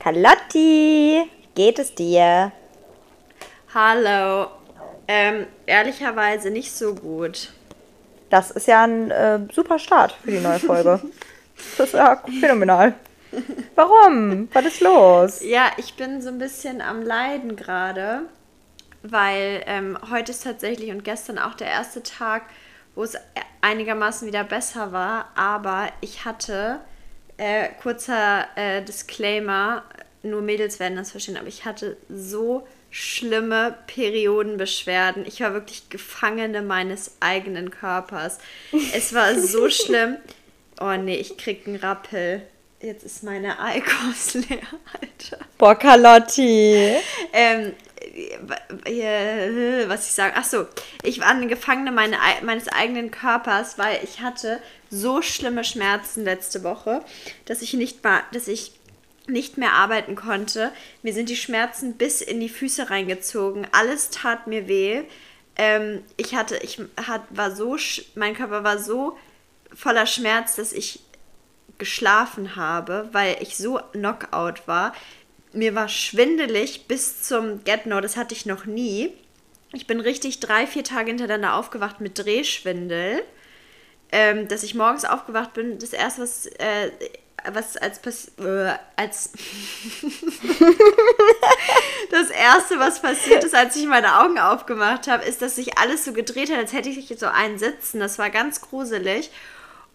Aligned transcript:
Carlotti, 0.00 1.30
geht 1.54 1.78
es 1.78 1.94
dir? 1.94 2.52
Hallo. 3.74 4.46
Ähm, 5.06 5.46
ehrlicherweise 5.66 6.50
nicht 6.50 6.72
so 6.72 6.94
gut. 6.94 7.52
Das 8.30 8.50
ist 8.50 8.66
ja 8.66 8.84
ein 8.84 9.10
äh, 9.10 9.40
super 9.52 9.78
Start 9.78 10.12
für 10.12 10.30
die 10.30 10.40
neue 10.40 10.58
Folge. 10.58 11.02
das 11.76 11.88
ist 11.88 11.92
ja 11.92 12.22
phänomenal. 12.40 12.94
Warum? 13.74 14.48
Was 14.54 14.64
ist 14.64 14.80
los? 14.80 15.40
Ja, 15.42 15.70
ich 15.76 15.94
bin 15.96 16.22
so 16.22 16.30
ein 16.30 16.38
bisschen 16.38 16.80
am 16.80 17.02
Leiden 17.02 17.54
gerade, 17.54 18.22
weil 19.02 19.62
ähm, 19.66 19.98
heute 20.10 20.32
ist 20.32 20.44
tatsächlich 20.44 20.90
und 20.92 21.04
gestern 21.04 21.38
auch 21.38 21.54
der 21.54 21.68
erste 21.68 22.02
Tag, 22.02 22.44
wo 22.94 23.02
es 23.02 23.18
einigermaßen 23.60 24.26
wieder 24.26 24.44
besser 24.44 24.92
war, 24.92 25.28
aber 25.34 25.88
ich 26.00 26.24
hatte, 26.24 26.80
äh, 27.40 27.70
kurzer 27.82 28.46
äh, 28.54 28.82
Disclaimer, 28.82 29.82
nur 30.22 30.42
Mädels 30.42 30.78
werden 30.78 30.96
das 30.96 31.10
verstehen, 31.10 31.38
aber 31.38 31.48
ich 31.48 31.64
hatte 31.64 31.96
so 32.10 32.68
schlimme 32.90 33.78
Periodenbeschwerden. 33.86 35.24
Ich 35.24 35.40
war 35.40 35.54
wirklich 35.54 35.88
Gefangene 35.88 36.60
meines 36.60 37.16
eigenen 37.20 37.70
Körpers. 37.70 38.38
Es 38.94 39.14
war 39.14 39.34
so 39.38 39.70
schlimm. 39.70 40.16
Oh 40.80 40.92
nee, 40.92 41.16
ich 41.16 41.38
krieg 41.38 41.66
einen 41.66 41.76
Rappel. 41.76 42.42
Jetzt 42.82 43.04
ist 43.04 43.22
meine 43.22 43.58
Eikos 43.58 44.34
leer, 44.34 44.58
Alter. 45.00 45.44
Boah, 45.56 45.74
Carlotti. 45.74 46.94
Ähm, 47.32 47.72
was 49.88 50.06
ich 50.06 50.12
sagen, 50.12 50.34
ach 50.36 50.44
so, 50.44 50.66
ich 51.02 51.20
war 51.20 51.28
eine 51.28 51.46
Gefangene 51.46 51.92
meine, 51.92 52.16
meines 52.42 52.68
eigenen 52.68 53.10
Körpers, 53.10 53.78
weil 53.78 54.00
ich 54.02 54.20
hatte 54.20 54.60
so 54.90 55.22
schlimme 55.22 55.64
Schmerzen 55.64 56.24
letzte 56.24 56.64
Woche, 56.64 57.04
dass 57.44 57.62
ich 57.62 57.74
nicht 57.74 58.02
mal, 58.02 58.22
dass 58.32 58.48
ich 58.48 58.72
nicht 59.26 59.58
mehr 59.58 59.72
arbeiten 59.72 60.16
konnte. 60.16 60.72
Mir 61.02 61.12
sind 61.12 61.28
die 61.28 61.36
Schmerzen 61.36 61.94
bis 61.94 62.20
in 62.20 62.40
die 62.40 62.48
Füße 62.48 62.90
reingezogen. 62.90 63.66
Alles 63.72 64.10
tat 64.10 64.46
mir 64.46 64.66
weh. 64.66 65.02
Ähm, 65.56 66.02
ich 66.16 66.34
hatte, 66.34 66.56
ich 66.58 66.80
hat, 67.06 67.22
war 67.30 67.54
so, 67.54 67.76
mein 68.14 68.34
Körper 68.34 68.64
war 68.64 68.78
so 68.78 69.16
voller 69.74 70.06
Schmerz, 70.06 70.56
dass 70.56 70.72
ich 70.72 71.00
geschlafen 71.78 72.56
habe, 72.56 73.08
weil 73.12 73.36
ich 73.40 73.56
so 73.56 73.80
Knockout 73.92 74.66
war. 74.66 74.92
Mir 75.52 75.74
war 75.74 75.88
schwindelig 75.88 76.86
bis 76.86 77.22
zum 77.22 77.64
Get-No, 77.64 78.00
das 78.00 78.16
hatte 78.16 78.34
ich 78.34 78.46
noch 78.46 78.66
nie. 78.66 79.12
Ich 79.72 79.86
bin 79.86 80.00
richtig 80.00 80.40
drei, 80.40 80.66
vier 80.66 80.84
Tage 80.84 81.08
hintereinander 81.08 81.54
aufgewacht 81.54 82.00
mit 82.00 82.18
Drehschwindel. 82.18 83.22
Ähm, 84.12 84.48
dass 84.48 84.64
ich 84.64 84.74
morgens 84.74 85.04
aufgewacht 85.04 85.54
bin, 85.54 85.78
das 85.78 85.92
erste, 85.92 86.22
was 86.22 86.46
äh, 86.46 86.90
was 87.52 87.76
als 87.76 88.00
äh, 88.38 88.74
als 88.96 89.32
das 92.10 92.30
erste, 92.30 92.78
was 92.78 93.00
passiert 93.00 93.44
ist, 93.44 93.54
als 93.54 93.76
ich 93.76 93.86
meine 93.86 94.20
Augen 94.20 94.38
aufgemacht 94.38 95.06
habe, 95.06 95.24
ist, 95.24 95.42
dass 95.42 95.56
sich 95.56 95.78
alles 95.78 96.04
so 96.04 96.12
gedreht 96.12 96.50
hat, 96.50 96.58
als 96.58 96.72
hätte 96.72 96.88
ich 96.88 97.18
so 97.18 97.26
einen 97.26 97.58
sitzen. 97.58 98.00
Das 98.00 98.18
war 98.18 98.30
ganz 98.30 98.60
gruselig. 98.60 99.30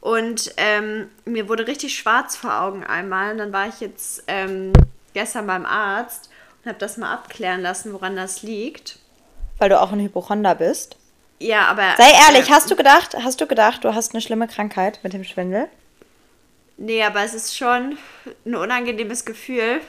Und 0.02 0.54
ähm, 0.58 1.10
mir 1.26 1.50
wurde 1.50 1.68
richtig 1.68 1.98
schwarz 1.98 2.36
vor 2.36 2.62
Augen 2.62 2.84
einmal. 2.84 3.32
Und 3.32 3.40
dann 3.40 3.54
war 3.54 3.68
ich 3.68 3.80
jetzt 3.80 4.24
ähm, 4.28 4.72
gestern 5.16 5.48
beim 5.48 5.66
Arzt 5.66 6.30
und 6.64 6.70
habe 6.70 6.78
das 6.78 6.98
mal 6.98 7.12
abklären 7.12 7.62
lassen, 7.62 7.94
woran 7.94 8.16
das 8.16 8.44
liegt. 8.44 9.00
Weil 9.58 9.70
du 9.70 9.82
auch 9.82 9.92
ein 9.92 10.00
Hypochonder 10.00 10.54
bist. 10.54 10.98
Ja, 11.40 11.66
aber. 11.68 11.96
Sei 11.98 12.12
ehrlich, 12.28 12.50
äh, 12.50 12.52
hast 12.52 12.70
du 12.70 12.76
gedacht, 12.76 13.16
hast 13.24 13.42
du 13.42 13.48
gedacht, 13.48 13.84
du 13.84 13.96
hast 13.96 14.14
eine 14.14 14.22
schlimme 14.22 14.48
Krankheit 14.48 15.00
mit 15.02 15.14
dem 15.14 15.24
Schwindel? 15.24 15.68
Nee, 16.78 17.04
aber 17.04 17.24
es 17.24 17.34
ist 17.34 17.58
schon 17.58 17.98
ein 18.46 18.56
unangenehmes 18.56 19.26
Gefühl, 19.26 19.82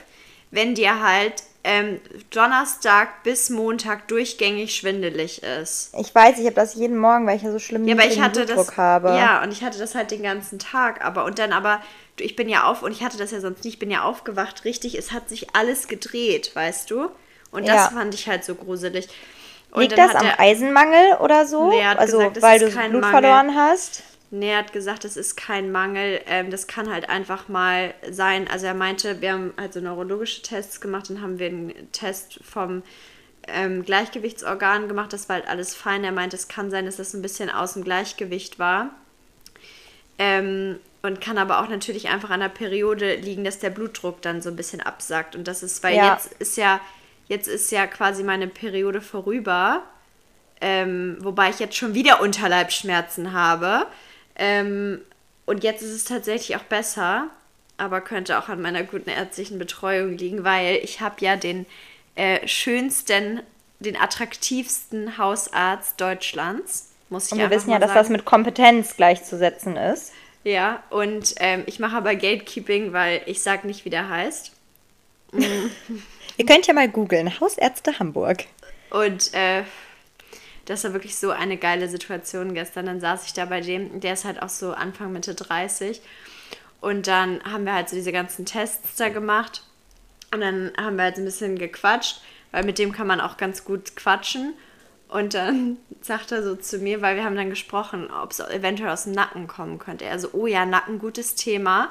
wenn 0.51 0.73
dir 0.73 1.01
halt 1.01 1.43
ähm, 1.63 1.99
Donnerstag 2.29 3.23
bis 3.23 3.49
Montag 3.49 4.07
durchgängig 4.07 4.73
schwindelig 4.73 5.43
ist. 5.43 5.93
Ich 5.99 6.15
weiß, 6.15 6.39
ich 6.39 6.45
habe 6.45 6.55
das 6.55 6.75
jeden 6.75 6.97
Morgen, 6.97 7.27
weil 7.27 7.35
ich 7.35 7.43
ja 7.43 7.51
so 7.51 7.59
schlimm 7.59 7.85
ja, 7.85 7.93
aber 7.93 8.05
ich 8.05 8.21
hatte 8.21 8.45
Blutdruck 8.45 8.67
das, 8.67 8.77
habe. 8.77 9.09
Ja, 9.09 9.43
und 9.43 9.51
ich 9.51 9.63
hatte 9.63 9.77
das 9.77 9.93
halt 9.93 10.11
den 10.11 10.23
ganzen 10.23 10.59
Tag. 10.59 11.03
Aber 11.03 11.25
und 11.25 11.39
dann 11.39 11.51
aber, 11.51 11.81
ich 12.19 12.35
bin 12.35 12.49
ja 12.49 12.65
auf, 12.65 12.83
und 12.83 12.91
ich 12.91 13.03
hatte 13.03 13.17
das 13.17 13.31
ja 13.31 13.39
sonst 13.39 13.63
nicht, 13.63 13.75
ich 13.75 13.79
bin 13.79 13.91
ja 13.91 14.03
aufgewacht, 14.03 14.65
richtig, 14.65 14.97
es 14.97 15.11
hat 15.11 15.29
sich 15.29 15.55
alles 15.55 15.87
gedreht, 15.87 16.51
weißt 16.55 16.89
du? 16.91 17.09
Und 17.51 17.67
das 17.67 17.75
ja. 17.75 17.89
fand 17.89 18.13
ich 18.13 18.27
halt 18.27 18.43
so 18.43 18.55
gruselig. 18.55 19.07
Und 19.71 19.81
Liegt 19.81 19.97
das 19.97 20.15
am 20.15 20.23
der, 20.23 20.39
Eisenmangel 20.39 21.17
oder 21.19 21.45
so? 21.45 21.69
Nee, 21.69 21.83
also 21.83 22.17
gesagt, 22.17 22.41
weil 22.41 22.59
du 22.59 22.69
Blut 22.69 23.01
Mangel. 23.01 23.09
verloren 23.09 23.55
hast? 23.55 24.03
Nee, 24.29 24.51
er 24.51 24.59
hat 24.59 24.73
gesagt, 24.73 25.03
das 25.03 25.15
ist 25.15 25.37
kein 25.37 25.71
Mangel. 25.71 26.21
Ähm, 26.25 26.51
das 26.51 26.67
kann 26.67 26.91
halt 26.91 27.09
einfach 27.09 27.47
mal 27.47 27.93
sein. 28.09 28.47
Also 28.49 28.65
er 28.65 28.73
meinte, 28.73 29.21
wir 29.21 29.33
haben 29.33 29.53
halt 29.57 29.73
so 29.73 29.79
neurologische 29.79 30.41
Tests 30.41 30.81
gemacht, 30.81 31.09
dann 31.09 31.21
haben 31.21 31.39
wir 31.39 31.47
einen 31.47 31.91
Test 31.91 32.39
vom 32.43 32.83
ähm, 33.47 33.83
Gleichgewichtsorgan 33.83 34.87
gemacht. 34.87 35.13
Das 35.13 35.29
war 35.29 35.37
halt 35.37 35.47
alles 35.47 35.75
fein. 35.75 36.03
Er 36.03 36.11
meinte, 36.11 36.35
es 36.35 36.47
kann 36.49 36.71
sein, 36.71 36.85
dass 36.85 36.97
das 36.97 37.13
ein 37.13 37.21
bisschen 37.21 37.49
aus 37.49 37.73
dem 37.73 37.83
Gleichgewicht 37.83 38.59
war. 38.59 38.91
Ähm, 40.19 40.79
und 41.01 41.21
kann 41.21 41.37
aber 41.37 41.61
auch 41.61 41.69
natürlich 41.69 42.09
einfach 42.09 42.31
an 42.31 42.39
der 42.39 42.49
Periode 42.49 43.15
liegen, 43.15 43.43
dass 43.43 43.59
der 43.59 43.69
Blutdruck 43.69 44.21
dann 44.21 44.41
so 44.41 44.49
ein 44.49 44.55
bisschen 44.55 44.81
absackt. 44.81 45.35
Und 45.35 45.47
das 45.47 45.63
ist, 45.63 45.83
weil 45.83 45.95
ja. 45.95 46.13
jetzt 46.13 46.33
ist 46.39 46.57
ja, 46.57 46.81
jetzt 47.27 47.47
ist 47.47 47.71
ja 47.71 47.87
quasi 47.87 48.23
meine 48.23 48.47
Periode 48.47 48.99
vorüber. 49.01 49.83
Ähm, 50.59 51.17
wobei 51.19 51.49
ich 51.49 51.59
jetzt 51.59 51.75
schon 51.75 51.93
wieder 51.93 52.19
Unterleibsschmerzen 52.21 53.31
habe. 53.31 53.85
Ähm, 54.35 55.01
und 55.45 55.63
jetzt 55.63 55.81
ist 55.81 55.91
es 55.91 56.03
tatsächlich 56.03 56.57
auch 56.57 56.63
besser, 56.63 57.27
aber 57.77 58.01
könnte 58.01 58.39
auch 58.39 58.49
an 58.49 58.61
meiner 58.61 58.83
guten 58.83 59.09
ärztlichen 59.09 59.59
Betreuung 59.59 60.17
liegen, 60.17 60.43
weil 60.43 60.77
ich 60.83 60.99
habe 60.99 61.15
ja 61.19 61.35
den 61.35 61.65
äh, 62.15 62.45
schönsten, 62.47 63.41
den 63.79 63.95
attraktivsten 63.95 65.17
Hausarzt 65.17 66.01
Deutschlands. 66.01 66.86
Muss 67.09 67.27
ich 67.27 67.33
und 67.33 67.39
wir 67.39 67.49
wissen 67.49 67.71
ja, 67.71 67.79
dass 67.79 67.89
sagen. 67.89 67.99
das 67.99 68.09
mit 68.09 68.25
Kompetenz 68.25 68.95
gleichzusetzen 68.95 69.77
ist. 69.77 70.11
Ja, 70.43 70.83
und 70.89 71.35
ähm, 71.37 71.63
ich 71.65 71.79
mache 71.79 71.97
aber 71.97 72.15
Gatekeeping, 72.15 72.93
weil 72.93 73.21
ich 73.25 73.41
sage 73.41 73.67
nicht, 73.67 73.85
wie 73.85 73.89
der 73.89 74.09
heißt. 74.09 74.51
Ihr 75.31 76.45
könnt 76.45 76.67
ja 76.67 76.73
mal 76.73 76.87
googeln, 76.87 77.39
Hausärzte 77.39 77.99
Hamburg. 77.99 78.45
Und 78.89 79.33
äh, 79.33 79.63
das 80.65 80.83
war 80.83 80.93
wirklich 80.93 81.15
so 81.15 81.31
eine 81.31 81.57
geile 81.57 81.89
Situation 81.89 82.53
gestern. 82.53 82.85
Dann 82.85 82.99
saß 82.99 83.25
ich 83.25 83.33
da 83.33 83.45
bei 83.45 83.61
dem, 83.61 83.99
der 83.99 84.13
ist 84.13 84.25
halt 84.25 84.41
auch 84.41 84.49
so 84.49 84.73
Anfang, 84.73 85.11
Mitte 85.11 85.33
30. 85.33 86.01
Und 86.79 87.07
dann 87.07 87.43
haben 87.43 87.65
wir 87.65 87.73
halt 87.73 87.89
so 87.89 87.95
diese 87.95 88.11
ganzen 88.11 88.45
Tests 88.45 88.95
da 88.95 89.09
gemacht. 89.09 89.63
Und 90.33 90.41
dann 90.41 90.71
haben 90.77 90.97
wir 90.97 91.03
halt 91.03 91.15
so 91.15 91.21
ein 91.21 91.25
bisschen 91.25 91.57
gequatscht, 91.57 92.21
weil 92.51 92.63
mit 92.63 92.79
dem 92.79 92.91
kann 92.91 93.07
man 93.07 93.21
auch 93.21 93.37
ganz 93.37 93.63
gut 93.63 93.95
quatschen. 93.95 94.53
Und 95.09 95.33
dann 95.33 95.77
sagt 96.01 96.31
er 96.31 96.43
so 96.43 96.55
zu 96.55 96.79
mir, 96.79 97.01
weil 97.01 97.15
wir 97.15 97.23
haben 97.23 97.35
dann 97.35 97.49
gesprochen, 97.49 98.09
ob 98.11 98.31
es 98.31 98.39
eventuell 98.39 98.89
aus 98.89 99.05
dem 99.05 99.13
Nacken 99.13 99.47
kommen 99.47 99.79
könnte. 99.79 100.05
Er 100.05 100.19
so, 100.19 100.29
oh 100.33 100.47
ja, 100.47 100.65
Nacken, 100.65 100.99
gutes 100.99 101.35
Thema. 101.35 101.89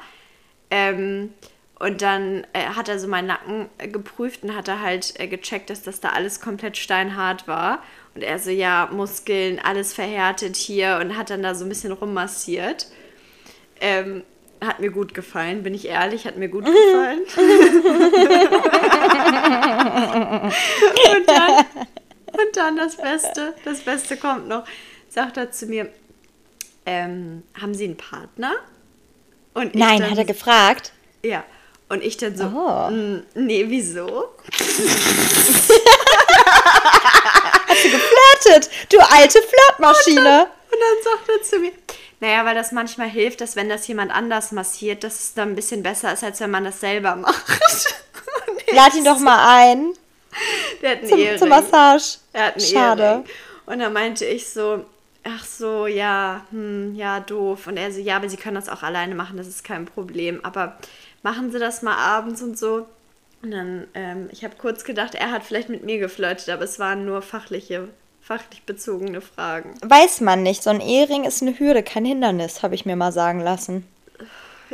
Ähm, 0.71 1.33
und 1.79 2.03
dann 2.03 2.47
äh, 2.53 2.65
hat 2.75 2.89
er 2.89 2.99
so 2.99 3.07
meinen 3.07 3.27
Nacken 3.27 3.67
äh, 3.79 3.89
geprüft 3.89 4.43
und 4.43 4.55
hat 4.55 4.69
er 4.69 4.81
halt 4.81 5.15
äh, 5.19 5.29
gecheckt, 5.29 5.71
dass 5.71 5.83
das 5.83 6.01
da 6.01 6.11
alles 6.11 6.41
komplett 6.41 6.77
steinhart 6.77 7.47
war. 7.47 7.83
Und 8.15 8.23
er 8.23 8.39
so, 8.39 8.51
ja, 8.51 8.89
Muskeln, 8.93 9.61
alles 9.63 9.93
verhärtet 9.93 10.57
hier 10.57 10.99
und 11.03 11.17
hat 11.17 11.31
dann 11.31 11.43
da 11.43 11.55
so 11.55 11.65
ein 11.65 11.69
bisschen 11.69 11.93
rummassiert. 11.93 12.89
Ähm, 13.81 14.25
hat 14.65 14.81
mir 14.81 14.91
gut 14.91 15.13
gefallen, 15.13 15.63
bin 15.63 15.75
ich 15.75 15.87
ehrlich, 15.87 16.27
hat 16.27 16.39
mir 16.39 16.49
gut 16.49 16.65
gefallen. 16.95 17.21
dann, 22.67 22.77
das 22.77 22.97
Beste, 22.97 23.55
das 23.65 23.81
Beste 23.81 24.17
kommt 24.17 24.49
noch, 24.49 24.65
sagt 25.09 25.37
er 25.37 25.53
zu 25.53 25.67
mir, 25.67 25.91
ähm, 26.85 27.43
haben 27.61 27.75
Sie 27.75 27.85
einen 27.85 27.97
Partner? 27.97 28.53
Und 29.55 29.75
Nein, 29.75 30.01
dann, 30.01 30.11
hat 30.11 30.19
er 30.19 30.25
gefragt. 30.25 30.93
Ja. 31.23 31.45
Und 31.89 32.03
ich 32.03 32.17
dann 32.17 32.37
so, 32.37 32.47
oh. 32.47 32.91
nee, 33.35 33.65
wieso? 33.69 34.35
Hat 37.67 37.77
sie 37.81 37.91
geflirtet, 37.91 38.71
du 38.91 38.99
alte 38.99 39.41
Flirtmaschine. 39.41 40.19
Und 40.19 40.25
dann, 40.25 40.43
und 40.43 40.81
dann 40.81 41.05
sagt 41.05 41.29
er 41.29 41.43
zu 41.43 41.59
mir, 41.61 41.73
naja, 42.19 42.45
weil 42.45 42.57
das 42.57 42.73
manchmal 42.73 43.09
hilft, 43.09 43.41
dass 43.41 43.55
wenn 43.55 43.69
das 43.69 43.87
jemand 43.87 44.11
anders 44.11 44.51
massiert, 44.51 45.05
dass 45.05 45.21
es 45.21 45.35
dann 45.35 45.51
ein 45.51 45.55
bisschen 45.55 45.85
besser 45.85 46.13
ist, 46.13 46.25
als 46.25 46.41
wenn 46.41 46.51
man 46.51 46.65
das 46.65 46.81
selber 46.81 47.15
macht. 47.15 47.45
Lad 48.73 48.95
ihn 48.95 49.05
doch 49.05 49.21
mal 49.21 49.59
ein. 49.61 49.93
Der 50.83 50.91
hat 50.93 50.99
einen 50.99 51.09
zum, 51.09 51.19
Ehering. 51.19 51.39
Zum 51.39 51.49
Massage. 51.49 52.19
Er 52.33 52.47
hat 52.47 52.55
einen 52.55 52.65
Schade. 52.65 53.03
Ehering. 53.03 53.25
Und 53.67 53.79
dann 53.81 53.93
meinte 53.93 54.25
ich 54.25 54.49
so, 54.49 54.85
ach 55.25 55.45
so, 55.45 55.87
ja, 55.87 56.45
hm, 56.51 56.95
ja, 56.95 57.21
doof. 57.21 57.67
Und 57.67 57.77
er 57.77 57.91
so, 57.93 58.01
ja, 58.01 58.17
aber 58.17 58.29
sie 58.29 58.37
können 58.37 58.55
das 58.55 58.69
auch 58.69 58.83
alleine 58.83 59.15
machen, 59.15 59.37
das 59.37 59.47
ist 59.47 59.65
kein 59.65 59.87
Problem. 59.87 60.41
Aber 60.45 60.79
machen 61.23 61.51
Sie 61.51 61.59
das 61.59 61.83
mal 61.83 61.97
abends 61.97 62.43
und 62.43 62.59
so. 62.59 62.87
Und 63.43 63.51
dann, 63.51 63.87
ähm, 63.95 64.29
ich 64.33 64.45
habe 64.45 64.55
kurz 64.57 64.85
gedacht, 64.85 65.15
er 65.15 65.31
hat 65.31 65.45
vielleicht 65.45 65.69
mit 65.69 65.85
mir 65.85 65.99
geflirtet, 65.99 66.49
aber 66.49 66.63
es 66.63 66.79
waren 66.79 67.05
nur 67.05 67.23
fachliche, 67.23 67.89
fachlich 68.23 68.63
bezogene 68.63 69.21
Fragen. 69.21 69.75
Weiß 69.83 70.21
man 70.21 70.43
nicht. 70.43 70.63
So 70.63 70.71
ein 70.71 70.81
Ehering 70.81 71.25
ist 71.25 71.43
eine 71.43 71.59
Hürde, 71.59 71.83
kein 71.83 72.05
Hindernis, 72.05 72.63
habe 72.63 72.75
ich 72.75 72.87
mir 72.87 72.97
mal 72.97 73.13
sagen 73.13 73.41
lassen. 73.41 73.87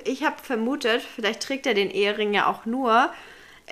Ich 0.04 0.24
habe 0.24 0.36
vermutet, 0.42 1.02
vielleicht 1.02 1.42
trägt 1.42 1.66
er 1.66 1.74
den 1.74 1.90
Ehering 1.90 2.32
ja 2.32 2.46
auch 2.46 2.64
nur, 2.64 3.10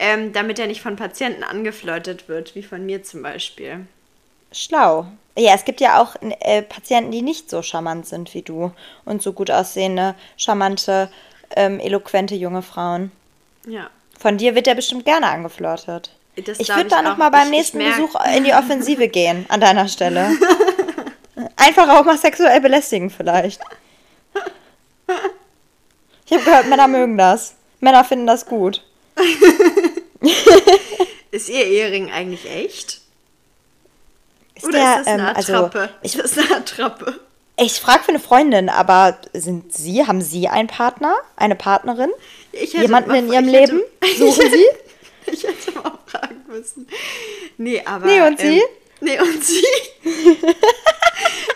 ähm, 0.00 0.32
damit 0.32 0.58
er 0.58 0.67
nicht 0.67 0.81
von 0.82 0.97
Patienten 0.97 1.44
angeflirtet 1.44 2.29
wird, 2.29 2.55
wie 2.56 2.62
von 2.64 2.85
mir 2.85 3.02
zum 3.05 3.23
Beispiel. 3.23 3.87
Schlau. 4.50 5.06
Ja, 5.38 5.55
es 5.55 5.64
gibt 5.64 5.81
ja 5.81 6.00
auch 6.02 6.17
äh, 6.41 6.62
Patienten, 6.62 7.12
die 7.12 7.23
nicht 7.23 7.49
so 7.49 7.62
charmant 7.62 8.06
sind 8.06 8.35
wie 8.35 8.43
du 8.43 8.73
und 9.05 9.23
so 9.23 9.32
gut 9.32 9.50
aussehende, 9.50 10.14
charmante, 10.37 11.08
ähm, 11.55 11.79
eloquente 11.79 12.35
junge 12.35 12.62
Frauen. 12.62 13.12
Ja. 13.67 13.88
Von 14.19 14.38
dir 14.38 14.55
wird 14.56 14.67
er 14.67 14.75
bestimmt 14.75 15.05
gerne 15.05 15.26
angeflirtet. 15.29 16.11
Das 16.44 16.58
ich 16.58 16.69
würde 16.69 16.88
da 16.88 16.99
auch. 17.00 17.02
noch 17.05 17.17
mal 17.17 17.31
beim 17.31 17.43
Ich- 17.43 17.47
ich 17.47 17.56
nächsten 17.75 17.79
merk- 17.79 17.97
Besuch 17.97 18.17
in 18.37 18.44
die 18.44 18.55
Offensive 18.55 19.08
gehen, 19.19 19.47
an 19.49 19.61
deiner 19.61 19.87
Stelle. 19.88 20.31
Einfach 21.56 21.88
auch 21.88 22.05
mal 22.05 22.19
sexuell 22.19 22.61
belästigen 22.61 23.11
vielleicht. 23.11 23.61
Ich 26.26 26.32
habe 26.32 26.44
gehört, 26.44 26.69
Männer 26.69 26.88
mögen 26.88 27.17
das. 27.19 27.55
Männer 27.81 28.05
finden 28.05 28.26
das 28.26 28.47
gut. 28.47 28.85
Ist 31.31 31.49
ihr 31.49 31.64
Ehering 31.64 32.11
eigentlich 32.11 32.44
echt? 32.50 33.00
Ist 34.55 34.64
Oder 34.64 34.72
der, 34.78 34.93
ist 34.93 34.99
das 34.99 35.06
eine 35.06 35.22
ähm, 35.31 35.37
also, 35.37 35.52
Attrappe? 35.55 35.90
ich, 36.02 36.17
ist 36.17 36.37
das 36.37 36.44
eine 36.46 36.56
Attrappe? 36.58 37.20
ich 37.56 37.75
frage 37.81 38.02
für 38.05 38.08
eine 38.11 38.19
Freundin, 38.20 38.69
aber 38.69 39.19
sind 39.32 39.72
Sie, 39.72 40.06
haben 40.06 40.20
Sie 40.22 40.49
einen 40.49 40.69
Partner, 40.69 41.14
eine 41.37 41.55
Partnerin? 41.56 42.11
Jemanden 42.52 43.11
mal- 43.11 43.19
in 43.19 43.32
Ihrem 43.32 43.49
ich 43.49 43.55
hätte- 43.55 43.72
Leben? 43.76 43.82
Suchen 44.19 44.50
Sie? 44.50 44.64
Ich 45.32 45.44
hätte 45.44 45.70
mal 45.78 45.96
fragen 46.06 46.43
müssen. 46.49 46.88
Nee, 47.56 47.82
aber. 47.84 48.06
Nee, 48.06 48.20
und 48.23 48.40
Sie? 48.40 48.58
Ähm, 48.58 48.64
nee, 49.00 49.20
und 49.20 49.44
Sie? 49.44 49.62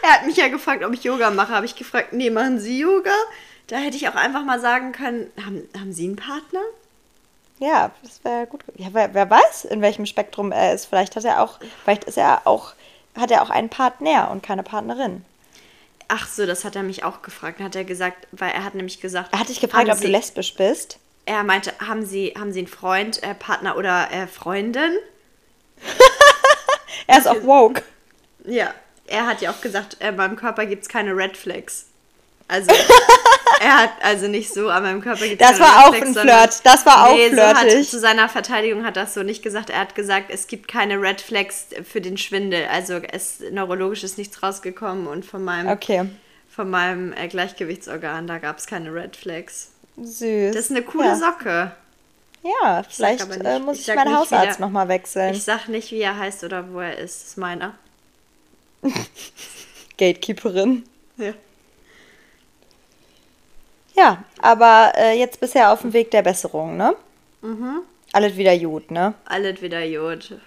er 0.03 0.13
hat 0.13 0.27
mich 0.27 0.37
ja 0.37 0.47
gefragt, 0.49 0.85
ob 0.85 0.93
ich 0.93 1.03
Yoga 1.03 1.31
mache. 1.31 1.53
Habe 1.53 1.67
ich 1.67 1.75
gefragt, 1.75 2.13
nee, 2.13 2.31
machen 2.31 2.61
Sie 2.61 2.79
Yoga? 2.79 3.15
Da 3.67 3.77
hätte 3.79 3.97
ich 3.97 4.07
auch 4.09 4.15
einfach 4.15 4.45
mal 4.45 4.61
sagen 4.61 4.93
können, 4.93 5.33
haben, 5.45 5.69
haben 5.77 5.93
Sie 5.93 6.05
einen 6.05 6.15
Partner? 6.17 6.61
Ja, 7.65 7.91
das 8.03 8.23
wäre 8.25 8.47
gut. 8.47 8.63
Ja, 8.77 8.89
wer, 8.93 9.15
wer 9.15 9.31
weiß, 9.31 9.65
in 9.67 9.81
welchem 9.81 10.05
Spektrum 10.07 10.53
er 10.53 10.75
ist. 10.75 10.87
Vielleicht 10.87 11.17
hat 11.17 11.25
er 11.25 11.41
auch, 11.43 11.59
vielleicht 11.83 12.05
ist 12.05 12.19
er 12.19 12.43
auch, 12.47 12.75
hat 13.17 13.31
er 13.31 13.41
auch 13.43 13.51
einen 13.51 13.69
Partner 13.71 14.31
und 14.31 14.43
keine 14.43 14.63
Partnerin. 14.63 15.25
Ach 16.09 16.29
so, 16.29 16.45
das 16.45 16.65
hat 16.65 16.77
er 16.77 16.83
mich 16.83 17.05
auch 17.05 17.23
gefragt. 17.23 17.61
Hat 17.61 17.75
er 17.75 17.85
gesagt, 17.85 18.27
weil 18.33 18.51
er 18.53 18.65
hat 18.65 18.75
nämlich 18.75 19.01
gesagt. 19.01 19.33
Er 19.33 19.41
hat 19.41 19.49
dich 19.49 19.61
gefragt, 19.61 19.89
ob 19.89 19.95
du 19.97 20.03
Sie- 20.03 20.07
lesbisch 20.09 20.55
bist. 20.55 20.99
Er 21.27 21.43
meinte, 21.43 21.73
haben 21.87 22.05
Sie, 22.05 22.35
haben 22.39 22.53
Sie 22.53 22.59
einen 22.59 22.69
Freund, 22.69 23.23
äh, 23.23 23.35
Partner 23.35 23.79
oder 23.79 24.11
äh, 24.13 24.27
Freundin? 24.27 24.93
Er 27.07 27.19
ist 27.19 27.29
auch 27.29 27.43
woke. 27.43 27.83
Ja, 28.45 28.73
er 29.07 29.27
hat 29.27 29.43
ja 29.43 29.51
auch 29.51 29.61
gesagt, 29.61 29.99
äh, 30.01 30.11
beim 30.13 30.37
Körper 30.37 30.65
gibt 30.65 30.83
es 30.85 30.89
keine 30.89 31.15
Red 31.15 31.37
Flags. 31.37 31.87
Also, 32.49 32.71
er 33.61 33.79
hat 33.79 33.91
also 34.03 34.29
nicht 34.29 34.53
so, 34.53 34.69
an 34.69 34.83
meinem 34.83 35.01
Körper 35.01 35.25
es 35.25 35.39
Das 35.39 35.61
war 35.61 35.87
auch 35.87 35.95
Flags, 35.95 36.07
ein 36.07 36.15
Flirt. 36.15 36.61
Das 36.65 36.87
war 36.87 37.09
auch 37.09 37.15
nee, 37.15 37.31
so 37.35 37.43
hat, 37.43 37.59
flirtig. 37.59 37.89
zu 37.91 37.99
seiner 37.99 38.29
Verteidigung 38.29 38.85
hat 38.85 38.97
das 38.97 39.15
so 39.15 39.23
nicht 39.23 39.43
gesagt. 39.43 39.71
Er 39.71 39.81
hat 39.81 39.95
gesagt, 39.95 40.27
es 40.31 40.47
gibt 40.47 40.69
keine 40.69 41.01
Red 41.01 41.21
Flags 41.21 41.67
für 41.85 42.01
den 42.01 42.17
Schwindel. 42.17 42.67
Also, 42.71 42.95
es, 42.95 43.41
neurologisch 43.51 44.05
ist 44.05 44.19
nichts 44.19 44.43
rausgekommen 44.43 45.07
und 45.07 45.25
von 45.25 45.43
meinem, 45.45 45.69
Okay. 45.69 46.07
von 46.49 46.71
meinem 46.71 47.13
äh, 47.13 47.29
Gleichgewichtsorgan, 47.29 48.27
da 48.27 48.39
gab 48.39 48.59
es 48.59 48.67
keine 48.67 48.93
Red 48.95 49.17
Flags. 49.17 49.71
Süß. 49.97 50.55
Das 50.55 50.65
ist 50.67 50.71
eine 50.71 50.83
coole 50.83 51.07
ja. 51.07 51.17
Socke. 51.17 51.73
Ja, 52.43 52.83
vielleicht 52.89 53.27
nicht- 53.29 53.45
äh, 53.45 53.59
muss 53.59 53.79
ich 53.81 53.89
ich, 53.89 53.95
meinen 53.95 54.09
nicht, 54.09 54.17
Hausarzt 54.19 54.61
nochmal 54.61 54.89
wechseln. 54.89 55.33
Ich 55.35 55.45
sag 55.45 55.69
nicht, 55.69 55.91
wie 55.93 56.01
er 56.01 56.19
heißt 56.19 56.45
oder 56.45 56.71
wo 56.73 56.81
er 56.81 56.99
ist. 56.99 57.23
Das 57.23 57.29
ist 57.31 57.39
meiner. 57.39 57.75
Gatekeeperin. 59.99 60.85
Ja. 61.17 61.33
Ja, 63.97 64.25
aber 64.41 64.93
äh, 64.97 65.19
jetzt 65.19 65.41
bisher 65.41 65.73
auf 65.73 65.83
dem 65.83 65.93
Weg 65.93 66.11
der 66.11 66.23
Besserung, 66.23 66.77
ne? 66.77 66.95
Mhm. 67.43 67.81
Alles 68.13 68.37
wieder 68.37 68.57
gut, 68.59 68.91
ne? 68.91 69.15
Alles 69.25 69.61
wieder 69.63 69.85
Jod. 69.85 70.39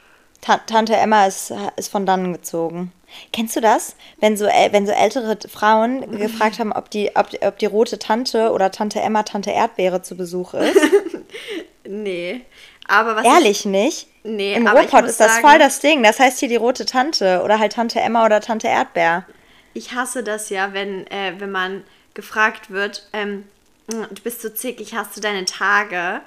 Ta 0.42 0.58
Tante 0.68 0.96
Emma 0.96 1.26
ist, 1.26 1.52
ist 1.76 1.90
von 1.92 2.06
dannen 2.06 2.34
gezogen. 2.34 2.92
Kennst 3.34 3.56
du 3.56 3.62
das? 3.62 3.96
Wenn 4.20 4.36
so, 4.38 4.46
wenn 4.46 4.86
so 4.86 4.92
ältere 4.92 5.38
Frauen 5.50 6.12
gefragt 6.18 6.60
haben, 6.60 6.72
ob 6.74 6.90
die, 6.90 7.12
ob, 7.16 7.30
ob 7.42 7.58
die 7.58 7.66
rote 7.66 7.98
Tante 8.00 8.52
oder 8.52 8.70
Tante 8.72 9.00
Emma 9.00 9.24
Tante 9.24 9.52
Erdbeere 9.52 10.02
zu 10.02 10.16
Besuch 10.16 10.54
ist? 10.54 10.78
Nee. 11.90 12.42
Aber 12.88 13.16
was 13.16 13.26
Ehrlich 13.26 13.66
nicht? 13.66 14.08
Nee, 14.24 14.56
Im 14.56 14.68
aber 14.68 14.82
ich 14.84 14.92
Ruhrpott 14.92 15.10
ist 15.10 15.20
das 15.22 15.36
sagen- 15.36 15.48
voll 15.48 15.60
das 15.60 15.80
Ding. 15.80 16.04
Das 16.04 16.20
heißt 16.20 16.40
hier 16.40 16.50
die 16.50 16.56
rote 16.58 16.86
Tante 16.86 17.42
oder 17.44 17.60
halt 17.60 17.74
Tante 17.74 18.00
Emma 18.02 18.26
oder 18.26 18.42
Tante 18.42 18.68
Erdbeer. 18.68 19.26
Ich 19.74 19.94
hasse 19.94 20.22
das 20.24 20.50
ja, 20.50 20.74
wenn, 20.74 21.08
äh, 21.08 21.34
wenn 21.38 21.52
man 21.52 21.84
gefragt 22.18 22.70
wird, 22.72 23.08
ähm, 23.14 23.46
du 23.88 24.22
bist 24.24 24.42
so 24.42 24.50
zickig, 24.50 24.94
hast 24.96 25.16
du 25.16 25.22
deine 25.22 25.46
Tage? 25.46 26.20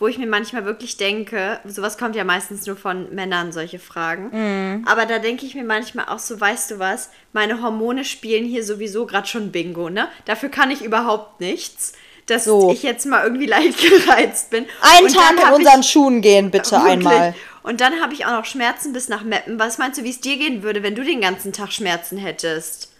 Wo 0.00 0.08
ich 0.08 0.18
mir 0.18 0.26
manchmal 0.26 0.64
wirklich 0.64 0.96
denke, 0.96 1.60
sowas 1.64 1.96
kommt 1.98 2.16
ja 2.16 2.24
meistens 2.24 2.66
nur 2.66 2.76
von 2.76 3.14
Männern, 3.14 3.52
solche 3.52 3.78
Fragen. 3.78 4.30
Mhm. 4.32 4.88
Aber 4.88 5.06
da 5.06 5.18
denke 5.20 5.46
ich 5.46 5.54
mir 5.54 5.62
manchmal 5.62 6.06
auch 6.06 6.18
so, 6.18 6.40
weißt 6.40 6.72
du 6.72 6.78
was, 6.80 7.10
meine 7.32 7.62
Hormone 7.62 8.04
spielen 8.04 8.44
hier 8.44 8.64
sowieso 8.64 9.06
gerade 9.06 9.28
schon 9.28 9.52
Bingo, 9.52 9.90
ne? 9.90 10.08
Dafür 10.24 10.48
kann 10.48 10.72
ich 10.72 10.82
überhaupt 10.82 11.40
nichts, 11.40 11.92
dass 12.26 12.44
So. 12.44 12.72
ich 12.72 12.82
jetzt 12.82 13.06
mal 13.06 13.22
irgendwie 13.22 13.46
leicht 13.56 13.78
gereizt 13.80 14.50
bin. 14.50 14.66
Einen 14.80 15.06
Und 15.06 15.14
Tag 15.14 15.32
in 15.40 15.52
unseren 15.54 15.80
ich- 15.80 15.86
Schuhen 15.90 16.20
gehen, 16.22 16.50
bitte 16.50 16.72
Wirklich. 16.72 16.90
einmal. 16.92 17.34
Und 17.62 17.80
dann 17.80 18.00
habe 18.02 18.14
ich 18.14 18.26
auch 18.26 18.32
noch 18.32 18.44
Schmerzen 18.46 18.92
bis 18.92 19.08
nach 19.08 19.22
Meppen. 19.22 19.60
Was 19.60 19.78
meinst 19.78 19.98
du, 20.00 20.04
wie 20.04 20.10
es 20.10 20.20
dir 20.20 20.36
gehen 20.36 20.62
würde, 20.64 20.82
wenn 20.82 20.96
du 20.96 21.04
den 21.04 21.20
ganzen 21.20 21.52
Tag 21.52 21.72
Schmerzen 21.72 22.18
hättest? 22.18 22.90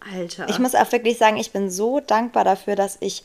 Alter. 0.00 0.48
Ich 0.48 0.58
muss 0.58 0.74
auch 0.74 0.90
wirklich 0.92 1.18
sagen, 1.18 1.36
ich 1.36 1.52
bin 1.52 1.70
so 1.70 2.00
dankbar 2.00 2.44
dafür, 2.44 2.76
dass 2.76 2.96
ich 3.00 3.22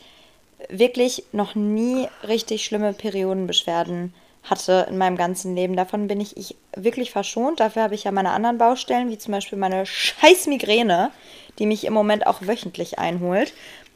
wirklich 0.69 1.23
noch 1.31 1.55
nie 1.55 2.07
richtig 2.27 2.65
schlimme 2.65 2.93
Periodenbeschwerden 2.93 4.13
hatte 4.43 4.85
in 4.89 4.97
meinem 4.97 5.17
ganzen 5.17 5.55
Leben. 5.55 5.75
Davon 5.75 6.07
bin 6.07 6.21
ich, 6.21 6.37
ich 6.37 6.55
wirklich 6.75 7.11
verschont. 7.11 7.59
Dafür 7.59 7.83
habe 7.83 7.95
ich 7.95 8.03
ja 8.03 8.11
meine 8.11 8.31
anderen 8.31 8.57
Baustellen, 8.57 9.09
wie 9.09 9.17
zum 9.17 9.31
Beispiel 9.31 9.57
meine 9.57 9.85
scheiß 9.85 10.47
Migräne, 10.47 11.11
die 11.59 11.65
mich 11.65 11.85
im 11.85 11.93
Moment 11.93 12.27
auch 12.27 12.41
wöchentlich 12.41 12.99
einholt. 12.99 13.53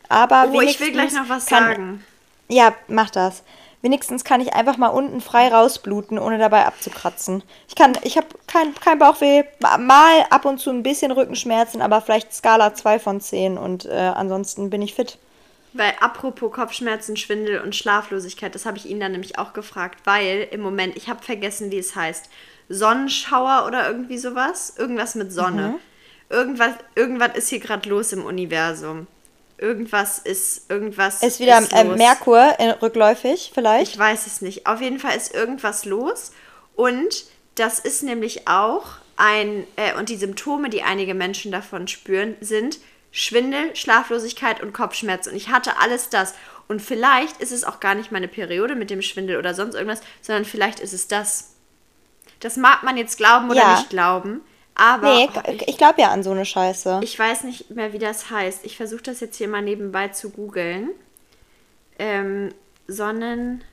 Aber 0.08 0.50
oh, 0.52 0.62
ich 0.62 0.80
will 0.80 0.92
gleich 0.92 1.14
noch 1.14 1.30
was 1.30 1.46
kann, 1.46 1.64
sagen. 1.64 2.06
Ja, 2.48 2.74
mach 2.88 3.12
das. 3.12 3.44
Wenigstens 3.82 4.26
kann 4.26 4.42
ich 4.42 4.54
einfach 4.54 4.78
mal 4.78 4.90
unten 4.90 5.22
frei 5.22 5.48
rausbluten, 5.48 6.20
ohne 6.20 6.38
dabei 6.38 6.66
abzukratzen. 6.66 7.44
Ich 7.68 7.76
kann, 7.76 7.98
ich 8.04 8.18
habe 8.18 8.28
kein, 8.46 8.76
kein 8.76 9.00
Bauchweh, 9.00 9.44
mal 9.62 10.26
ab 10.30 10.44
und 10.46 10.60
zu 10.60 10.70
ein 10.70 10.84
bisschen 10.84 11.12
Rückenschmerzen, 11.12 11.82
aber 11.82 12.02
vielleicht 12.02 12.34
Skala 12.34 12.74
2 12.74 13.00
von 13.00 13.22
10 13.22 13.58
und 13.58 13.86
äh, 13.86 13.92
ansonsten 13.92 14.70
bin 14.70 14.82
ich 14.82 14.96
fit. 14.96 15.18
Weil 15.72 15.94
apropos 16.02 16.52
Kopfschmerzen, 16.52 17.16
Schwindel 17.16 17.62
und 17.62 17.76
Schlaflosigkeit, 17.76 18.54
das 18.54 18.66
habe 18.66 18.78
ich 18.78 18.88
ihn 18.88 19.00
dann 19.00 19.12
nämlich 19.14 19.38
auch 19.38 19.54
gefragt, 19.54 20.00
weil 20.04 20.48
im 20.52 20.62
Moment, 20.62 20.98
ich 20.98 21.08
habe 21.10 21.24
vergessen, 21.24 21.72
wie 21.72 21.78
es 21.78 21.96
heißt. 21.96 22.30
Sonnenschauer 22.70 23.66
oder 23.68 23.88
irgendwie 23.88 24.18
sowas? 24.18 24.74
Irgendwas 24.78 25.16
mit 25.16 25.32
Sonne. 25.32 25.70
Mhm. 25.70 25.76
Irgendwas, 26.30 26.74
irgendwas 26.96 27.36
ist 27.36 27.50
hier 27.50 27.60
gerade 27.60 27.88
los 27.90 28.14
im 28.14 28.26
Universum. 28.26 29.08
Irgendwas 29.60 30.20
ist, 30.20 30.70
irgendwas 30.70 31.22
Ist 31.22 31.40
wieder 31.40 31.60
ist 31.60 31.74
äh, 31.74 31.84
los. 31.84 31.98
Merkur 31.98 32.40
äh, 32.60 32.70
rückläufig 32.70 33.52
vielleicht? 33.54 33.94
Ich 33.94 34.00
weiß 34.00 34.26
es 34.28 34.42
nicht. 34.42 34.68
Auf 34.68 34.82
jeden 34.82 35.00
Fall 35.00 35.16
ist 35.18 35.34
irgendwas 35.34 35.86
los. 35.86 36.32
Und 36.76 37.26
das 37.56 37.80
ist 37.80 38.04
nämlich 38.04 38.48
auch 38.48 38.86
ein, 39.18 39.66
äh, 39.76 39.98
und 39.98 40.10
die 40.10 40.16
Symptome, 40.16 40.70
die 40.70 40.84
einige 40.84 41.14
Menschen 41.14 41.52
davon 41.52 41.88
spüren, 41.90 42.36
sind 42.40 42.80
Schwindel, 43.12 43.76
Schlaflosigkeit 43.76 44.62
und 44.62 44.72
Kopfschmerzen. 44.74 45.32
Und 45.32 45.36
ich 45.36 45.50
hatte 45.50 45.78
alles 45.80 46.10
das. 46.10 46.34
Und 46.68 46.82
vielleicht 46.82 47.42
ist 47.42 47.52
es 47.52 47.64
auch 47.64 47.80
gar 47.80 47.96
nicht 47.96 48.12
meine 48.12 48.28
Periode 48.28 48.76
mit 48.76 48.90
dem 48.90 49.02
Schwindel 49.02 49.38
oder 49.38 49.54
sonst 49.54 49.76
irgendwas, 49.76 50.02
sondern 50.22 50.46
vielleicht 50.46 50.80
ist 50.80 50.94
es 50.94 51.08
das. 51.08 51.56
Das 52.40 52.56
mag 52.56 52.84
man 52.84 52.96
jetzt 52.96 53.18
glauben 53.18 53.50
oder 53.50 53.60
Ja. 53.60 53.76
nicht 53.76 53.90
glauben. 53.90 54.42
Aber 54.80 55.14
nee, 55.14 55.30
oh, 55.36 55.42
ich, 55.52 55.68
ich 55.68 55.78
glaube 55.78 56.00
ja 56.00 56.10
an 56.10 56.24
so 56.24 56.32
eine 56.32 56.46
Scheiße. 56.46 57.02
ich 57.04 57.20
weiß 57.20 57.44
nicht 57.44 57.70
mehr, 57.70 57.92
wie 57.92 58.00
das 58.00 58.30
heißt. 58.30 58.64
Ich 58.64 58.78
versuche 58.78 59.02
das 59.04 59.20
jetzt 59.20 59.36
hier 59.36 59.50
mal 59.50 59.62
nebenbei 59.62 60.08
zu 60.08 60.30
googeln. 60.30 60.92
Ähm, 61.98 62.54
Sonnenströme 62.88 63.66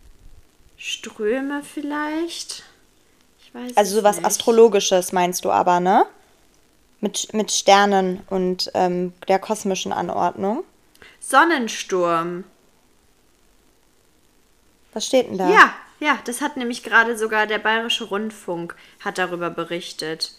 vielleicht? 1.62 2.64
Ich 3.38 3.54
weiß 3.54 3.76
also 3.76 3.98
sowas 3.98 4.16
nicht. 4.16 4.26
Astrologisches 4.26 5.12
meinst 5.12 5.44
du 5.44 5.52
aber, 5.52 5.78
ne? 5.78 6.06
Mit, 7.00 7.32
mit 7.32 7.52
Sternen 7.52 8.22
und 8.28 8.72
ähm, 8.75 9.12
der 9.28 9.38
kosmischen 9.38 9.92
Anordnung. 9.92 10.64
Sonnensturm. 11.20 12.42
Was 14.92 15.06
steht 15.06 15.28
denn 15.28 15.38
da? 15.38 15.50
Ja, 15.50 15.72
ja, 16.00 16.18
das 16.25 16.40
hat 16.40 16.56
nämlich 16.56 16.82
gerade 16.82 17.16
sogar 17.16 17.46
der 17.46 17.58
Bayerische 17.58 18.04
Rundfunk 18.04 18.75
hat 18.98 19.18
darüber 19.18 19.50
berichtet. 19.50 20.32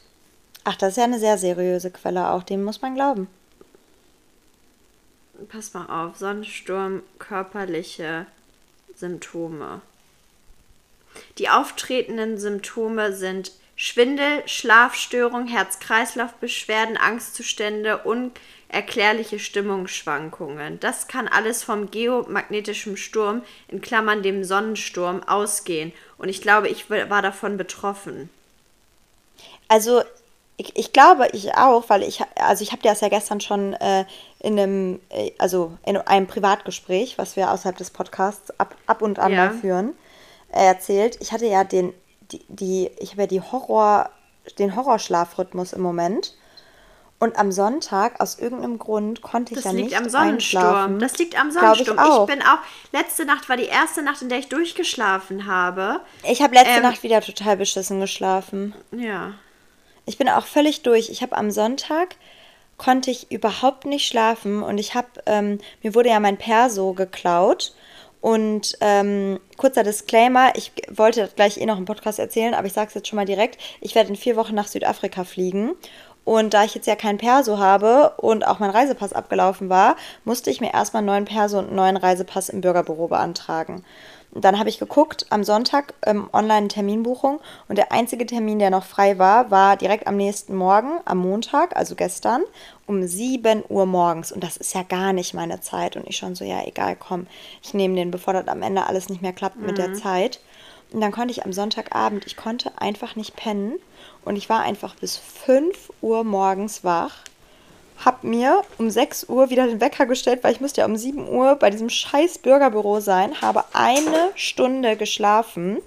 Ach, 0.69 0.75
das 0.75 0.89
ist 0.89 0.97
ja 0.97 1.05
eine 1.05 1.17
sehr 1.17 1.38
seriöse 1.38 1.91
Quelle 1.91 2.29
auch, 2.29 2.43
dem 2.43 2.62
muss 2.62 2.81
man 2.81 2.93
glauben. 2.93 3.29
Pass 5.47 5.74
mal 5.74 5.86
auf, 5.86 6.17
Sonnensturm, 6.17 7.03
körperliche 7.19 8.25
Symptome. 8.93 9.79
Die 11.38 11.47
auftretenden 11.47 12.38
Symptome 12.38 13.13
sind 13.13 13.53
Schwindel, 13.77 14.43
Schlafstörung, 14.45 15.47
Herz-Kreislauf-Beschwerden, 15.47 16.97
Angstzustände, 16.97 18.00
unerklärliche 18.00 19.39
Stimmungsschwankungen. 19.39 20.81
Das 20.81 21.07
kann 21.07 21.29
alles 21.29 21.63
vom 21.63 21.91
geomagnetischen 21.91 22.97
Sturm, 22.97 23.41
in 23.69 23.79
Klammern 23.79 24.21
dem 24.21 24.43
Sonnensturm, 24.43 25.24
ausgehen. 25.24 25.93
Und 26.17 26.27
ich 26.27 26.41
glaube, 26.41 26.67
ich 26.67 26.89
war 26.89 27.21
davon 27.21 27.55
betroffen. 27.55 28.29
Also 29.69 30.03
ich, 30.57 30.75
ich 30.75 30.91
glaube, 30.91 31.27
ich 31.33 31.55
auch, 31.55 31.87
weil 31.87 32.01
ich, 32.01 32.21
also 32.35 32.63
ich 32.63 32.71
habe 32.71 32.81
dir 32.81 32.89
das 32.89 33.01
ja 33.01 33.09
gestern 33.09 33.39
schon 33.39 33.73
äh, 33.73 34.05
in 34.39 34.59
einem, 34.59 34.99
äh, 35.09 35.31
also 35.37 35.77
in 35.85 35.97
einem 35.97 36.25
Privatgespräch, 36.25 37.19
was 37.19 37.35
wir 37.35 37.51
außerhalb 37.51 37.77
des 37.77 37.91
Podcasts 37.91 38.51
ab, 38.59 38.75
ab 38.87 39.03
und 39.03 39.19
an 39.19 39.31
ja. 39.31 39.45
mal 39.45 39.53
führen, 39.53 39.93
äh, 40.51 40.65
erzählt. 40.65 41.17
Ich 41.21 41.31
hatte 41.31 41.45
ja 41.45 41.63
den, 41.63 41.93
die, 42.31 42.41
die 42.47 42.89
ich 42.97 43.11
habe 43.11 43.21
ja 43.21 43.27
die 43.27 43.41
Horror, 43.41 44.09
den 44.57 44.75
Horrorschlafrhythmus 44.75 45.73
im 45.73 45.81
Moment. 45.81 46.35
Und 47.19 47.35
am 47.39 47.51
Sonntag, 47.51 48.21
aus 48.21 48.37
irgendeinem 48.37 48.77
Grund, 48.77 49.23
konnte 49.23 49.53
ich 49.53 49.63
das 49.63 49.65
ja 49.65 49.73
nicht 49.73 49.91
Das 49.91 50.01
liegt 50.01 50.05
am 50.05 50.09
Sonnensturm. 50.09 50.99
Das 50.99 51.17
liegt 51.17 51.39
am 51.39 51.51
Sonnensturm. 51.51 51.97
Ich, 51.97 52.19
ich, 52.19 52.25
bin 52.27 52.41
auch, 52.43 52.59
letzte 52.91 53.25
Nacht 53.25 53.49
war 53.49 53.57
die 53.57 53.65
erste 53.65 54.03
Nacht, 54.03 54.21
in 54.21 54.29
der 54.29 54.37
ich 54.37 54.49
durchgeschlafen 54.49 55.47
habe. 55.47 56.01
Ich 56.23 56.43
habe 56.43 56.53
letzte 56.53 56.77
ähm, 56.77 56.83
Nacht 56.83 57.01
wieder 57.01 57.21
total 57.21 57.57
beschissen 57.57 57.99
geschlafen. 57.99 58.75
Ja. 58.91 59.33
Ich 60.07 60.17
bin 60.17 60.29
auch 60.29 60.45
völlig 60.45 60.83
durch. 60.83 61.09
Ich 61.09 61.21
habe 61.21 61.35
am 61.35 61.51
Sonntag 61.51 62.15
konnte 62.77 63.11
ich 63.11 63.29
überhaupt 63.31 63.85
nicht 63.85 64.07
schlafen 64.07 64.63
und 64.63 64.77
ich 64.77 64.95
habe, 64.95 65.07
ähm, 65.25 65.59
mir 65.83 65.95
wurde 65.95 66.09
ja 66.09 66.19
mein 66.19 66.37
Perso 66.37 66.93
geklaut. 66.93 67.73
Und 68.21 68.77
ähm, 68.81 69.39
kurzer 69.57 69.83
Disclaimer, 69.83 70.53
ich 70.55 70.71
wollte 70.89 71.29
gleich 71.35 71.57
eh 71.57 71.65
noch 71.65 71.77
im 71.77 71.85
Podcast 71.85 72.19
erzählen, 72.19 72.53
aber 72.53 72.67
ich 72.67 72.73
sage 72.73 72.87
es 72.87 72.93
jetzt 72.93 73.07
schon 73.07 73.17
mal 73.17 73.25
direkt, 73.25 73.59
ich 73.81 73.95
werde 73.95 74.09
in 74.09 74.15
vier 74.15 74.35
Wochen 74.37 74.55
nach 74.55 74.67
Südafrika 74.67 75.23
fliegen. 75.23 75.73
Und 76.23 76.53
da 76.53 76.63
ich 76.63 76.75
jetzt 76.75 76.87
ja 76.87 76.95
kein 76.95 77.17
Perso 77.17 77.57
habe 77.57 78.13
und 78.17 78.45
auch 78.47 78.59
mein 78.59 78.69
Reisepass 78.69 79.13
abgelaufen 79.13 79.69
war, 79.69 79.95
musste 80.23 80.49
ich 80.49 80.61
mir 80.61 80.73
erstmal 80.73 81.01
einen 81.01 81.07
neuen 81.07 81.25
Perso 81.25 81.59
und 81.59 81.67
einen 81.67 81.75
neuen 81.75 81.97
Reisepass 81.97 82.49
im 82.49 82.61
Bürgerbüro 82.61 83.07
beantragen 83.07 83.83
dann 84.31 84.60
habe 84.60 84.69
ich 84.69 84.79
geguckt, 84.79 85.25
am 85.29 85.43
Sonntag 85.43 85.93
ähm, 86.05 86.29
online 86.34 86.67
Terminbuchung 86.67 87.39
und 87.67 87.77
der 87.77 87.91
einzige 87.91 88.25
Termin, 88.25 88.60
der 88.60 88.69
noch 88.69 88.84
frei 88.84 89.17
war, 89.17 89.51
war 89.51 89.77
direkt 89.77 90.07
am 90.07 90.17
nächsten 90.17 90.55
Morgen, 90.55 91.00
am 91.05 91.17
Montag, 91.17 91.75
also 91.75 91.96
gestern, 91.96 92.43
um 92.86 93.05
7 93.05 93.63
Uhr 93.69 93.86
morgens. 93.86 94.31
Und 94.31 94.43
das 94.43 94.57
ist 94.57 94.74
ja 94.74 94.84
gar 94.84 95.13
nicht 95.13 95.34
meine 95.34 95.62
Zeit. 95.62 95.96
Und 95.96 96.07
ich 96.07 96.17
schon 96.17 96.36
so, 96.36 96.46
ja, 96.46 96.65
egal, 96.65 96.96
komm, 96.96 97.27
ich 97.63 97.74
nehme 97.74 97.96
den, 97.96 98.12
bevor 98.12 98.34
das 98.34 98.48
am 98.48 98.62
Ende 98.62 98.86
alles 98.86 99.10
nicht 99.10 99.22
mehr 99.22 99.34
klappt 99.34 99.57
mhm. 99.57 99.65
mit 99.65 99.77
der 99.77 99.89
mhm. 99.89 99.96
Zeit. 99.96 100.39
Und 100.91 101.01
dann 101.01 101.12
konnte 101.12 101.31
ich 101.31 101.46
am 101.46 101.51
Sonntagabend, 101.51 102.25
ich 102.25 102.38
konnte 102.38 102.72
einfach 102.79 103.15
nicht 103.15 103.36
pennen. 103.36 103.74
Und 104.24 104.36
ich 104.36 104.50
war 104.50 104.62
einfach 104.62 104.96
bis 104.96 105.17
5 105.17 105.91
Uhr 106.01 106.24
morgens 106.24 106.84
wach 106.84 107.24
habe 108.04 108.27
mir 108.27 108.62
um 108.77 108.89
6 108.89 109.30
Uhr 109.30 109.50
wieder 109.50 109.68
den 109.68 109.82
Wecker 109.82 110.06
gestellt, 110.06 110.44
weil 110.44 110.54
ich 110.54 110.62
musste 110.62 110.82
ja 110.82 110.88
um 110.88 110.96
7 110.96 111.27
Uhr 111.27 111.56
bei 111.56 111.70
diesem 111.70 111.89
scheiß 111.89 112.39
Bürgerbüro 112.39 113.00
sein, 113.00 113.42
habe 113.42 113.63
eine 113.74 114.32
Stunde 114.36 114.96
geschlafen 114.96 115.77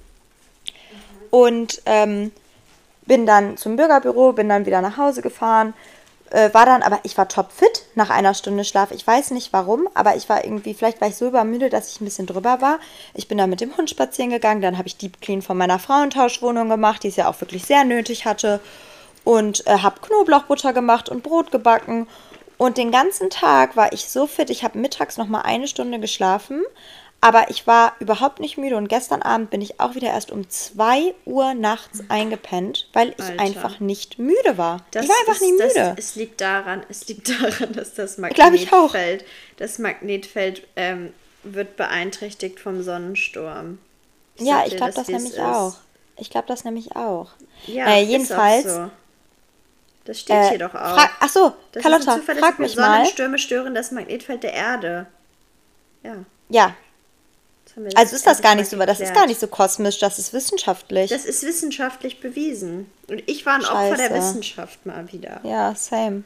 und 1.31 1.83
ähm, 1.87 2.33
bin 3.07 3.27
dann 3.27 3.57
zum 3.57 3.77
Bürgerbüro, 3.77 4.33
bin 4.33 4.49
dann 4.49 4.67
wieder 4.67 4.81
nach 4.81 4.97
Hause 4.97 5.23
gefahren, 5.23 5.75
äh, 6.31 6.53
war 6.55 6.67
dann, 6.67 6.83
aber 6.83 7.01
ich 7.03 7.17
war 7.19 7.29
topfit 7.29 7.87
nach 7.95 8.11
einer 8.11 8.35
Stunde 8.35 8.65
Schlaf. 8.65 8.93
Ich 8.93 9.07
weiß 9.07 9.33
nicht 9.33 9.53
warum, 9.53 9.89
aber 9.95 10.17
ich 10.17 10.29
war 10.29 10.45
irgendwie, 10.45 10.75
vielleicht 10.75 11.01
war 11.01 11.09
ich 11.09 11.17
so 11.17 11.27
übermüdet, 11.27 11.73
dass 11.73 11.93
ich 11.93 12.01
ein 12.01 12.05
bisschen 12.05 12.27
drüber 12.27 12.61
war. 12.61 12.79
Ich 13.15 13.29
bin 13.29 13.39
dann 13.39 13.51
mit 13.51 13.61
dem 13.61 13.77
Hund 13.77 13.91
spazieren 13.91 14.31
gegangen, 14.31 14.63
dann 14.63 14.79
habe 14.79 14.89
ich 14.89 14.97
Deep 14.97 15.21
Clean 15.21 15.43
von 15.43 15.57
meiner 15.57 15.79
Frauentauschwohnung 15.79 16.69
gemacht, 16.69 17.03
die 17.03 17.09
es 17.09 17.17
ja 17.17 17.29
auch 17.29 17.41
wirklich 17.41 17.65
sehr 17.65 17.85
nötig 17.85 18.27
hatte 18.27 18.61
und 19.31 19.65
äh, 19.69 19.79
habe 19.79 20.01
Knoblauchbutter 20.01 20.73
gemacht 20.73 21.09
und 21.09 21.23
Brot 21.23 21.53
gebacken. 21.53 22.09
Und 22.59 22.79
den 22.79 22.91
ganzen 22.91 23.31
Tag 23.31 23.77
war 23.77 23.93
ich 23.93 24.07
so 24.07 24.27
fit. 24.27 24.51
Ich 24.51 24.65
habe 24.65 24.77
mittags 24.77 25.19
noch 25.19 25.29
mal 25.29 25.43
eine 25.43 25.69
Stunde 25.69 26.01
geschlafen, 26.01 26.65
aber 27.21 27.49
ich 27.49 27.65
war 27.69 27.95
überhaupt 28.01 28.41
nicht 28.41 28.59
müde. 28.59 28.77
Und 28.77 28.89
gestern 28.89 29.23
Abend 29.23 29.51
bin 29.51 29.61
ich 29.61 29.79
auch 29.79 29.95
wieder 29.95 30.09
erst 30.09 30.33
um 30.33 30.51
2 30.51 31.15
Uhr 31.27 31.55
nachts 31.55 32.03
eingepennt, 32.09 32.89
weil 32.93 33.15
ich 33.17 33.25
Alter. 33.25 33.41
einfach 33.41 33.79
nicht 33.79 34.19
müde 34.19 34.59
war. 34.59 34.79
Das 34.91 35.05
ich 35.05 35.11
war 35.11 35.17
einfach 35.21 35.35
ist, 35.37 35.43
nicht 35.43 35.53
müde. 35.53 35.75
Das, 35.75 35.99
es 35.99 36.17
liegt 36.17 36.41
daran, 36.41 36.83
es 36.89 37.07
liegt 37.07 37.29
daran, 37.29 37.73
dass 37.73 37.95
das 37.95 38.19
Magnetfeld, 38.19 39.25
das 39.59 39.79
Magnetfeld 39.79 40.67
ähm, 40.75 41.13
wird 41.45 41.77
beeinträchtigt 41.77 42.59
vom 42.59 42.83
Sonnensturm. 42.83 43.79
Ich 44.35 44.47
ja, 44.47 44.65
ich 44.67 44.77
glaube 44.77 44.93
das, 44.93 45.07
nämlich 45.07 45.35
ist. 45.35 45.41
auch. 45.41 45.77
Ich 46.17 46.31
glaube 46.31 46.49
das 46.49 46.65
nämlich 46.65 46.97
auch. 46.97 47.29
Ja, 47.69 47.87
äh, 47.95 48.03
jedenfalls. 48.03 48.65
So. 48.65 48.91
Das 50.05 50.21
steht 50.21 50.37
äh, 50.37 50.49
hier 50.51 50.59
doch 50.59 50.75
auch. 50.75 50.99
Ach 51.21 51.29
so, 51.29 51.55
das 51.73 51.83
Carlotta, 51.83 52.19
frag 52.19 52.59
mich 52.59 52.77
mal. 52.77 52.97
Sonnenstürme 52.97 53.39
stören 53.39 53.75
das 53.75 53.91
Magnetfeld 53.91 54.43
der 54.43 54.55
Erde. 54.55 55.07
Ja. 56.03 56.17
Ja. 56.49 56.75
Also 57.95 58.17
ist 58.17 58.27
das 58.27 58.43
gar 58.43 58.57
nicht 58.57 58.69
so, 58.69 58.79
weil 58.79 58.87
das 58.87 59.01
ist 59.01 59.15
gar 59.15 59.27
nicht 59.27 59.39
so 59.39 59.47
kosmisch, 59.47 59.99
das 59.99 60.19
ist 60.19 60.33
wissenschaftlich. 60.33 61.11
Das 61.11 61.25
ist 61.25 61.45
wissenschaftlich 61.45 62.21
bewiesen. 62.21 62.91
Und 63.09 63.23
ich 63.27 63.47
war 63.47 63.55
ein 63.55 63.63
Scheiße. 63.63 63.93
Opfer 63.93 64.09
der 64.09 64.17
Wissenschaft 64.17 64.85
mal 64.87 65.13
wieder. 65.13 65.41
Ja, 65.45 65.75
same. 65.77 66.25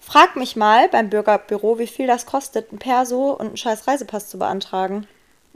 Frag 0.00 0.36
mich 0.36 0.56
mal 0.56 0.88
beim 0.88 1.10
Bürgerbüro, 1.10 1.78
wie 1.78 1.86
viel 1.86 2.06
das 2.06 2.26
kostet, 2.26 2.72
ein 2.72 2.78
Perso 2.78 3.32
und 3.32 3.46
einen 3.48 3.56
scheiß 3.56 3.86
Reisepass 3.86 4.28
zu 4.28 4.38
beantragen. 4.38 5.06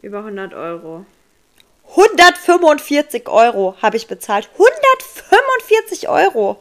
Über 0.03 0.19
100 0.19 0.55
Euro. 0.55 1.05
145 1.91 3.29
Euro 3.29 3.77
habe 3.81 3.97
ich 3.97 4.07
bezahlt. 4.07 4.49
145 4.53 6.09
Euro. 6.09 6.61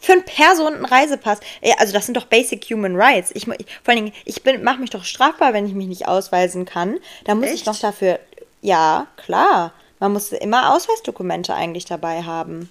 Für 0.00 0.12
ein 0.12 0.24
Perso 0.24 0.66
und 0.66 0.74
einen 0.74 0.84
Reisepass. 0.84 1.40
Also 1.78 1.92
das 1.92 2.06
sind 2.06 2.16
doch 2.16 2.26
Basic 2.26 2.64
Human 2.70 2.96
Rights. 2.96 3.30
Ich, 3.34 3.48
ich 3.48 3.66
vor 3.82 3.92
allen 3.92 4.04
Dingen, 4.04 4.12
ich 4.24 4.42
mache 4.62 4.78
mich 4.78 4.90
doch 4.90 5.04
strafbar, 5.04 5.52
wenn 5.52 5.66
ich 5.66 5.74
mich 5.74 5.88
nicht 5.88 6.06
ausweisen 6.06 6.64
kann. 6.64 6.98
Da 7.24 7.34
muss 7.34 7.46
Echt? 7.46 7.54
ich 7.54 7.64
doch 7.64 7.78
dafür. 7.78 8.20
Ja, 8.60 9.06
klar. 9.16 9.72
Man 10.00 10.12
muss 10.12 10.32
immer 10.32 10.74
Ausweisdokumente 10.74 11.54
eigentlich 11.54 11.84
dabei 11.84 12.22
haben. 12.22 12.68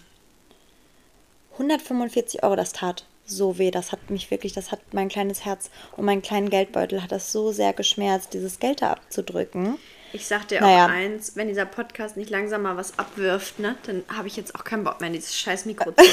145 1.53 2.43
Euro, 2.43 2.55
das 2.55 2.71
tat 2.71 3.05
so 3.25 3.57
weh. 3.57 3.71
Das 3.71 3.91
hat 3.91 4.09
mich 4.09 4.31
wirklich, 4.31 4.53
das 4.53 4.71
hat 4.71 4.79
mein 4.93 5.09
kleines 5.09 5.43
Herz 5.43 5.69
und 5.95 6.05
meinen 6.05 6.21
kleinen 6.21 6.49
Geldbeutel 6.49 7.03
hat 7.03 7.11
das 7.11 7.31
so 7.31 7.51
sehr 7.51 7.73
geschmerzt, 7.73 8.33
dieses 8.33 8.59
Geld 8.59 8.81
da 8.81 8.91
abzudrücken. 8.91 9.77
Ich 10.13 10.25
sag 10.25 10.47
dir 10.47 10.61
naja. 10.61 10.85
auch 10.85 10.89
eins, 10.89 11.35
wenn 11.35 11.49
dieser 11.49 11.65
Podcast 11.65 12.15
nicht 12.15 12.29
langsam 12.29 12.61
mal 12.61 12.77
was 12.77 12.97
abwirft, 12.97 13.59
ne, 13.59 13.75
dann 13.85 14.03
habe 14.15 14.27
ich 14.27 14.37
jetzt 14.37 14.55
auch 14.55 14.63
keinen 14.63 14.85
Bock 14.85 15.01
mehr 15.01 15.09
dieses 15.09 15.37
scheiß 15.37 15.65
Mikro 15.65 15.91
zu. 15.97 16.03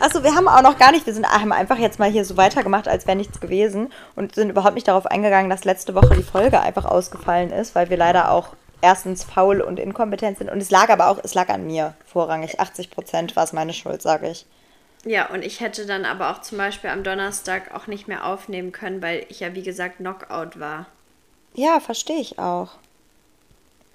Achso, 0.00 0.22
wir 0.22 0.34
haben 0.34 0.46
auch 0.46 0.62
noch 0.62 0.78
gar 0.78 0.92
nicht, 0.92 1.06
wir 1.06 1.14
sind, 1.14 1.26
haben 1.26 1.52
einfach 1.52 1.78
jetzt 1.78 1.98
mal 1.98 2.08
hier 2.08 2.24
so 2.24 2.36
weitergemacht, 2.36 2.86
als 2.86 3.06
wäre 3.06 3.16
nichts 3.16 3.40
gewesen 3.40 3.92
und 4.14 4.34
sind 4.34 4.50
überhaupt 4.50 4.74
nicht 4.74 4.86
darauf 4.86 5.06
eingegangen, 5.06 5.50
dass 5.50 5.64
letzte 5.64 5.94
Woche 5.94 6.14
die 6.14 6.22
Folge 6.22 6.60
einfach 6.60 6.84
ausgefallen 6.84 7.50
ist, 7.50 7.74
weil 7.74 7.90
wir 7.90 7.96
leider 7.96 8.30
auch 8.30 8.54
erstens 8.80 9.24
faul 9.24 9.60
und 9.60 9.80
inkompetent 9.80 10.38
sind 10.38 10.50
und 10.50 10.62
es 10.62 10.70
lag 10.70 10.88
aber 10.88 11.08
auch, 11.08 11.18
es 11.22 11.34
lag 11.34 11.48
an 11.48 11.66
mir 11.66 11.94
vorrangig. 12.06 12.60
80 12.60 12.90
Prozent 12.90 13.34
war 13.34 13.42
es 13.42 13.52
meine 13.52 13.72
Schuld, 13.72 14.00
sage 14.02 14.30
ich. 14.30 14.46
Ja, 15.04 15.30
und 15.30 15.44
ich 15.44 15.60
hätte 15.60 15.86
dann 15.86 16.04
aber 16.04 16.30
auch 16.30 16.42
zum 16.42 16.58
Beispiel 16.58 16.90
am 16.90 17.02
Donnerstag 17.02 17.74
auch 17.74 17.86
nicht 17.86 18.08
mehr 18.08 18.24
aufnehmen 18.24 18.72
können, 18.72 19.02
weil 19.02 19.26
ich 19.28 19.40
ja 19.40 19.54
wie 19.54 19.62
gesagt 19.62 19.96
Knockout 19.98 20.60
war. 20.60 20.86
Ja, 21.54 21.80
verstehe 21.80 22.20
ich 22.20 22.38
auch. 22.38 22.70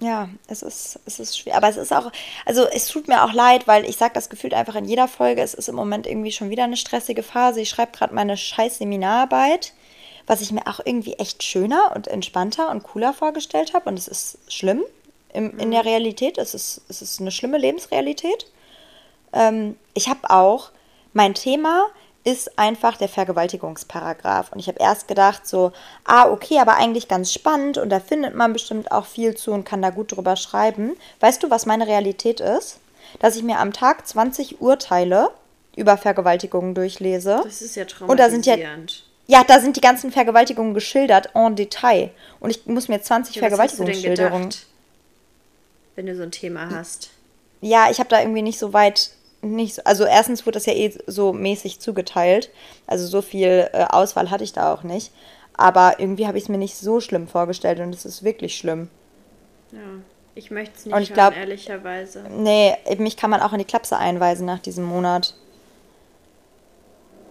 Ja, 0.04 0.28
es 0.48 0.64
ist, 0.64 1.00
es 1.06 1.22
ist 1.22 1.38
schwer. 1.38 1.56
Aber 1.56 1.70
es 1.70 1.78
ist 1.78 1.94
auch, 1.94 2.12
also 2.46 2.68
es 2.68 2.88
tut 2.88 3.08
mir 3.08 3.24
auch 3.24 3.32
leid, 3.32 3.68
weil 3.68 3.86
ich 3.86 3.96
sage 3.96 4.14
das 4.14 4.30
gefühlt 4.30 4.54
einfach 4.54 4.76
in 4.76 4.84
jeder 4.84 5.08
Folge, 5.08 5.42
es 5.42 5.54
ist 5.54 5.70
im 5.70 5.76
Moment 5.76 6.08
irgendwie 6.08 6.34
schon 6.34 6.50
wieder 6.50 6.66
eine 6.66 6.76
stressige 6.76 7.24
Phase. 7.24 7.62
Ich 7.62 7.70
schreibe 7.70 7.94
gerade 7.94 8.14
meine 8.14 8.36
scheiß 8.36 8.80
Seminararbeit, 8.80 9.72
was 10.28 10.42
ich 10.42 10.52
mir 10.52 10.68
auch 10.68 10.82
irgendwie 10.84 11.14
echt 11.14 11.42
schöner 11.42 11.94
und 11.96 12.10
entspannter 12.10 12.70
und 12.70 12.84
cooler 12.84 13.14
vorgestellt 13.14 13.74
habe. 13.74 13.90
Und 13.90 13.98
es 13.98 14.10
ist 14.10 14.40
schlimm 14.50 14.84
im, 15.32 15.58
in 15.58 15.72
der 15.72 15.84
mhm. 15.84 15.88
Realität. 15.88 16.38
Es 16.38 16.54
ist, 16.54 16.82
es 16.90 17.02
ist 17.02 17.22
eine 17.22 17.32
schlimme 17.32 17.58
Lebensrealität. 17.58 18.46
Ähm, 19.32 19.78
ich 19.94 20.10
habe 20.10 20.30
auch 20.30 20.72
mein 21.14 21.34
Thema 21.34 21.86
ist 22.24 22.58
einfach 22.58 22.98
der 22.98 23.10
Vergewaltigungsparagraf. 23.10 24.52
Und 24.52 24.60
ich 24.60 24.68
habe 24.68 24.80
erst 24.80 25.08
gedacht, 25.08 25.46
so, 25.46 25.74
ah, 26.06 26.30
okay, 26.30 26.60
aber 26.60 26.76
eigentlich 26.76 27.08
ganz 27.08 27.34
spannend 27.34 27.78
und 27.78 27.90
da 27.90 28.00
findet 28.00 28.34
man 28.34 28.54
bestimmt 28.54 28.92
auch 28.92 29.06
viel 29.06 29.36
zu 29.36 29.52
und 29.52 29.66
kann 29.66 29.82
da 29.82 29.90
gut 29.90 30.16
drüber 30.16 30.36
schreiben. 30.36 30.96
Weißt 31.20 31.44
du, 31.44 31.50
was 31.50 31.66
meine 31.66 31.88
Realität 31.88 32.40
ist? 32.40 32.80
Dass 33.20 33.36
ich 33.36 33.44
mir 33.44 33.60
am 33.60 33.74
Tag 33.74 34.08
20 34.08 34.62
Urteile 34.62 35.32
über 35.76 35.98
Vergewaltigungen 35.98 36.76
durchlese. 36.76 37.42
Das 37.44 37.62
ist 37.62 37.76
ja 37.76 37.86
traumatisierend. 37.86 38.10
Und 38.12 38.20
da 38.20 38.30
sind 38.30 38.46
ja, 38.46 38.56
ja, 39.28 39.44
da 39.44 39.60
sind 39.60 39.76
die 39.76 39.82
ganzen 39.82 40.12
Vergewaltigungen 40.12 40.74
geschildert 40.74 41.30
en 41.34 41.56
Detail. 41.56 42.12
Und 42.40 42.52
ich 42.52 42.66
muss 42.66 42.88
mir 42.88 43.02
20 43.02 43.36
ja, 43.36 43.40
Vergewaltigungsschilderungen. 43.42 44.50
Wenn 45.96 46.06
du 46.06 46.16
so 46.16 46.24
ein 46.24 46.32
Thema 46.32 46.70
hast. 46.70 47.10
Ja, 47.62 47.90
ich 47.90 48.00
habe 48.00 48.10
da 48.10 48.20
irgendwie 48.20 48.42
nicht 48.42 48.60
so 48.60 48.74
weit 48.74 49.12
nicht 49.44 49.76
so, 49.76 49.84
also 49.84 50.06
erstens 50.06 50.46
wurde 50.46 50.54
das 50.56 50.66
ja 50.66 50.74
eh 50.74 50.94
so 51.08 51.34
mäßig 51.34 51.80
zugeteilt. 51.80 52.50
Also 52.88 53.06
so 53.08 53.22
viel 53.22 53.70
äh, 53.74 53.86
Auswahl 53.90 54.32
hatte 54.32 54.44
ich 54.44 54.54
da 54.54 54.74
auch 54.74 54.84
nicht. 54.84 55.12
Aber 55.56 56.00
irgendwie 56.00 56.26
habe 56.28 56.38
ich 56.38 56.46
es 56.46 56.50
mir 56.50 56.58
nicht 56.58 56.76
so 56.78 57.00
schlimm 57.00 57.28
vorgestellt 57.28 57.80
und 57.80 57.94
es 57.94 58.06
ist 58.06 58.24
wirklich 58.24 58.58
schlimm. 58.58 58.90
Ja. 59.72 59.80
Ich 60.36 60.50
möchte 60.50 60.74
es 60.76 60.86
nicht 60.86 60.96
Und 60.96 61.02
ich 61.04 61.10
hören, 61.10 61.16
glaub- 61.16 61.38
ehrlicherweise. 61.38 62.24
Nee, 62.30 62.76
mich 62.98 63.18
kann 63.18 63.30
man 63.30 63.42
auch 63.42 63.54
in 63.54 63.60
die 63.60 63.66
Klapse 63.66 63.98
einweisen 63.98 64.48
nach 64.48 64.60
diesem 64.60 64.84
Monat. 64.84 65.36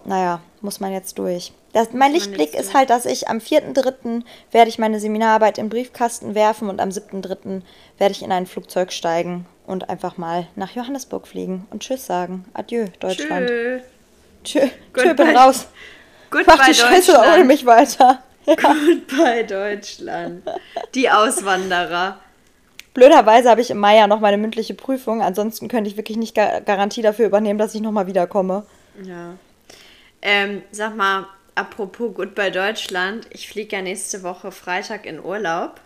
Naja, 0.05 0.41
muss 0.61 0.79
man 0.79 0.93
jetzt 0.93 1.17
durch. 1.17 1.51
Das, 1.73 1.91
mein 1.91 2.13
Lichtblick 2.13 2.53
ist 2.53 2.73
halt, 2.73 2.89
dass 2.89 3.05
ich 3.05 3.27
am 3.27 3.39
4.3. 3.39 4.23
werde 4.51 4.69
ich 4.69 4.79
meine 4.79 4.99
Seminararbeit 4.99 5.57
im 5.57 5.69
Briefkasten 5.69 6.35
werfen 6.35 6.69
und 6.69 6.79
am 6.79 6.89
7.3. 6.89 7.61
werde 7.97 8.11
ich 8.11 8.21
in 8.21 8.31
ein 8.31 8.45
Flugzeug 8.45 8.91
steigen 8.93 9.45
und 9.65 9.89
einfach 9.89 10.17
mal 10.17 10.47
nach 10.55 10.71
Johannesburg 10.71 11.27
fliegen 11.27 11.67
und 11.71 11.81
Tschüss 11.83 12.05
sagen. 12.05 12.45
Adieu, 12.53 12.87
Deutschland. 12.99 13.47
Tschö. 13.47 13.79
Tschö, 14.43 14.67
tschö 14.95 15.13
bin 15.13 15.35
raus. 15.35 15.67
Goodbye, 16.29 16.55
Mach 16.57 16.65
die 16.67 16.73
Scheiße 16.73 17.17
ohne 17.17 17.43
mich 17.43 17.65
weiter. 17.65 18.21
Ja. 18.45 18.55
Goodbye, 18.55 19.45
Deutschland. 19.45 20.43
Die 20.95 21.09
Auswanderer. 21.09 22.19
Blöderweise 22.93 23.49
habe 23.49 23.61
ich 23.61 23.69
im 23.69 23.77
Mai 23.77 23.95
ja 23.95 24.05
noch 24.05 24.19
meine 24.19 24.37
mündliche 24.37 24.73
Prüfung. 24.73 25.21
Ansonsten 25.21 25.69
könnte 25.69 25.89
ich 25.89 25.95
wirklich 25.95 26.17
nicht 26.17 26.35
Ga- 26.35 26.59
Garantie 26.59 27.01
dafür 27.01 27.25
übernehmen, 27.27 27.57
dass 27.57 27.73
ich 27.73 27.79
nochmal 27.79 28.05
wiederkomme. 28.05 28.65
Ja. 29.01 29.35
Ähm, 30.21 30.61
sag 30.71 30.97
mal, 30.97 31.25
apropos 31.55 32.13
Goodbye 32.13 32.51
Deutschland, 32.51 33.27
ich 33.29 33.47
fliege 33.47 33.77
ja 33.77 33.81
nächste 33.81 34.23
Woche 34.23 34.51
Freitag 34.51 35.05
in 35.05 35.23
Urlaub. 35.23 35.79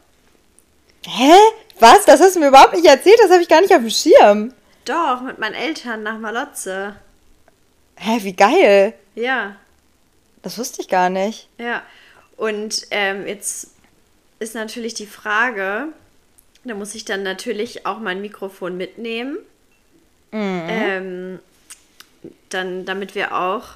Hä? 1.09 1.33
Was? 1.79 2.05
Das 2.05 2.19
hast 2.19 2.35
du 2.35 2.39
mir 2.39 2.49
überhaupt 2.49 2.73
nicht 2.73 2.85
erzählt? 2.85 3.17
Das 3.21 3.31
habe 3.31 3.41
ich 3.41 3.47
gar 3.47 3.61
nicht 3.61 3.73
auf 3.73 3.79
dem 3.81 3.89
Schirm. 3.89 4.53
Doch, 4.85 5.21
mit 5.21 5.37
meinen 5.37 5.53
Eltern 5.55 6.03
nach 6.03 6.17
Malotze. 6.17 6.95
Hä, 7.95 8.19
wie 8.23 8.33
geil. 8.33 8.93
Ja, 9.15 9.55
Das 10.43 10.57
wusste 10.57 10.81
ich 10.81 10.87
gar 10.89 11.09
nicht. 11.09 11.47
ja. 11.57 11.81
Und 12.35 12.85
ähm, 12.91 13.25
jetzt 13.25 13.71
ist 14.37 14.53
natürlich 14.53 14.93
die 14.93 15.07
Frage, 15.07 15.87
da 16.63 16.75
muss 16.75 16.93
ich 16.93 17.03
dann 17.03 17.23
natürlich 17.23 17.87
auch 17.87 17.97
mein 17.97 18.21
Mikrofon 18.21 18.77
mitnehmen. 18.77 19.39
Ähm, 20.31 21.39
dann, 22.49 22.85
damit 22.85 23.15
wir 23.15 23.35
auch 23.35 23.69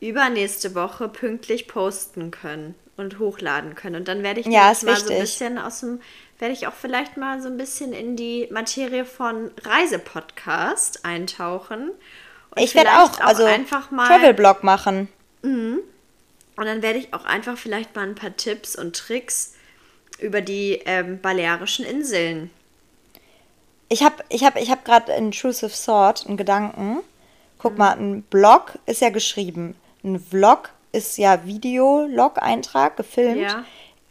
übernächste 0.00 0.74
Woche 0.74 1.08
pünktlich 1.08 1.68
posten 1.68 2.32
können 2.32 2.74
und 2.96 3.20
hochladen 3.20 3.76
können. 3.76 3.94
Und 3.96 4.08
dann 4.08 4.24
werde 4.24 4.40
ich 4.40 4.46
Ja, 4.46 4.62
mal 4.64 4.74
so 4.74 4.86
ein 4.88 4.96
wichtig. 4.96 5.18
bisschen 5.20 5.58
aus 5.58 5.78
dem, 5.80 6.00
werde 6.38 6.54
ich 6.54 6.66
auch 6.66 6.72
vielleicht 6.74 7.16
mal 7.16 7.40
so 7.42 7.48
ein 7.48 7.56
bisschen 7.56 7.92
in 7.92 8.16
die 8.16 8.48
Materie 8.50 9.04
von 9.04 9.50
Reisepodcast 9.62 11.04
eintauchen. 11.04 11.90
Und 12.50 12.62
ich 12.62 12.74
werde 12.74 12.90
vielleicht 12.90 13.20
auch, 13.20 13.26
also 13.26 13.44
einfach 13.44 13.90
mal 13.90 14.06
Travel-Blog 14.06 14.62
machen. 14.64 15.08
und 15.42 15.82
dann 16.56 16.82
werde 16.82 16.98
ich 16.98 17.12
auch 17.14 17.24
einfach 17.24 17.56
vielleicht 17.58 17.94
mal 17.94 18.06
ein 18.06 18.14
paar 18.14 18.36
Tipps 18.36 18.76
und 18.76 18.96
Tricks 18.96 19.54
über 20.18 20.40
die 20.40 20.80
ähm, 20.86 21.20
Balearischen 21.20 21.84
Inseln. 21.84 22.50
Ich 23.88 24.02
habe 24.02 24.16
ich 24.28 24.44
hab, 24.44 24.56
ich 24.56 24.70
hab 24.70 24.84
gerade 24.84 25.12
Intrusive 25.12 25.72
Thought, 25.72 26.26
einen 26.26 26.36
Gedanken. 26.36 27.00
Guck 27.58 27.72
Mhm. 27.72 27.78
mal, 27.78 27.92
ein 27.96 28.22
Blog 28.22 28.78
ist 28.86 29.00
ja 29.00 29.10
geschrieben. 29.10 29.74
Ein 30.04 30.20
Vlog 30.20 30.70
ist 30.92 31.16
ja 31.18 31.44
Video-Log-Eintrag, 31.44 32.96
gefilmt. 32.96 33.40
Ja. 33.42 33.64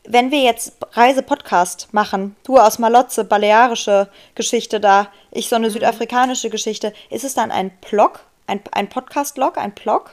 Wenn 0.10 0.32
wir 0.32 0.40
jetzt 0.40 0.72
Reisepodcast 0.94 1.94
machen, 1.94 2.38
du 2.46 2.58
aus 2.58 2.80
Malotze, 2.80 3.26
balearische 3.26 4.10
Geschichte 4.36 4.80
da, 4.80 5.12
ich 5.32 5.50
so 5.50 5.58
Mhm. 5.58 5.64
eine 5.66 5.72
südafrikanische 5.72 6.50
Geschichte, 6.50 6.94
ist 7.10 7.26
es 7.26 7.34
dann 7.34 7.52
ein 7.52 7.72
Blog, 7.90 8.22
ein, 8.48 8.62
ein 8.72 8.88
Podcast-Log, 8.88 9.58
ein 9.58 9.74
Blog? 9.74 10.12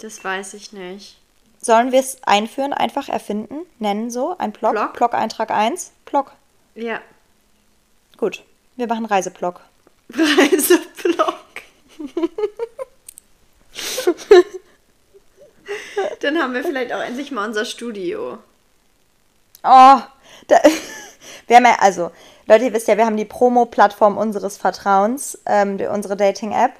Das 0.00 0.22
weiß 0.22 0.52
ich 0.54 0.72
nicht. 0.72 1.16
Sollen 1.62 1.92
wir 1.92 2.00
es 2.00 2.22
einführen, 2.24 2.74
einfach 2.74 3.08
erfinden, 3.08 3.60
nennen 3.78 4.10
so, 4.10 4.36
ein 4.36 4.52
Blog? 4.52 4.72
Blog? 4.72 4.92
Blog-Eintrag 4.92 5.50
1? 5.50 5.92
Blog. 6.04 6.32
Ja. 6.74 7.00
Gut, 8.18 8.42
wir 8.76 8.86
machen 8.86 9.06
Reiseblog. 9.06 9.60
Reiseblog. 10.12 11.34
Dann 16.20 16.38
haben 16.38 16.54
wir 16.54 16.62
vielleicht 16.62 16.92
auch 16.92 17.00
endlich 17.00 17.30
mal 17.30 17.46
unser 17.48 17.64
Studio. 17.64 18.38
Oh, 19.62 20.00
da, 20.48 20.56
wir 21.46 21.56
haben 21.56 21.64
ja, 21.64 21.76
also, 21.80 22.10
Leute, 22.46 22.66
ihr 22.66 22.72
wisst 22.72 22.88
ja, 22.88 22.96
wir 22.96 23.06
haben 23.06 23.16
die 23.16 23.24
Promo-Plattform 23.24 24.16
unseres 24.16 24.56
Vertrauens, 24.56 25.38
ähm, 25.46 25.78
unsere 25.92 26.16
Dating-App. 26.16 26.72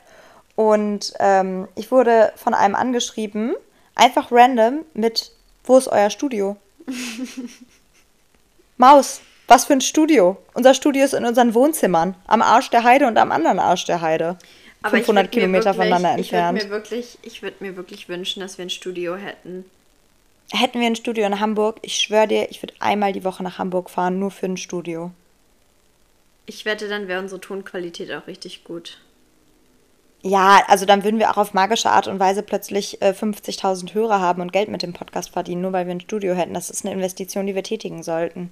Und 0.54 1.12
ähm, 1.18 1.68
ich 1.74 1.90
wurde 1.90 2.32
von 2.36 2.54
einem 2.54 2.74
angeschrieben, 2.74 3.54
einfach 3.94 4.32
random, 4.32 4.84
mit, 4.94 5.32
wo 5.64 5.76
ist 5.76 5.88
euer 5.88 6.10
Studio? 6.10 6.56
Maus, 8.78 9.20
was 9.48 9.64
für 9.64 9.74
ein 9.74 9.80
Studio? 9.80 10.36
Unser 10.54 10.74
Studio 10.74 11.04
ist 11.04 11.14
in 11.14 11.24
unseren 11.24 11.54
Wohnzimmern, 11.54 12.14
am 12.26 12.42
Arsch 12.42 12.70
der 12.70 12.84
Heide 12.84 13.06
und 13.06 13.18
am 13.18 13.32
anderen 13.32 13.58
Arsch 13.58 13.84
der 13.84 14.00
Heide. 14.00 14.38
Aber 14.82 14.96
ich 14.96 15.04
500 15.04 15.24
würd 15.24 15.34
mir 15.34 15.40
Kilometer 15.40 15.64
wirklich, 15.64 15.76
voneinander 15.76 16.18
Ich 16.18 16.32
würde 16.32 16.42
entfernt. 16.42 16.64
mir 16.64 16.70
wirklich, 16.70 17.18
ich 17.22 17.42
würde 17.42 17.56
mir 17.60 17.76
wirklich 17.76 18.08
wünschen, 18.08 18.40
dass 18.40 18.58
wir 18.58 18.66
ein 18.66 18.70
Studio 18.70 19.16
hätten. 19.16 19.64
Hätten 20.52 20.80
wir 20.80 20.86
ein 20.86 20.96
Studio 20.96 21.26
in 21.26 21.40
Hamburg, 21.40 21.78
ich 21.82 21.96
schwöre 21.96 22.28
dir, 22.28 22.50
ich 22.50 22.62
würde 22.62 22.74
einmal 22.78 23.12
die 23.12 23.24
Woche 23.24 23.42
nach 23.42 23.58
Hamburg 23.58 23.90
fahren, 23.90 24.18
nur 24.18 24.30
für 24.30 24.46
ein 24.46 24.56
Studio. 24.56 25.10
Ich 26.46 26.64
wette, 26.64 26.88
dann 26.88 27.08
wäre 27.08 27.20
unsere 27.20 27.40
Tonqualität 27.40 28.12
auch 28.12 28.28
richtig 28.28 28.62
gut. 28.62 29.00
Ja, 30.22 30.62
also 30.68 30.86
dann 30.86 31.04
würden 31.04 31.18
wir 31.18 31.30
auch 31.30 31.36
auf 31.36 31.54
magische 31.54 31.90
Art 31.90 32.08
und 32.08 32.20
Weise 32.20 32.42
plötzlich 32.42 33.02
äh, 33.02 33.10
50.000 33.10 33.94
Hörer 33.94 34.20
haben 34.20 34.40
und 34.40 34.52
Geld 34.52 34.68
mit 34.68 34.82
dem 34.82 34.92
Podcast 34.92 35.30
verdienen, 35.30 35.62
nur 35.62 35.72
weil 35.72 35.86
wir 35.86 35.94
ein 35.94 36.00
Studio 36.00 36.34
hätten. 36.34 36.54
Das 36.54 36.70
ist 36.70 36.84
eine 36.84 36.94
Investition, 36.94 37.46
die 37.46 37.54
wir 37.54 37.62
tätigen 37.62 38.02
sollten. 38.02 38.50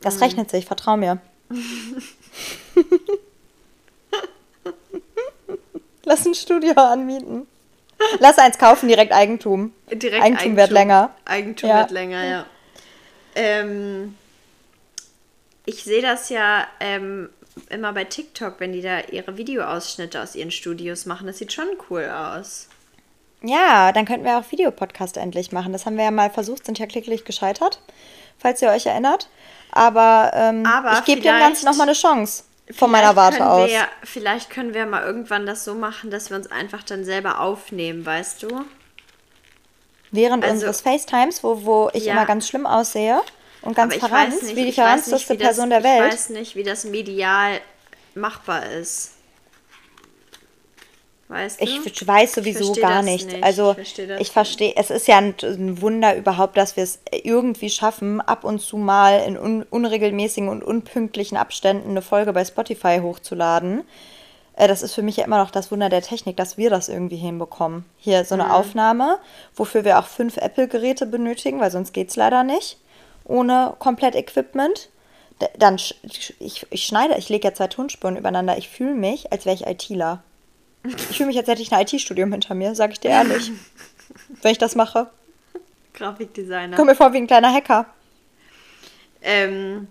Das 0.00 0.20
rechnet 0.20 0.50
sich, 0.50 0.66
vertrau 0.66 0.96
mir. 0.96 1.20
Lass 6.04 6.26
ein 6.26 6.34
Studio 6.34 6.72
anmieten. 6.72 7.46
Lass 8.18 8.38
eins 8.38 8.58
kaufen, 8.58 8.88
direkt 8.88 9.12
Eigentum. 9.12 9.72
Direkt 9.92 10.22
Eigentum 10.24 10.56
wird 10.56 10.70
länger. 10.70 11.10
Eigentum 11.24 11.68
Ja. 11.70 11.80
wird 11.80 11.90
länger, 11.90 12.24
ja. 12.24 12.46
Ähm, 13.34 14.16
ich 15.66 15.84
sehe 15.84 16.02
das 16.02 16.28
ja 16.30 16.66
ähm, 16.80 17.30
immer 17.68 17.92
bei 17.92 18.04
TikTok, 18.04 18.54
wenn 18.58 18.72
die 18.72 18.82
da 18.82 19.00
ihre 19.10 19.36
Videoausschnitte 19.36 20.20
aus 20.20 20.34
ihren 20.34 20.50
Studios 20.50 21.06
machen. 21.06 21.26
Das 21.26 21.38
sieht 21.38 21.52
schon 21.52 21.68
cool 21.88 22.08
aus. 22.08 22.68
Ja, 23.42 23.92
dann 23.92 24.04
könnten 24.04 24.24
wir 24.24 24.38
auch 24.38 24.50
Videopodcast 24.50 25.16
endlich 25.16 25.52
machen. 25.52 25.72
Das 25.72 25.86
haben 25.86 25.96
wir 25.96 26.04
ja 26.04 26.10
mal 26.10 26.30
versucht, 26.30 26.66
sind 26.66 26.78
ja 26.78 26.86
klicklich 26.86 27.24
gescheitert, 27.24 27.80
falls 28.38 28.60
ihr 28.60 28.68
euch 28.68 28.86
erinnert. 28.86 29.28
Aber, 29.72 30.32
ähm, 30.34 30.66
Aber 30.66 30.92
ich 30.98 31.04
gebe 31.04 31.20
dem 31.22 31.38
Ganzen 31.38 31.64
nochmal 31.66 31.88
eine 31.88 31.96
Chance 31.96 32.44
von 32.74 32.90
meiner 32.90 33.16
Warte 33.16 33.46
aus. 33.48 33.68
Wir, 33.70 33.86
vielleicht 34.04 34.50
können 34.50 34.74
wir 34.74 34.86
mal 34.86 35.02
irgendwann 35.04 35.46
das 35.46 35.64
so 35.64 35.74
machen, 35.74 36.10
dass 36.10 36.30
wir 36.30 36.36
uns 36.36 36.50
einfach 36.50 36.82
dann 36.82 37.04
selber 37.04 37.40
aufnehmen, 37.40 38.04
weißt 38.06 38.42
du? 38.42 38.64
Während 40.10 40.42
Also- 40.44 40.54
unseres 40.54 40.80
FaceTimes, 40.80 41.42
wo, 41.44 41.64
wo 41.64 41.90
ich 41.92 42.04
Ja. 42.06 42.12
immer 42.14 42.26
ganz 42.26 42.48
schlimm 42.48 42.66
aussehe 42.66 43.20
und 43.62 43.74
ganz 43.76 43.94
ich 43.94 44.02
nicht, 44.02 44.56
wie 44.56 44.62
die 44.62 44.68
ich 44.70 44.74
verrannteste 44.74 45.34
wie 45.34 45.38
das, 45.38 45.46
Person 45.48 45.70
der 45.70 45.78
Ich 45.80 45.84
Welt. 45.84 46.12
weiß 46.12 46.30
nicht, 46.30 46.56
wie 46.56 46.62
das 46.64 46.84
medial 46.84 47.60
machbar 48.14 48.66
ist. 48.70 49.12
Weißt 51.30 51.60
du? 51.60 51.64
Ich 51.64 52.06
weiß 52.08 52.32
sowieso 52.34 52.64
versteh 52.74 52.80
gar 52.80 53.02
nicht. 53.02 53.30
nicht. 53.32 53.44
Also 53.44 53.70
Ich 53.70 53.76
versteh 53.76 54.06
das 54.08 54.20
ich 54.20 54.30
verstehe, 54.32 54.72
es 54.76 54.90
ist 54.90 55.06
ja 55.06 55.18
ein, 55.18 55.34
ein 55.42 55.80
Wunder 55.80 56.16
überhaupt, 56.16 56.56
dass 56.56 56.76
wir 56.76 56.82
es 56.82 56.98
irgendwie 57.12 57.70
schaffen, 57.70 58.20
ab 58.20 58.42
und 58.42 58.58
zu 58.60 58.76
mal 58.76 59.20
in 59.26 59.38
un, 59.38 59.62
unregelmäßigen 59.62 60.48
und 60.48 60.64
unpünktlichen 60.64 61.36
Abständen 61.36 61.90
eine 61.90 62.02
Folge 62.02 62.32
bei 62.32 62.44
Spotify 62.44 62.98
hochzuladen. 63.00 63.84
Äh, 64.56 64.66
Das 64.66 64.82
ist 64.82 64.92
für 64.94 65.02
mich 65.02 65.18
ja 65.18 65.24
immer 65.24 65.38
noch 65.38 65.52
das 65.52 65.70
Wunder 65.70 65.88
der 65.88 66.02
Technik, 66.02 66.36
dass 66.36 66.58
wir 66.58 66.68
das 66.68 66.88
irgendwie 66.88 67.16
hinbekommen. 67.16 67.84
Hier 67.98 68.24
so 68.24 68.34
eine 68.34 68.46
Mhm. 68.46 68.50
Aufnahme, 68.50 69.18
wofür 69.54 69.84
wir 69.84 70.00
auch 70.00 70.06
fünf 70.06 70.36
Apple-Geräte 70.36 71.06
benötigen, 71.06 71.60
weil 71.60 71.70
sonst 71.70 71.92
geht 71.92 72.10
es 72.10 72.16
leider 72.16 72.42
nicht. 72.42 72.76
Ohne 73.24 73.74
komplett 73.78 74.16
Equipment. 74.16 74.88
D- 75.40 75.46
Dann, 75.58 75.76
ich, 75.76 76.66
ich 76.70 76.84
schneide, 76.84 77.14
ich 77.18 77.28
lege 77.28 77.46
ja 77.46 77.54
zwei 77.54 77.68
Tonspuren 77.68 78.16
übereinander. 78.16 78.58
Ich 78.58 78.68
fühle 78.68 78.94
mich, 78.94 79.32
als 79.32 79.46
wäre 79.46 79.54
ich 79.54 79.66
ITler. 79.68 80.24
Ich 80.84 81.16
fühle 81.18 81.26
mich, 81.28 81.38
als 81.38 81.48
hätte 81.48 81.62
ich 81.62 81.72
ein 81.72 81.80
IT-Studium 81.82 82.32
hinter 82.32 82.54
mir, 82.54 82.74
sage 82.74 82.92
ich 82.92 83.00
dir 83.00 83.10
ehrlich. 83.10 83.52
Wenn 84.42 84.52
ich 84.52 84.58
das 84.58 84.74
mache. 84.74 85.10
Grafikdesigner. 85.94 86.76
Komm 86.76 86.86
mir 86.86 86.94
vor 86.94 87.12
wie 87.12 87.18
ein 87.18 87.26
kleiner 87.26 87.52
Hacker. 87.52 87.86
Ähm, 89.22 89.88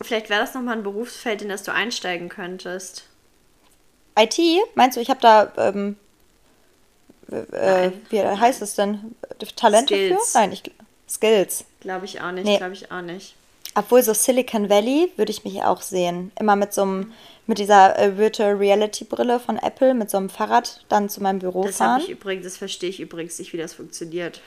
vielleicht 0.00 0.30
wäre 0.30 0.40
das 0.40 0.54
nochmal 0.54 0.76
ein 0.76 0.82
Berufsfeld, 0.84 1.42
in 1.42 1.48
das 1.48 1.64
du 1.64 1.72
einsteigen 1.72 2.28
könntest. 2.28 3.04
IT, 4.18 4.38
meinst 4.74 4.96
du, 4.96 5.00
ich 5.00 5.10
habe 5.10 5.20
da, 5.20 5.52
ähm, 5.56 5.96
äh, 7.30 7.90
wie 8.10 8.20
heißt 8.22 8.62
es 8.62 8.74
denn? 8.74 9.16
Talente 9.56 9.94
Skills. 9.94 10.32
für? 10.32 10.38
Nein, 10.38 10.52
ich, 10.52 10.62
Skills. 11.08 11.64
Glaube 11.80 12.04
ich 12.04 12.20
auch 12.20 12.30
nicht, 12.30 12.44
Nee. 12.44 12.58
glaube 12.58 12.74
ich 12.74 12.92
auch 12.92 13.02
nicht. 13.02 13.34
Obwohl 13.74 14.02
so 14.02 14.12
Silicon 14.12 14.68
Valley 14.68 15.10
würde 15.16 15.32
ich 15.32 15.44
mich 15.44 15.62
auch 15.62 15.80
sehen. 15.80 16.30
Immer 16.38 16.56
mit 16.56 16.74
so 16.74 16.82
einem, 16.82 17.12
mit 17.46 17.58
dieser 17.58 17.98
äh, 17.98 18.18
Virtual 18.18 18.54
Reality 18.54 19.04
Brille 19.04 19.40
von 19.40 19.56
Apple, 19.56 19.94
mit 19.94 20.10
so 20.10 20.18
einem 20.18 20.28
Fahrrad 20.28 20.84
dann 20.88 21.08
zu 21.08 21.22
meinem 21.22 21.38
Büro 21.38 21.64
Das 21.64 21.78
fahren. 21.78 21.92
habe 21.94 22.02
ich 22.02 22.10
übrigens, 22.10 22.44
das 22.44 22.56
verstehe 22.58 22.90
ich 22.90 23.00
übrigens 23.00 23.38
nicht, 23.38 23.52
wie 23.52 23.58
das 23.58 23.74
funktioniert. 23.74 24.40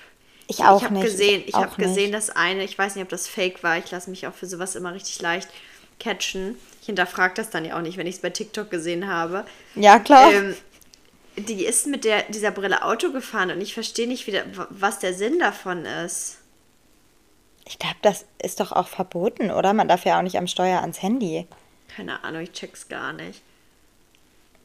Ich 0.48 0.64
auch 0.64 0.78
ich 0.78 0.84
habe 0.84 0.94
nicht. 0.94 1.06
gesehen, 1.06 1.44
ich 1.48 1.56
habe 1.56 1.76
gesehen, 1.82 2.12
dass 2.12 2.30
eine, 2.30 2.64
ich 2.64 2.78
weiß 2.78 2.96
nicht, 2.96 3.04
ob 3.04 3.10
das 3.10 3.28
fake 3.28 3.64
war, 3.64 3.80
ich 3.80 3.90
lasse 3.90 4.12
mich 4.12 4.28
auch 4.28 4.34
für 4.34 4.46
sowas 4.46 4.76
immer 4.76 4.94
richtig 4.94 5.20
leicht 5.22 5.50
catchen. 6.00 6.56
Ich 6.82 6.86
hinterfrage 6.86 7.34
das 7.36 7.50
dann 7.50 7.66
ja 7.66 7.78
auch 7.78 7.82
nicht, 7.82 7.98
wenn 7.98 8.06
ich 8.06 8.16
es 8.16 8.22
bei 8.22 8.30
TikTok 8.30 8.70
gesehen 8.70 9.08
habe. 9.08 9.46
Ja, 9.74 9.98
klar. 9.98 10.32
Ähm, 10.32 10.56
die 11.38 11.66
ist 11.66 11.88
mit 11.88 12.06
der, 12.06 12.24
dieser 12.24 12.52
Brille 12.52 12.84
Auto 12.84 13.12
gefahren 13.12 13.50
und 13.52 13.60
ich 13.60 13.74
verstehe 13.74 14.08
nicht, 14.08 14.28
wie 14.28 14.32
der, 14.32 14.46
was 14.70 15.00
der 15.00 15.14
Sinn 15.14 15.40
davon 15.40 15.86
ist. 15.86 16.38
Ich 17.68 17.80
glaube, 17.80 17.96
das 18.02 18.26
ist 18.42 18.60
doch 18.60 18.72
auch 18.72 18.88
verboten, 18.88 19.50
oder? 19.52 19.74
Man 19.74 19.88
darf 19.88 20.06
ja 20.06 20.18
auch 20.18 20.22
nicht 20.24 20.38
am 20.38 20.48
Steuer 20.48 20.82
ans 20.82 21.02
Handy. 21.02 21.48
Keine 21.96 22.24
Ahnung, 22.24 22.42
ich 22.42 22.52
check's 22.52 22.88
gar 22.88 23.14
nicht. 23.14 23.42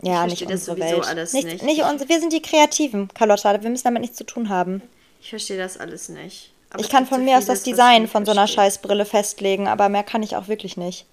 Ja, 0.02 0.24
Ich 0.24 0.30
nicht 0.32 0.42
unsere 0.42 0.76
sowieso 0.76 0.96
Welt. 0.96 1.06
alles 1.06 1.32
nicht, 1.32 1.46
nicht. 1.46 1.62
nicht 1.62 1.82
unsere, 1.82 2.08
wir 2.08 2.20
sind 2.20 2.32
die 2.32 2.42
Kreativen, 2.42 3.08
Carlotta. 3.12 3.62
Wir 3.62 3.70
müssen 3.70 3.84
damit 3.84 4.00
nichts 4.02 4.16
zu 4.16 4.24
tun 4.24 4.48
haben. 4.48 4.82
Ich 5.20 5.30
verstehe 5.30 5.58
das 5.58 5.76
alles 5.76 6.08
nicht. 6.08 6.52
Aber 6.70 6.80
ich 6.80 6.88
kann 6.88 7.06
von 7.06 7.18
so 7.18 7.24
mir 7.24 7.36
aus 7.38 7.46
das 7.46 7.62
Design 7.62 8.06
von 8.08 8.24
so 8.24 8.30
einer. 8.30 8.46
Scheißbrille 8.46 9.04
festlegen, 9.04 9.66
aber 9.68 9.88
mehr 9.88 10.04
kann 10.04 10.22
ich 10.22 10.36
auch 10.36 10.48
wirklich 10.48 10.76
nicht. 10.76 11.04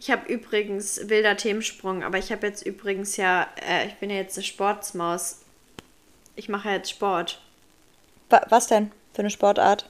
Ich 0.00 0.10
habe 0.10 0.30
übrigens 0.30 1.08
wilder 1.08 1.36
Themensprung, 1.36 2.02
aber 2.02 2.18
ich 2.18 2.32
habe 2.32 2.46
jetzt 2.46 2.66
übrigens 2.66 3.16
ja, 3.16 3.46
äh, 3.66 3.86
ich 3.86 3.94
bin 3.94 4.10
ja 4.10 4.16
jetzt 4.16 4.36
eine 4.36 4.44
Sportsmaus. 4.44 5.38
Ich 6.34 6.48
mache 6.48 6.68
ja 6.68 6.74
jetzt 6.74 6.90
Sport. 6.90 7.40
Wa 8.28 8.40
was 8.48 8.66
denn 8.66 8.90
für 9.14 9.20
eine 9.20 9.30
Sportart? 9.30 9.88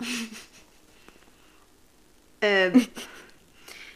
Ähm, 2.40 2.86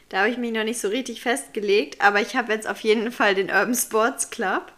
da 0.09 0.19
habe 0.19 0.31
ich 0.31 0.37
mich 0.37 0.53
noch 0.53 0.65
nicht 0.65 0.81
so 0.81 0.89
richtig 0.89 1.23
festgelegt, 1.23 2.01
aber 2.01 2.21
ich 2.21 2.35
habe 2.37 2.53
jetzt 2.53 2.67
auf 2.67 2.81
jeden 2.81 3.13
Fall 3.13 3.35
den 3.35 3.51
Urban 3.51 3.75
Sports 3.75 4.31
Club. 4.31 4.73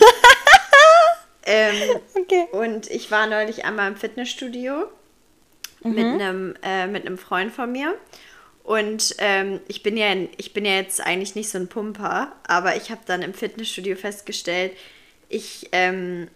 ähm, 1.46 1.74
Okay. 2.14 2.46
und 2.52 2.90
ich 2.90 3.10
war 3.10 3.26
neulich 3.26 3.64
einmal 3.64 3.88
im 3.90 3.96
Fitnessstudio 3.96 4.88
mit 5.84 6.04
einem 6.04 6.56
äh, 6.62 6.88
mit 6.88 7.06
einem 7.06 7.16
Freund 7.16 7.52
von 7.52 7.70
mir. 7.70 7.94
Und 8.64 9.14
ähm, 9.18 9.60
ich 9.68 9.84
bin 9.84 9.96
ja 9.96 10.08
ich 10.36 10.52
bin 10.52 10.64
ja 10.64 10.72
jetzt 10.72 11.00
eigentlich 11.00 11.36
nicht 11.36 11.48
so 11.48 11.58
ein 11.58 11.68
Pumper, 11.68 12.32
aber 12.46 12.74
ich 12.76 12.90
habe 12.90 13.02
dann 13.06 13.22
im 13.22 13.34
Fitnessstudio 13.34 13.94
festgestellt, 13.96 14.72
ich 15.28 15.68
ähm, 15.70 16.28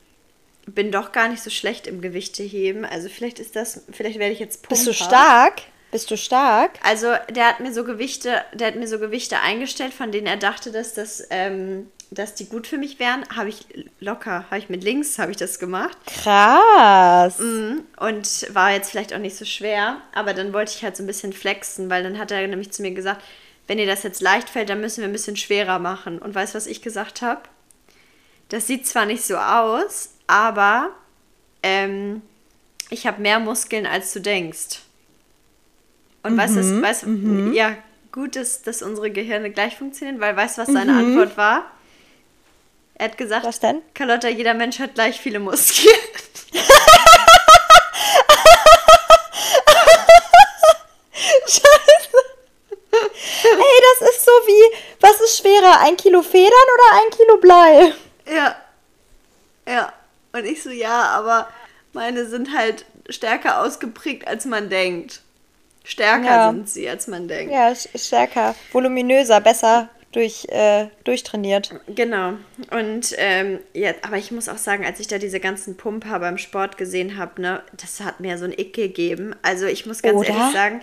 bin 0.67 0.93
doch 0.93 1.13
gar 1.13 1.29
nicht 1.29 1.43
so 1.43 1.51
schlecht 1.51 1.87
im 1.87 2.01
Gewichte 2.01 2.43
heben. 2.43 2.85
Also 2.85 3.09
vielleicht 3.09 3.39
ist 3.39 3.57
das, 3.57 3.83
vielleicht 3.93 4.19
werde 4.19 4.33
ich 4.33 4.39
jetzt 4.39 4.63
Pumper. 4.63 4.75
Bist 4.75 4.87
du 4.87 4.93
stark? 4.93 5.63
Bist 5.91 6.11
du 6.11 6.17
stark? 6.17 6.73
Also 6.85 7.15
der 7.31 7.49
hat 7.49 7.61
mir 7.61 7.73
so 7.73 7.85
Gewichte, 7.85 8.43
der 8.53 8.69
hat 8.69 8.77
mir 8.77 8.87
so 8.87 8.99
Gewichte 8.99 9.41
eingestellt, 9.41 9.93
von 9.93 10.13
denen 10.13 10.27
er 10.29 10.37
dachte, 10.37 10.71
dass 10.71 10.95
das, 10.95 11.25
ähm, 11.31 11.89
dass 12.13 12.35
die 12.35 12.49
gut 12.49 12.69
für 12.69 12.79
mich 12.79 13.01
wären. 13.01 13.25
Habe 13.35 13.49
ich 13.49 13.67
locker, 13.99 14.45
habe 14.51 14.59
ich 14.59 14.69
mit 14.69 14.85
links, 14.85 15.19
habe 15.19 15.33
ich 15.33 15.37
das 15.37 15.59
gemacht 15.59 15.99
Krass. 16.07 17.39
Mhm. 17.41 17.85
und 17.99 18.55
war 18.55 18.73
jetzt 18.73 18.91
vielleicht 18.91 19.13
auch 19.13 19.19
nicht 19.19 19.37
so 19.37 19.45
schwer. 19.45 19.97
Aber 20.15 20.33
dann 20.33 20.53
wollte 20.53 20.73
ich 20.77 20.85
halt 20.85 20.97
so 20.97 21.03
ein 21.03 21.09
bisschen 21.09 21.33
flexen, 21.33 21.91
weil 21.91 22.05
dann 22.05 22.19
hat 22.19 22.31
er 22.31 22.47
nämlich 22.47 22.71
zu 22.71 22.83
mir 22.83 22.93
gesagt, 22.93 23.23
wenn 23.67 23.79
dir 23.79 23.87
das 23.87 24.03
jetzt 24.05 24.21
leicht 24.21 24.49
fällt, 24.49 24.69
dann 24.69 24.81
müssen 24.81 25.01
wir 25.01 25.09
ein 25.09 25.13
bisschen 25.13 25.37
schwerer 25.37 25.79
machen. 25.79 26.19
Und 26.19 26.35
weißt 26.35 26.55
du, 26.55 26.57
was 26.57 26.67
ich 26.67 26.83
gesagt 26.83 27.23
habe? 27.23 27.43
Das 28.49 28.67
sieht 28.67 28.87
zwar 28.87 29.07
nicht 29.07 29.25
so 29.25 29.37
aus, 29.37 30.11
aber 30.31 30.91
ähm, 31.63 32.23
ich 32.89 33.07
habe 33.07 33.21
mehr 33.21 33.41
Muskeln, 33.41 33.87
als 33.87 34.13
du 34.13 34.21
denkst. 34.21 34.81
Und 36.23 36.37
weißt 36.37 36.57
du, 36.57 36.83
weißt, 36.83 37.03
du, 37.05 37.51
ja, 37.53 37.77
gut 38.13 38.37
ist, 38.37 38.67
dass 38.67 38.83
unsere 38.83 39.11
Gehirne 39.11 39.51
gleich 39.51 39.77
funktionieren, 39.77 40.21
weil 40.21 40.37
weißt 40.37 40.59
du, 40.59 40.63
was 40.63 40.69
seine 40.69 40.93
Antwort 40.97 41.37
war? 41.37 41.71
Er 42.95 43.07
hat 43.07 43.17
gesagt, 43.19 43.47
Was 43.47 43.61
denn? 43.61 43.81
Carlotta, 43.95 44.29
jeder 44.29 44.53
Mensch 44.55 44.79
hat 44.79 44.95
gleich 44.95 45.19
viele 45.21 45.39
Muskeln. 45.41 45.95
Ey, 53.43 53.83
das 54.01 54.11
ist 54.11 54.25
so 54.25 54.31
wie, 54.31 54.77
was 55.01 55.21
ist 55.21 55.39
schwerer, 55.39 55.81
ein 55.81 55.97
Kilo 55.97 56.23
Federn 56.23 56.51
oder 56.75 57.03
ein 57.03 57.11
Kilo 57.17 57.37
Blei? 57.39 57.95
Ja. 58.27 58.57
Ja. 59.67 59.93
Und 60.33 60.45
ich 60.45 60.63
so, 60.63 60.71
ja, 60.71 61.03
aber 61.05 61.49
meine 61.93 62.27
sind 62.27 62.57
halt 62.57 62.85
stärker 63.09 63.63
ausgeprägt, 63.63 64.27
als 64.29 64.45
man 64.45 64.69
denkt. 64.69 65.23
Stärker 65.85 66.25
Ja. 66.25 66.51
sind 66.51 66.69
sie, 66.69 66.89
als 66.89 67.07
man 67.07 67.27
denkt. 67.27 67.53
Ja, 67.53 67.73
stärker, 67.75 68.55
voluminöser, 68.73 69.41
besser 69.41 69.89
durch, 70.13 70.47
äh, 70.51 70.87
durchtrainiert. 71.05 71.71
Genau. 71.89 72.35
Und 72.71 73.15
ähm, 73.17 73.61
ja, 73.73 73.93
aber 74.03 74.17
ich 74.19 74.31
muss 74.31 74.49
auch 74.49 74.59
sagen, 74.59 74.85
als 74.85 75.01
ich 75.01 75.07
da 75.07 75.19
diese 75.19 75.41
ganzen 75.41 75.77
Pumper 75.77 76.19
beim 76.21 76.39
Sport 76.39 76.77
gesehen 76.77 77.17
habe, 77.17 77.41
ne, 77.41 77.63
das 77.81 78.01
hat 78.01 78.21
mir 78.21 78.37
so 78.39 78.45
ein 78.45 78.53
Ick 78.53 78.75
gegeben. 78.75 79.35
Also 79.43 79.67
ich 79.67 79.87
muss 79.87 80.03
ganz 80.03 80.19
Oder? 80.19 80.29
ehrlich 80.29 80.53
sagen, 80.53 80.83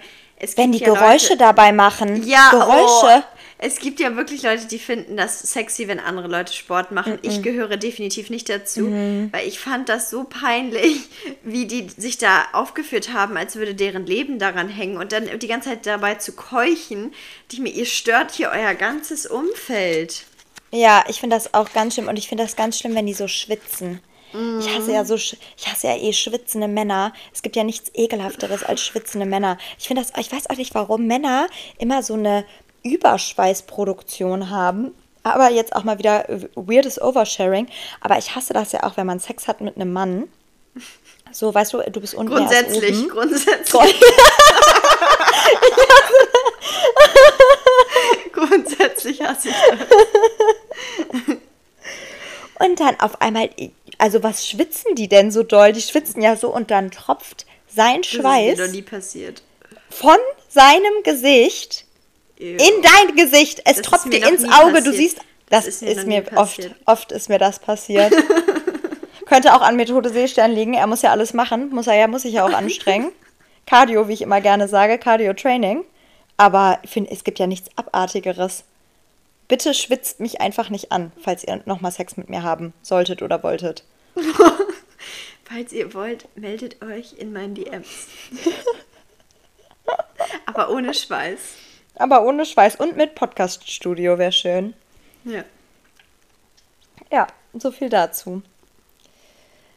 Wenn 0.56 0.72
die 0.72 0.80
ja 0.80 0.94
Geräusche 0.94 1.30
Leute, 1.30 1.38
dabei 1.38 1.72
machen. 1.72 2.28
Ja, 2.28 2.50
Geräusche. 2.52 3.24
Oh, 3.24 3.38
es 3.60 3.80
gibt 3.80 4.00
ja 4.00 4.16
wirklich 4.16 4.44
Leute, 4.44 4.68
die 4.68 4.78
finden 4.78 5.18
das 5.18 5.40
sexy, 5.40 5.88
wenn 5.88 6.00
andere 6.00 6.28
Leute 6.28 6.54
Sport 6.54 6.92
machen. 6.92 7.18
Ich 7.24 7.42
gehöre 7.42 7.78
definitiv 7.78 8.30
nicht 8.30 8.50
dazu, 8.50 8.92
weil 9.32 9.48
ich 9.48 9.60
fand 9.60 9.90
das 9.90 10.12
so 10.12 10.26
peinlich, 10.26 11.10
wie 11.44 11.66
die 11.66 11.88
sich 11.90 12.20
da 12.20 12.46
aufgeführt 12.54 13.14
haben, 13.14 13.36
als 13.36 13.56
würde 13.56 13.74
deren 13.74 14.06
Leben 14.06 14.38
daran 14.38 14.70
hängen 14.70 14.98
und 14.98 15.12
dann 15.12 15.28
die 15.40 15.48
ganze 15.48 15.70
Zeit 15.70 15.88
dabei 15.88 16.16
zu 16.16 16.34
keuchen. 16.34 17.14
Die 17.52 17.60
mir, 17.60 17.72
ihr 17.72 17.88
stört 17.88 18.32
hier 18.32 18.52
euer 18.54 18.76
ganzes 18.76 19.26
Umfeld. 19.26 20.26
Ja, 20.72 21.04
ich 21.08 21.20
finde 21.20 21.36
das 21.36 21.54
auch 21.56 21.74
ganz 21.74 21.96
schlimm 21.96 22.10
und 22.10 22.20
ich 22.20 22.28
finde 22.28 22.44
das 22.44 22.56
ganz 22.56 22.78
schlimm, 22.78 22.94
wenn 22.94 23.08
die 23.08 23.14
so 23.14 23.28
schwitzen. 23.28 24.02
Ich 24.34 24.76
hasse 24.76 24.92
ja 24.92 25.06
so, 25.06 25.16
ich 25.16 25.38
hasse 25.66 25.88
ja 25.88 25.96
eh 25.96 26.12
schwitzende 26.14 26.68
Männer. 26.68 27.14
Es 27.34 27.42
gibt 27.42 27.56
ja 27.56 27.64
nichts 27.64 27.92
ekelhafteres 27.94 28.64
als 28.64 28.82
schwitzende 28.82 29.26
Männer. 29.26 29.58
Ich 29.80 29.88
finde 29.88 30.02
das, 30.04 30.12
ich 30.20 30.32
weiß 30.32 30.50
auch 30.50 30.58
nicht, 30.58 30.76
warum 30.76 31.08
Männer 31.08 31.48
immer 31.78 32.04
so 32.04 32.14
eine 32.14 32.46
Überschweißproduktion 32.84 34.50
haben. 34.50 34.92
Aber 35.24 35.50
jetzt 35.50 35.76
auch 35.76 35.84
mal 35.84 35.98
wieder 35.98 36.30
äh, 36.30 36.48
weirdes 36.56 37.02
Oversharing. 37.02 37.68
Aber 38.02 38.18
ich 38.18 38.36
hasse 38.36 38.54
das 38.54 38.72
ja 38.72 38.84
auch, 38.84 38.98
wenn 38.98 39.08
man 39.08 39.20
Sex 39.20 39.48
hat 39.48 39.62
mit 39.62 39.76
einem 39.76 39.92
Mann. 39.94 40.28
So, 41.32 41.54
weißt 41.54 41.74
du, 41.74 41.80
du 41.90 42.00
bist 42.00 42.14
unten 42.14 42.34
Grundsätzlich, 42.34 42.98
oben. 43.00 43.10
grundsätzlich. 43.10 44.02
grundsätzlich 48.34 49.22
hasse 49.22 49.50
ich 49.50 49.56
das. 49.70 51.37
Und 52.60 52.80
dann 52.80 53.00
auf 53.00 53.22
einmal, 53.22 53.50
also 53.98 54.24
was 54.24 54.48
schwitzen 54.48 54.96
die 54.96 55.08
denn 55.08 55.32
so 55.32 55.44
doll? 55.44 55.74
Die 55.74 55.82
schwitzen 55.82 56.22
ja 56.22 56.36
so 56.36 56.54
und 56.54 56.72
dann 56.72 56.92
tropft 56.92 57.46
sein 57.68 58.02
Das 58.02 58.12
ist 58.14 58.20
Schweiß 58.22 58.58
mir 58.58 58.66
noch 58.66 58.74
nie 58.74 58.82
passiert. 58.82 59.44
von 59.90 60.18
seinem 60.50 61.04
Gesicht 61.04 61.86
Ew. 62.40 62.46
in 62.58 62.82
dein 62.82 63.16
Gesicht. 63.16 63.60
Es 63.60 63.64
Das 63.66 63.78
ist 63.78 63.86
tropft 63.86 64.12
dir 64.14 64.28
ins 64.28 64.44
Auge. 64.46 64.82
Du 64.82 64.92
passiert. 64.92 64.96
siehst, 64.96 65.18
das, 65.50 65.66
Das 65.66 65.68
ist 65.68 65.82
ist, 65.84 65.98
mir 65.98 66.22
nie 66.22 66.30
mir 66.32 66.38
oft, 66.38 66.58
passiert. 66.58 66.76
oft 66.86 67.12
ist 67.12 67.30
mir 67.30 67.38
das 67.40 67.60
passiert. 67.60 68.14
Könnte 69.26 69.54
auch 69.56 69.62
an 69.62 69.76
Methode 69.76 70.10
Seestern 70.10 70.52
liegen. 70.52 70.74
Er 70.74 70.88
muss 70.88 71.02
ja 71.02 71.12
alles 71.12 71.34
machen. 71.34 71.70
Muss 71.70 71.88
er 71.88 71.96
ja, 71.96 72.08
muss 72.08 72.22
sich 72.24 72.34
ja 72.34 72.46
auch 72.46 72.54
anstrengen. 72.54 73.12
Cardio, 73.66 74.08
wie 74.08 74.14
ich 74.14 74.22
immer 74.22 74.40
gerne 74.42 74.68
sage, 74.70 74.98
Cardio-Training. 74.98 75.84
Aber 76.38 76.80
ich 76.84 76.90
finde, 76.92 77.12
es 77.12 77.24
gibt 77.24 77.38
ja 77.40 77.48
nichts 77.48 77.70
Abartigeres. 77.76 78.64
Bitte 79.48 79.74
schwitzt 79.74 80.20
mich 80.20 80.42
einfach 80.42 80.70
nicht 80.70 80.92
an, 80.92 81.12
falls 81.22 81.44
ihr 81.44 81.62
nochmal 81.66 81.92
Sex 81.92 82.18
mit 82.18 82.30
mir 82.30 82.44
haben 82.44 82.74
solltet 82.82 83.22
oder 83.22 83.44
wolltet. 83.44 83.84
Falls 85.46 85.72
ihr 85.72 85.94
wollt, 85.94 86.28
meldet 86.36 86.82
euch 86.82 87.14
in 87.14 87.32
meinen 87.32 87.56
DMs. 87.56 88.08
Aber 90.46 90.72
ohne 90.72 90.94
Schweiß. 90.94 91.40
Aber 91.96 92.24
ohne 92.24 92.46
Schweiß 92.46 92.76
und 92.76 92.98
mit 92.98 93.16
Podcast-Studio 93.16 94.18
wäre 94.18 94.34
schön. 94.34 94.74
Ja. 95.24 95.46
Ja, 97.10 97.28
so 97.54 97.72
viel 97.72 97.88
dazu. 97.88 98.42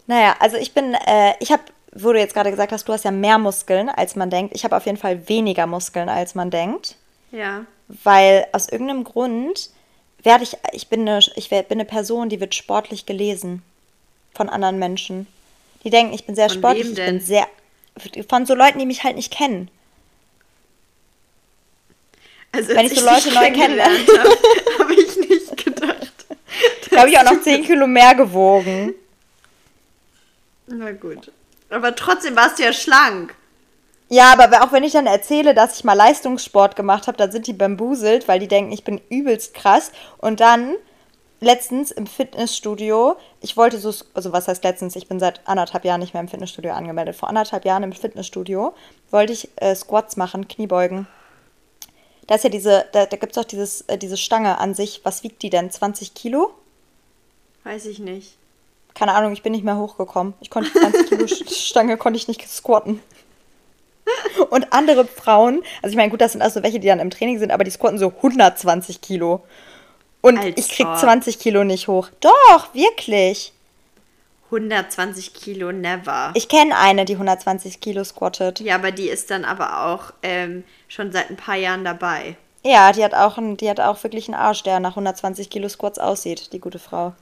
Naja, 0.08 0.34
also 0.40 0.56
ich 0.56 0.74
bin, 0.74 0.94
äh, 0.94 1.34
ich 1.38 1.52
habe, 1.52 1.62
wo 1.92 2.12
du 2.12 2.18
jetzt 2.18 2.34
gerade 2.34 2.50
gesagt 2.50 2.72
hast, 2.72 2.88
du 2.88 2.92
hast 2.92 3.04
ja 3.04 3.12
mehr 3.12 3.38
Muskeln, 3.38 3.88
als 3.88 4.16
man 4.16 4.28
denkt. 4.28 4.56
Ich 4.56 4.64
habe 4.64 4.76
auf 4.76 4.86
jeden 4.86 4.98
Fall 4.98 5.28
weniger 5.28 5.68
Muskeln, 5.68 6.08
als 6.08 6.34
man 6.34 6.50
denkt. 6.50 6.96
Ja. 7.30 7.64
Weil 8.04 8.46
aus 8.52 8.68
irgendeinem 8.68 9.04
Grund 9.04 9.70
werde 10.22 10.44
ich, 10.44 10.56
ich 10.72 10.88
bin 10.88 11.08
eine, 11.08 11.20
ich 11.34 11.48
bin 11.48 11.64
eine 11.68 11.84
Person, 11.84 12.28
die 12.28 12.40
wird 12.40 12.54
sportlich 12.54 13.06
gelesen 13.06 13.62
von 14.34 14.48
anderen 14.48 14.78
Menschen. 14.78 15.26
Die 15.84 15.90
denken, 15.90 16.12
ich 16.12 16.24
bin 16.24 16.34
sehr 16.34 16.48
Von 16.48 16.58
sportlich. 16.58 16.88
Ich 16.88 16.94
bin 16.94 17.20
sehr, 17.20 17.46
von 18.28 18.46
so 18.46 18.54
Leuten, 18.54 18.78
die 18.78 18.86
mich 18.86 19.02
halt 19.02 19.16
nicht 19.16 19.32
kennen. 19.32 19.70
Also, 22.52 22.74
Wenn 22.74 22.86
ich 22.86 22.98
so 22.98 23.06
Leute 23.06 23.32
neu 23.32 23.50
kennengelernt 23.52 24.08
habe, 24.18 24.38
habe 24.78 24.94
ich 24.94 25.16
nicht 25.16 25.64
gedacht. 25.64 26.06
Da 26.90 27.00
habe 27.00 27.10
ich 27.10 27.18
auch 27.18 27.22
noch 27.22 27.40
10 27.40 27.64
Kilo 27.64 27.86
mehr 27.86 28.16
gewogen. 28.16 28.94
Na 30.66 30.90
gut. 30.90 31.30
Aber 31.70 31.94
trotzdem 31.94 32.34
warst 32.34 32.58
du 32.58 32.64
ja 32.64 32.72
schlank. 32.72 33.34
Ja, 34.12 34.32
aber 34.36 34.64
auch 34.64 34.72
wenn 34.72 34.82
ich 34.82 34.92
dann 34.92 35.06
erzähle, 35.06 35.54
dass 35.54 35.78
ich 35.78 35.84
mal 35.84 35.94
Leistungssport 35.94 36.74
gemacht 36.74 37.06
habe, 37.06 37.16
dann 37.16 37.30
sind 37.30 37.46
die 37.46 37.52
bambuselt, 37.52 38.26
weil 38.26 38.40
die 38.40 38.48
denken, 38.48 38.72
ich 38.72 38.82
bin 38.82 39.00
übelst 39.08 39.54
krass. 39.54 39.92
Und 40.18 40.40
dann 40.40 40.74
letztens 41.38 41.92
im 41.92 42.08
Fitnessstudio, 42.08 43.14
ich 43.40 43.56
wollte 43.56 43.78
so, 43.78 43.94
also 44.12 44.32
was 44.32 44.48
heißt 44.48 44.64
letztens, 44.64 44.96
ich 44.96 45.06
bin 45.06 45.20
seit 45.20 45.46
anderthalb 45.46 45.84
Jahren 45.84 46.00
nicht 46.00 46.12
mehr 46.12 46.22
im 46.22 46.28
Fitnessstudio 46.28 46.72
angemeldet. 46.72 47.14
Vor 47.14 47.28
anderthalb 47.28 47.64
Jahren 47.64 47.84
im 47.84 47.92
Fitnessstudio 47.92 48.74
wollte 49.12 49.32
ich 49.32 49.48
äh, 49.56 49.76
Squats 49.76 50.16
machen, 50.16 50.48
Kniebeugen. 50.48 51.06
Da 52.26 52.34
ist 52.34 52.42
ja 52.42 52.50
diese, 52.50 52.86
da, 52.90 53.06
da 53.06 53.16
gibt 53.16 53.32
es 53.32 53.38
auch 53.38 53.44
dieses, 53.44 53.82
äh, 53.82 53.96
diese 53.96 54.16
Stange 54.16 54.58
an 54.58 54.74
sich. 54.74 55.02
Was 55.04 55.22
wiegt 55.22 55.40
die 55.42 55.50
denn? 55.50 55.70
20 55.70 56.14
Kilo? 56.14 56.50
Weiß 57.62 57.86
ich 57.86 58.00
nicht. 58.00 58.36
Keine 58.94 59.14
Ahnung, 59.14 59.32
ich 59.32 59.44
bin 59.44 59.52
nicht 59.52 59.64
mehr 59.64 59.76
hochgekommen. 59.76 60.34
Ich 60.40 60.50
konnte 60.50 60.72
20 60.72 61.08
Kilo 61.08 61.26
Stange 61.48 61.96
konnte 61.96 62.16
ich 62.16 62.26
nicht 62.26 62.48
squatten. 62.48 63.00
Und 64.50 64.72
andere 64.72 65.06
Frauen, 65.06 65.62
also 65.82 65.92
ich 65.92 65.96
meine, 65.96 66.10
gut, 66.10 66.20
das 66.20 66.32
sind 66.32 66.42
also 66.42 66.62
welche, 66.62 66.80
die 66.80 66.88
dann 66.88 67.00
im 67.00 67.10
Training 67.10 67.38
sind, 67.38 67.50
aber 67.50 67.64
die 67.64 67.70
squatten 67.70 67.98
so 67.98 68.08
120 68.08 69.00
Kilo. 69.00 69.42
Und 70.20 70.38
Alter. 70.38 70.58
ich 70.58 70.68
krieg 70.68 70.86
20 70.86 71.38
Kilo 71.38 71.64
nicht 71.64 71.88
hoch. 71.88 72.08
Doch, 72.20 72.74
wirklich. 72.74 73.52
120 74.46 75.32
Kilo 75.32 75.70
never. 75.70 76.32
Ich 76.34 76.48
kenne 76.48 76.76
eine, 76.76 77.04
die 77.04 77.14
120 77.14 77.80
Kilo 77.80 78.02
squattet. 78.02 78.60
Ja, 78.60 78.74
aber 78.74 78.90
die 78.90 79.08
ist 79.08 79.30
dann 79.30 79.44
aber 79.44 79.86
auch 79.86 80.12
ähm, 80.22 80.64
schon 80.88 81.12
seit 81.12 81.30
ein 81.30 81.36
paar 81.36 81.54
Jahren 81.54 81.84
dabei. 81.84 82.36
Ja, 82.62 82.92
die 82.92 83.02
hat 83.02 83.14
auch, 83.14 83.38
ein, 83.38 83.56
die 83.56 83.70
hat 83.70 83.80
auch 83.80 84.02
wirklich 84.02 84.28
einen 84.28 84.34
Arsch, 84.34 84.62
der 84.62 84.80
nach 84.80 84.90
120 84.90 85.48
Kilo 85.48 85.68
Squats 85.68 85.98
aussieht, 85.98 86.52
die 86.52 86.60
gute 86.60 86.78
Frau. 86.78 87.14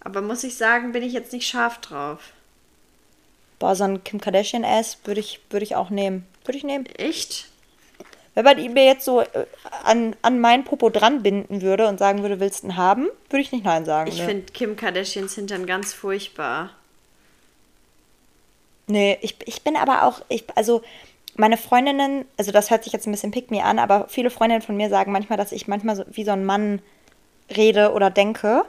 Aber 0.00 0.20
muss 0.20 0.44
ich 0.44 0.56
sagen, 0.56 0.92
bin 0.92 1.02
ich 1.02 1.12
jetzt 1.12 1.32
nicht 1.32 1.48
scharf 1.48 1.78
drauf. 1.78 2.32
Boah, 3.62 3.76
so 3.76 3.84
ein 3.84 4.02
Kim 4.02 4.20
Kardashian-Ass 4.20 4.98
würde 5.04 5.20
ich, 5.20 5.38
würd 5.50 5.62
ich 5.62 5.76
auch 5.76 5.88
nehmen. 5.88 6.26
Würde 6.44 6.58
ich 6.58 6.64
nehmen. 6.64 6.84
Echt? 6.96 7.46
Wenn 8.34 8.44
man 8.44 8.58
ihn 8.58 8.72
mir 8.72 8.84
jetzt 8.84 9.04
so 9.04 9.20
äh, 9.20 9.46
an, 9.84 10.16
an 10.20 10.40
meinen 10.40 10.64
Popo 10.64 10.90
dran 10.90 11.22
binden 11.22 11.62
würde 11.62 11.86
und 11.86 11.96
sagen 11.96 12.22
würde, 12.22 12.40
willst 12.40 12.64
du 12.64 12.66
ihn 12.66 12.76
haben, 12.76 13.06
würde 13.30 13.40
ich 13.40 13.52
nicht 13.52 13.64
Nein 13.64 13.84
sagen. 13.84 14.10
Ich 14.10 14.18
ne? 14.18 14.24
finde 14.24 14.52
Kim 14.52 14.74
Kardashians 14.74 15.36
Hintern 15.36 15.64
ganz 15.64 15.92
furchtbar. 15.92 16.70
Nee, 18.88 19.16
ich, 19.20 19.36
ich 19.44 19.62
bin 19.62 19.76
aber 19.76 20.08
auch, 20.08 20.22
ich, 20.28 20.44
also 20.56 20.82
meine 21.36 21.56
Freundinnen, 21.56 22.24
also 22.38 22.50
das 22.50 22.68
hört 22.68 22.82
sich 22.82 22.92
jetzt 22.92 23.06
ein 23.06 23.12
bisschen 23.12 23.30
pick 23.30 23.52
me 23.52 23.62
an, 23.62 23.78
aber 23.78 24.08
viele 24.08 24.30
Freundinnen 24.30 24.62
von 24.62 24.76
mir 24.76 24.88
sagen 24.88 25.12
manchmal, 25.12 25.38
dass 25.38 25.52
ich 25.52 25.68
manchmal 25.68 25.94
so 25.94 26.02
wie 26.10 26.24
so 26.24 26.32
ein 26.32 26.44
Mann 26.44 26.82
rede 27.56 27.92
oder 27.92 28.10
denke. 28.10 28.64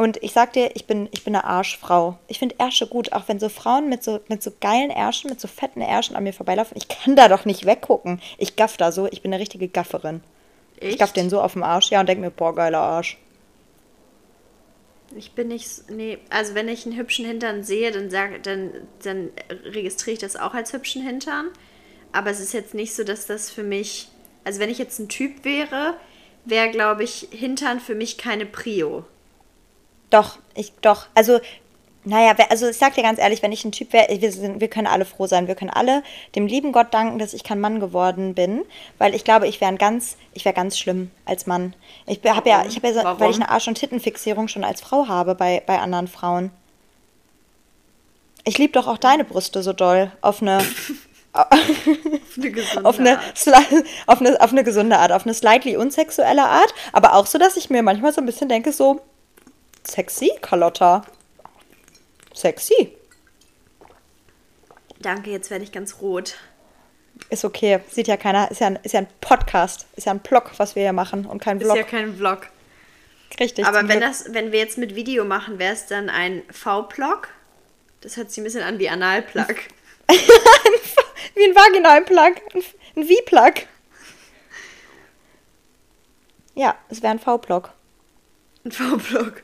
Und 0.00 0.16
ich 0.22 0.32
sag 0.32 0.54
dir, 0.54 0.70
ich 0.76 0.86
bin, 0.86 1.10
ich 1.10 1.24
bin 1.24 1.36
eine 1.36 1.44
Arschfrau. 1.44 2.16
Ich 2.26 2.38
finde 2.38 2.54
Ärsche 2.56 2.86
gut, 2.86 3.12
auch 3.12 3.28
wenn 3.28 3.38
so 3.38 3.50
Frauen 3.50 3.90
mit 3.90 4.02
so, 4.02 4.18
mit 4.28 4.42
so 4.42 4.50
geilen 4.58 4.88
Ärschen, 4.88 5.28
mit 5.28 5.38
so 5.38 5.46
fetten 5.46 5.82
Ärschen 5.82 6.16
an 6.16 6.22
mir 6.22 6.32
vorbeilaufen. 6.32 6.74
Ich 6.74 6.88
kann 6.88 7.16
da 7.16 7.28
doch 7.28 7.44
nicht 7.44 7.66
weggucken. 7.66 8.18
Ich 8.38 8.56
gaff 8.56 8.78
da 8.78 8.92
so, 8.92 9.08
ich 9.08 9.20
bin 9.20 9.30
eine 9.30 9.42
richtige 9.42 9.68
Gafferin. 9.68 10.22
Echt? 10.78 10.92
Ich 10.92 10.98
gaff 10.98 11.12
den 11.12 11.28
so 11.28 11.42
auf 11.42 11.52
den 11.52 11.62
Arsch, 11.62 11.90
ja, 11.90 12.00
und 12.00 12.08
denk 12.08 12.18
mir, 12.18 12.30
boah, 12.30 12.54
geiler 12.54 12.78
Arsch. 12.78 13.18
Ich 15.14 15.32
bin 15.32 15.48
nicht, 15.48 15.90
nee, 15.90 16.16
also 16.30 16.54
wenn 16.54 16.68
ich 16.68 16.86
einen 16.86 16.96
hübschen 16.96 17.26
Hintern 17.26 17.62
sehe, 17.62 17.92
dann, 17.92 18.08
sag, 18.08 18.42
dann, 18.42 18.70
dann 19.02 19.28
registriere 19.66 20.14
ich 20.14 20.18
das 20.18 20.34
auch 20.34 20.54
als 20.54 20.72
hübschen 20.72 21.02
Hintern. 21.02 21.48
Aber 22.12 22.30
es 22.30 22.40
ist 22.40 22.54
jetzt 22.54 22.72
nicht 22.72 22.94
so, 22.94 23.04
dass 23.04 23.26
das 23.26 23.50
für 23.50 23.64
mich, 23.64 24.08
also 24.44 24.60
wenn 24.60 24.70
ich 24.70 24.78
jetzt 24.78 24.98
ein 24.98 25.10
Typ 25.10 25.44
wäre, 25.44 25.92
wäre, 26.46 26.70
glaube 26.70 27.04
ich, 27.04 27.28
Hintern 27.32 27.80
für 27.80 27.94
mich 27.94 28.16
keine 28.16 28.46
Prio. 28.46 29.04
Doch, 30.10 30.38
ich, 30.54 30.72
doch. 30.80 31.06
Also, 31.14 31.40
naja, 32.02 32.34
also 32.48 32.68
ich 32.68 32.78
sag 32.78 32.94
dir 32.94 33.02
ganz 33.02 33.18
ehrlich, 33.18 33.42
wenn 33.42 33.52
ich 33.52 33.64
ein 33.64 33.72
Typ 33.72 33.92
wäre, 33.92 34.08
wir, 34.08 34.60
wir 34.60 34.68
können 34.68 34.86
alle 34.86 35.04
froh 35.04 35.26
sein. 35.26 35.48
Wir 35.48 35.54
können 35.54 35.70
alle 35.70 36.02
dem 36.34 36.46
lieben 36.46 36.72
Gott 36.72 36.94
danken, 36.94 37.18
dass 37.18 37.34
ich 37.34 37.44
kein 37.44 37.60
Mann 37.60 37.78
geworden 37.78 38.34
bin, 38.34 38.62
weil 38.98 39.14
ich 39.14 39.22
glaube, 39.22 39.46
ich 39.46 39.60
wäre 39.60 39.74
ganz, 39.76 40.16
ich 40.32 40.44
wäre 40.44 40.54
ganz 40.54 40.78
schlimm 40.78 41.10
als 41.26 41.46
Mann. 41.46 41.74
Ich 42.06 42.20
habe 42.24 42.48
ja, 42.48 42.64
ich 42.66 42.76
habe 42.76 42.88
ja, 42.88 42.94
so, 42.94 43.20
weil 43.20 43.30
ich 43.30 43.36
eine 43.36 43.50
Arsch- 43.50 43.68
und 43.68 43.74
Tittenfixierung 43.74 44.48
schon 44.48 44.64
als 44.64 44.80
Frau 44.80 45.08
habe 45.08 45.34
bei, 45.34 45.62
bei 45.66 45.78
anderen 45.78 46.08
Frauen. 46.08 46.50
Ich 48.44 48.56
liebe 48.56 48.72
doch 48.72 48.86
auch 48.86 48.98
deine 48.98 49.24
Brüste 49.24 49.62
so 49.62 49.74
doll 49.74 50.10
auf 50.22 50.40
eine 50.40 50.64
auf 51.32 51.46
eine 52.36 52.50
gesunde 52.50 52.88
auf 52.88 52.98
eine, 52.98 53.18
Art. 53.18 53.22
Auf 54.06 54.20
eine, 54.20 54.40
auf 54.40 54.50
eine 54.50 54.64
gesunde 54.64 54.98
Art, 54.98 55.12
auf 55.12 55.24
eine 55.24 55.34
slightly 55.34 55.76
unsexuelle 55.76 56.44
Art, 56.44 56.74
aber 56.92 57.14
auch 57.14 57.26
so, 57.26 57.38
dass 57.38 57.56
ich 57.56 57.70
mir 57.70 57.82
manchmal 57.82 58.12
so 58.12 58.20
ein 58.20 58.26
bisschen 58.26 58.48
denke, 58.48 58.72
so, 58.72 59.00
Sexy, 59.84 60.30
Carlotta. 60.40 61.02
Sexy. 62.34 62.96
Danke, 65.00 65.30
jetzt 65.30 65.50
werde 65.50 65.64
ich 65.64 65.72
ganz 65.72 66.00
rot. 66.00 66.36
Ist 67.28 67.44
okay, 67.44 67.80
sieht 67.90 68.08
ja 68.08 68.16
keiner. 68.16 68.50
Ist 68.50 68.60
ja, 68.60 68.68
ein, 68.68 68.78
ist 68.82 68.92
ja 68.92 69.00
ein 69.00 69.08
Podcast, 69.20 69.86
ist 69.96 70.06
ja 70.06 70.12
ein 70.12 70.20
Blog, 70.20 70.52
was 70.58 70.74
wir 70.74 70.82
hier 70.82 70.92
machen 70.92 71.26
und 71.26 71.40
kein 71.40 71.60
Vlog. 71.60 71.76
Ist 71.76 71.82
ja 71.82 71.88
kein 71.88 72.16
Vlog. 72.16 72.48
Richtig. 73.38 73.64
Aber 73.64 73.88
wenn, 73.88 74.00
das, 74.00 74.32
wenn 74.32 74.52
wir 74.52 74.58
jetzt 74.58 74.78
mit 74.78 74.94
Video 74.94 75.24
machen, 75.24 75.58
wäre 75.58 75.72
es 75.72 75.86
dann 75.86 76.10
ein 76.10 76.42
V-Plug? 76.50 77.28
Das 78.00 78.16
hört 78.16 78.30
sich 78.30 78.38
ein 78.38 78.44
bisschen 78.44 78.62
an 78.62 78.78
wie 78.78 78.88
Anal-Plug. 78.88 79.46
wie 81.34 81.44
ein 81.44 81.54
Vaginal-Plug. 81.54 82.64
Ein 82.96 83.04
V-Plug. 83.04 83.66
Ja, 86.54 86.76
es 86.88 87.02
wäre 87.02 87.12
ein 87.12 87.18
V-Plug. 87.18 87.70
Ein 88.64 88.72
V-Plug. 88.72 89.42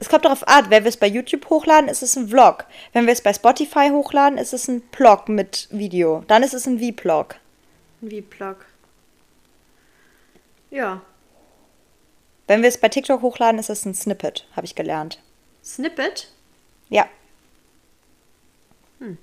Es 0.00 0.08
kommt 0.08 0.24
darauf 0.24 0.46
an, 0.48 0.70
wenn 0.70 0.84
wir 0.84 0.88
es 0.88 0.96
bei 0.96 1.06
YouTube 1.06 1.48
hochladen, 1.50 1.88
ist 1.88 2.02
es 2.02 2.16
ein 2.16 2.28
Vlog. 2.28 2.66
Wenn 2.92 3.06
wir 3.06 3.12
es 3.12 3.22
bei 3.22 3.32
Spotify 3.32 3.90
hochladen, 3.90 4.38
ist 4.38 4.52
es 4.52 4.68
ein 4.68 4.80
Blog 4.80 5.28
mit 5.28 5.68
Video. 5.70 6.24
Dann 6.26 6.42
ist 6.42 6.54
es 6.54 6.66
ein 6.66 6.78
V-Blog. 6.78 7.36
Ein 8.02 8.10
V-Blog. 8.10 8.66
Ja. 10.70 11.02
Wenn 12.46 12.62
wir 12.62 12.68
es 12.68 12.78
bei 12.78 12.88
TikTok 12.88 13.22
hochladen, 13.22 13.58
ist 13.58 13.70
es 13.70 13.84
ein 13.84 13.94
Snippet, 13.94 14.46
habe 14.54 14.66
ich 14.66 14.74
gelernt. 14.74 15.20
Snippet? 15.64 16.28
Ja. 16.90 17.08
Hm. 18.98 19.16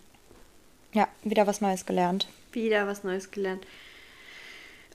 Ja, 0.94 1.08
wieder 1.24 1.46
was 1.46 1.62
Neues 1.62 1.86
gelernt. 1.86 2.28
Wieder 2.52 2.88
was 2.88 3.04
Neues 3.04 3.30
gelernt. 3.30 3.66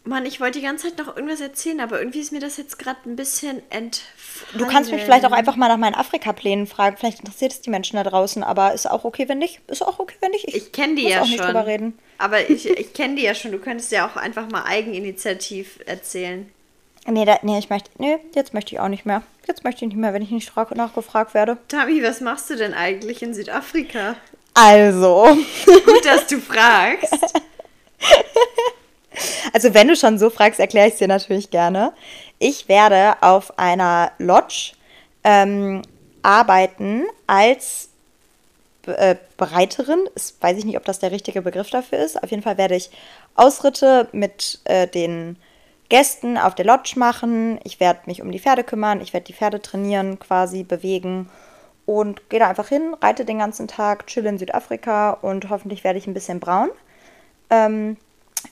Mann, 0.07 0.25
ich 0.25 0.41
wollte 0.41 0.61
die 0.61 0.65
ganze 0.65 0.89
Zeit 0.89 0.99
noch 0.99 1.17
irgendwas 1.17 1.41
erzählen, 1.41 1.81
aber 1.81 1.99
irgendwie 1.99 2.21
ist 2.21 2.33
mir 2.33 2.41
das 2.41 2.57
jetzt 2.57 2.79
gerade 2.79 2.99
ein 3.07 3.17
bisschen 3.17 3.61
entfallen. 3.71 4.59
Du 4.59 4.67
kannst 4.67 4.93
mich 4.93 5.03
vielleicht 5.03 5.25
auch 5.25 5.33
einfach 5.33 5.57
mal 5.57 5.69
nach 5.69 5.77
meinen 5.77 5.95
Afrika-Plänen 5.95 6.67
fragen. 6.67 6.97
Vielleicht 6.97 7.21
interessiert 7.21 7.53
es 7.53 7.61
die 7.61 7.71
Menschen 7.71 7.97
da 7.97 8.05
draußen, 8.05 8.45
aber 8.45 8.73
ist 8.73 8.89
auch 8.89 9.05
okay, 9.05 9.29
wenn 9.29 9.39
nicht. 9.39 9.61
Ist 9.69 9.83
auch 9.83 9.99
okay, 9.99 10.15
wenn 10.21 10.31
nicht. 10.31 10.47
Ich, 10.49 10.55
ich 10.55 10.73
kenne 10.73 10.95
die 10.95 11.09
ja 11.09 11.23
auch 11.23 11.27
schon. 11.27 11.39
drüber 11.39 11.67
reden. 11.67 11.99
Aber 12.19 12.49
ich, 12.49 12.69
ich 12.69 12.93
kenne 12.93 13.17
die 13.17 13.23
ja 13.23 13.35
schon. 13.35 13.53
Du 13.53 13.59
könntest 13.59 13.91
ja 13.91 14.07
auch 14.07 14.17
einfach 14.17 14.49
mal 14.49 14.65
eigeninitiativ 14.65 15.81
erzählen. 15.87 16.49
Nee, 17.09 17.25
da, 17.25 17.39
nee, 17.43 17.59
ich 17.59 17.71
möchte. 17.71 17.91
Nee, 17.99 18.19
jetzt 18.35 18.55
möchte 18.55 18.75
ich 18.75 18.81
auch 18.81 18.89
nicht 18.89 19.07
mehr. 19.07 19.23
Jetzt 19.47 19.65
möchte 19.65 19.85
ich 19.85 19.89
nicht 19.89 19.99
mehr, 19.99 20.13
wenn 20.13 20.23
ich 20.23 20.31
nicht 20.31 20.53
nachgefragt 20.75 21.35
werde. 21.35 21.59
Tami, 21.69 22.03
was 22.03 22.21
machst 22.21 22.51
du 22.51 22.57
denn 22.57 22.75
eigentlich 22.75 23.23
in 23.23 23.35
Südafrika? 23.35 24.17
Also. 24.55 25.37
Gut, 25.67 26.05
dass 26.05 26.27
du 26.27 26.41
fragst. 26.41 27.13
Also 29.53 29.75
wenn 29.75 29.89
du 29.89 29.97
schon 29.97 30.19
so 30.19 30.31
fragst, 30.31 30.61
erkläre 30.61 30.89
ich 30.89 30.95
es 30.95 30.99
dir 30.99 31.09
natürlich 31.09 31.51
gerne. 31.51 31.93
Ich 32.39 32.69
werde 32.69 33.15
auf 33.23 33.59
einer 33.59 34.13
Lodge 34.19 34.73
ähm, 35.25 35.83
arbeiten 36.23 37.05
als 37.27 37.89
äh, 38.87 39.17
Bereiterin. 39.37 40.09
Das 40.15 40.35
weiß 40.41 40.59
ich 40.59 40.65
nicht, 40.65 40.77
ob 40.77 40.85
das 40.85 40.99
der 40.99 41.11
richtige 41.11 41.43
Begriff 41.43 41.71
dafür 41.71 41.99
ist. 41.99 42.23
Auf 42.23 42.31
jeden 42.31 42.43
Fall 42.43 42.59
werde 42.59 42.77
ich 42.77 42.91
Ausritte 43.35 44.09
mit 44.13 44.61
äh, 44.65 44.87
den 44.87 45.37
Gästen 45.89 46.37
auf 46.37 46.55
der 46.55 46.65
Lodge 46.65 46.95
machen. 46.97 47.61
Ich 47.65 47.81
werde 47.81 48.01
mich 48.07 48.23
um 48.23 48.33
die 48.33 48.39
Pferde 48.39 48.65
kümmern. 48.65 49.01
Ich 49.01 49.13
werde 49.13 49.27
die 49.27 49.33
Pferde 49.33 49.63
trainieren, 49.63 50.19
quasi 50.19 50.63
bewegen. 50.63 51.29
Und 51.85 52.29
gehe 52.31 52.41
da 52.41 52.49
einfach 52.49 52.69
hin, 52.69 52.95
reite 53.01 53.25
den 53.25 53.39
ganzen 53.39 53.69
Tag, 53.69 54.09
chill 54.09 54.27
in 54.27 54.39
Südafrika 54.39 55.13
und 55.23 55.49
hoffentlich 55.51 55.85
werde 55.85 56.01
ich 56.01 56.09
ein 56.09 56.15
bisschen 56.15 56.41
braun. 56.41 56.69
Ähm, 57.49 57.97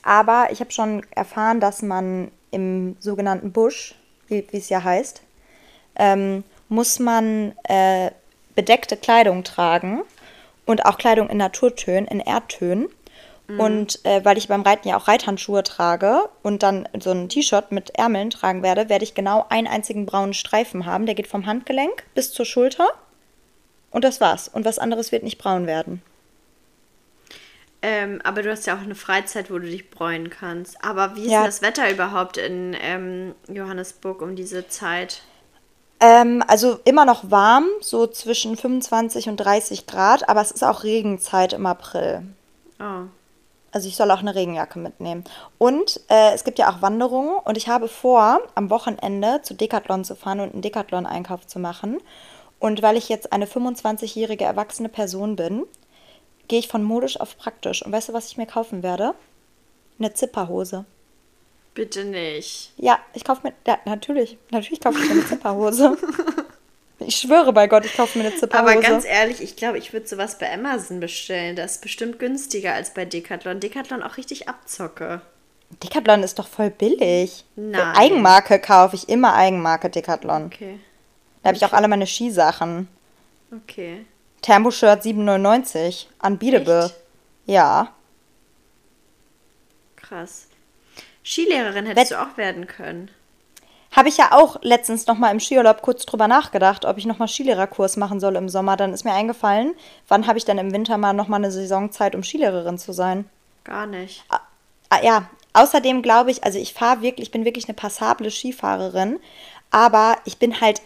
aber 0.05 0.49
ich 0.51 0.61
habe 0.61 0.71
schon 0.71 1.05
erfahren, 1.11 1.59
dass 1.59 1.81
man 1.81 2.31
im 2.51 2.95
sogenannten 2.99 3.51
Busch, 3.51 3.95
wie, 4.27 4.45
es 4.53 4.69
ja 4.69 4.83
heißt, 4.83 5.21
ähm, 5.97 6.43
muss 6.69 6.99
man 6.99 7.53
äh, 7.63 8.11
bedeckte 8.55 8.97
Kleidung 8.97 9.43
tragen 9.43 10.03
und 10.65 10.85
auch 10.85 10.97
Kleidung 10.97 11.29
in 11.29 11.37
Naturtönen, 11.37 12.07
in 12.07 12.19
Erdtönen. 12.19 12.87
Mhm. 13.47 13.59
Und 13.59 14.05
äh, 14.05 14.23
weil 14.23 14.37
ich 14.37 14.47
beim 14.47 14.61
Reiten 14.61 14.87
ja 14.87 14.97
auch 14.97 15.07
Reithandschuhe 15.07 15.63
trage 15.63 16.29
und 16.43 16.61
dann 16.61 16.87
so 16.99 17.11
ein 17.11 17.27
T-Shirt 17.27 17.71
mit 17.71 17.91
Ärmeln 17.97 18.29
tragen 18.29 18.61
werde, 18.61 18.89
werde 18.89 19.03
ich 19.03 19.15
genau 19.15 19.45
einen 19.49 19.67
einzigen 19.67 20.05
braunen 20.05 20.35
Streifen 20.35 20.85
haben. 20.85 21.07
Der 21.07 21.15
geht 21.15 21.27
vom 21.27 21.47
Handgelenk 21.47 22.03
bis 22.13 22.31
zur 22.31 22.45
Schulter. 22.45 22.87
Und 23.89 24.03
das 24.03 24.21
war's. 24.21 24.47
Und 24.49 24.65
was 24.65 24.77
anderes 24.77 25.11
wird 25.11 25.23
nicht 25.23 25.39
braun 25.39 25.65
werden. 25.65 26.01
Ähm, 27.87 28.19
aber 28.23 28.41
du 28.41 28.49
hast 28.49 28.65
ja 28.65 28.75
auch 28.75 28.81
eine 28.81 28.95
Freizeit, 28.95 29.51
wo 29.51 29.59
du 29.59 29.67
dich 29.67 29.91
bräunen 29.91 30.31
kannst. 30.31 30.83
Aber 30.83 31.15
wie 31.15 31.25
ist 31.25 31.31
ja. 31.31 31.45
das 31.45 31.61
Wetter 31.61 31.91
überhaupt 31.91 32.35
in 32.35 32.75
ähm, 32.81 33.35
Johannesburg 33.47 34.23
um 34.23 34.35
diese 34.35 34.67
Zeit? 34.67 35.21
Ähm, 35.99 36.43
also 36.47 36.79
immer 36.83 37.05
noch 37.05 37.29
warm, 37.29 37.67
so 37.81 38.07
zwischen 38.07 38.57
25 38.57 39.29
und 39.29 39.37
30 39.37 39.85
Grad, 39.85 40.27
aber 40.27 40.41
es 40.41 40.49
ist 40.49 40.63
auch 40.63 40.83
Regenzeit 40.83 41.53
im 41.53 41.67
April. 41.67 42.23
Oh. 42.79 43.05
Also 43.71 43.87
ich 43.87 43.95
soll 43.95 44.09
auch 44.09 44.19
eine 44.19 44.33
Regenjacke 44.33 44.79
mitnehmen. 44.79 45.23
Und 45.59 46.01
äh, 46.09 46.33
es 46.33 46.43
gibt 46.43 46.57
ja 46.57 46.71
auch 46.71 46.81
Wanderungen 46.81 47.37
und 47.45 47.55
ich 47.55 47.67
habe 47.67 47.87
vor, 47.87 48.41
am 48.55 48.71
Wochenende 48.71 49.41
zu 49.43 49.53
Decathlon 49.53 50.03
zu 50.03 50.15
fahren 50.15 50.39
und 50.39 50.53
einen 50.53 50.63
Decathlon-Einkauf 50.63 51.45
zu 51.45 51.59
machen. 51.59 51.99
Und 52.57 52.81
weil 52.81 52.97
ich 52.97 53.09
jetzt 53.09 53.31
eine 53.31 53.45
25-jährige 53.45 54.43
erwachsene 54.43 54.89
Person 54.89 55.35
bin, 55.35 55.65
gehe 56.47 56.59
ich 56.59 56.67
von 56.67 56.83
modisch 56.83 57.19
auf 57.19 57.37
praktisch. 57.37 57.85
Und 57.85 57.91
weißt 57.91 58.09
du, 58.09 58.13
was 58.13 58.27
ich 58.27 58.37
mir 58.37 58.45
kaufen 58.45 58.83
werde? 58.83 59.13
Eine 59.99 60.13
Zipperhose. 60.13 60.85
Bitte 61.73 62.05
nicht. 62.05 62.71
Ja, 62.77 62.99
ich 63.13 63.23
kaufe 63.23 63.41
mir. 63.47 63.53
Ja, 63.67 63.77
natürlich. 63.85 64.37
Natürlich 64.51 64.79
kaufe 64.79 64.99
ich 64.99 65.05
mir 65.05 65.11
eine 65.11 65.25
Zipperhose. 65.27 65.97
ich 66.99 67.15
schwöre 67.17 67.51
bei 67.51 67.67
Gott, 67.67 67.85
ich 67.85 67.95
kaufe 67.95 68.17
mir 68.17 68.25
eine 68.25 68.35
Zipperhose. 68.35 68.71
Aber 68.71 68.81
ganz 68.81 69.05
ehrlich, 69.05 69.41
ich 69.41 69.55
glaube, 69.55 69.77
ich 69.77 69.91
würde 69.91 70.07
sowas 70.07 70.37
bei 70.37 70.51
Amazon 70.53 70.99
bestellen. 70.99 71.55
Das 71.55 71.73
ist 71.73 71.81
bestimmt 71.81 72.19
günstiger 72.19 72.73
als 72.73 72.93
bei 72.93 73.05
Decathlon. 73.05 73.59
Decathlon 73.59 74.03
auch 74.03 74.17
richtig 74.17 74.47
abzocke. 74.47 75.21
Decathlon 75.83 76.23
ist 76.23 76.39
doch 76.39 76.47
voll 76.47 76.69
billig. 76.69 77.43
Nein. 77.55 77.73
Für 77.73 77.99
Eigenmarke 77.99 78.59
kaufe 78.59 78.95
ich 78.95 79.09
immer 79.09 79.33
Eigenmarke 79.33 79.89
Decathlon. 79.89 80.45
Okay. 80.45 80.79
Da 81.43 81.49
habe 81.49 81.57
ich 81.57 81.65
auch 81.65 81.73
alle 81.73 81.87
meine 81.87 82.07
Skisachen. 82.07 82.87
Okay. 83.51 84.05
Thermoshirt 84.45 85.01
7,99 85.03 86.05
unbeatable. 86.21 86.85
Echt? 86.85 86.95
Ja. 87.47 87.89
Krass. 89.95 90.47
Skilehrerin 91.23 91.87
hättest 91.87 92.11
du 92.11 92.21
auch 92.21 92.37
werden 92.37 92.67
können. 92.67 93.09
Habe 93.91 94.09
ich 94.09 94.17
ja 94.17 94.33
auch 94.33 94.57
letztens 94.61 95.07
noch 95.07 95.17
mal 95.17 95.31
im 95.31 95.39
Skiurlaub 95.39 95.81
kurz 95.81 96.05
drüber 96.05 96.27
nachgedacht, 96.27 96.85
ob 96.85 96.99
ich 96.99 97.07
noch 97.07 97.17
mal 97.17 97.27
Skilehrerkurs 97.27 97.97
machen 97.97 98.19
soll 98.19 98.35
im 98.35 98.47
Sommer. 98.47 98.77
Dann 98.77 98.93
ist 98.93 99.03
mir 99.03 99.13
eingefallen, 99.13 99.73
wann 100.07 100.27
habe 100.27 100.37
ich 100.37 100.45
denn 100.45 100.59
im 100.59 100.71
Winter 100.71 100.99
mal 100.99 101.13
noch 101.13 101.27
mal 101.27 101.37
eine 101.37 101.51
Saisonzeit, 101.51 102.13
um 102.13 102.21
Skilehrerin 102.21 102.77
zu 102.77 102.93
sein? 102.93 103.27
Gar 103.63 103.87
nicht. 103.87 104.25
Ah, 104.29 105.01
ja, 105.01 105.27
außerdem 105.53 106.03
glaube 106.03 106.29
ich, 106.29 106.43
also 106.43 106.59
ich 106.59 106.75
fahre 106.75 107.01
wirklich, 107.01 107.29
ich 107.29 107.31
bin 107.31 107.45
wirklich 107.45 107.67
eine 107.67 107.73
passable 107.73 108.29
Skifahrerin, 108.29 109.19
aber 109.71 110.17
ich 110.25 110.37
bin 110.37 110.61
halt 110.61 110.83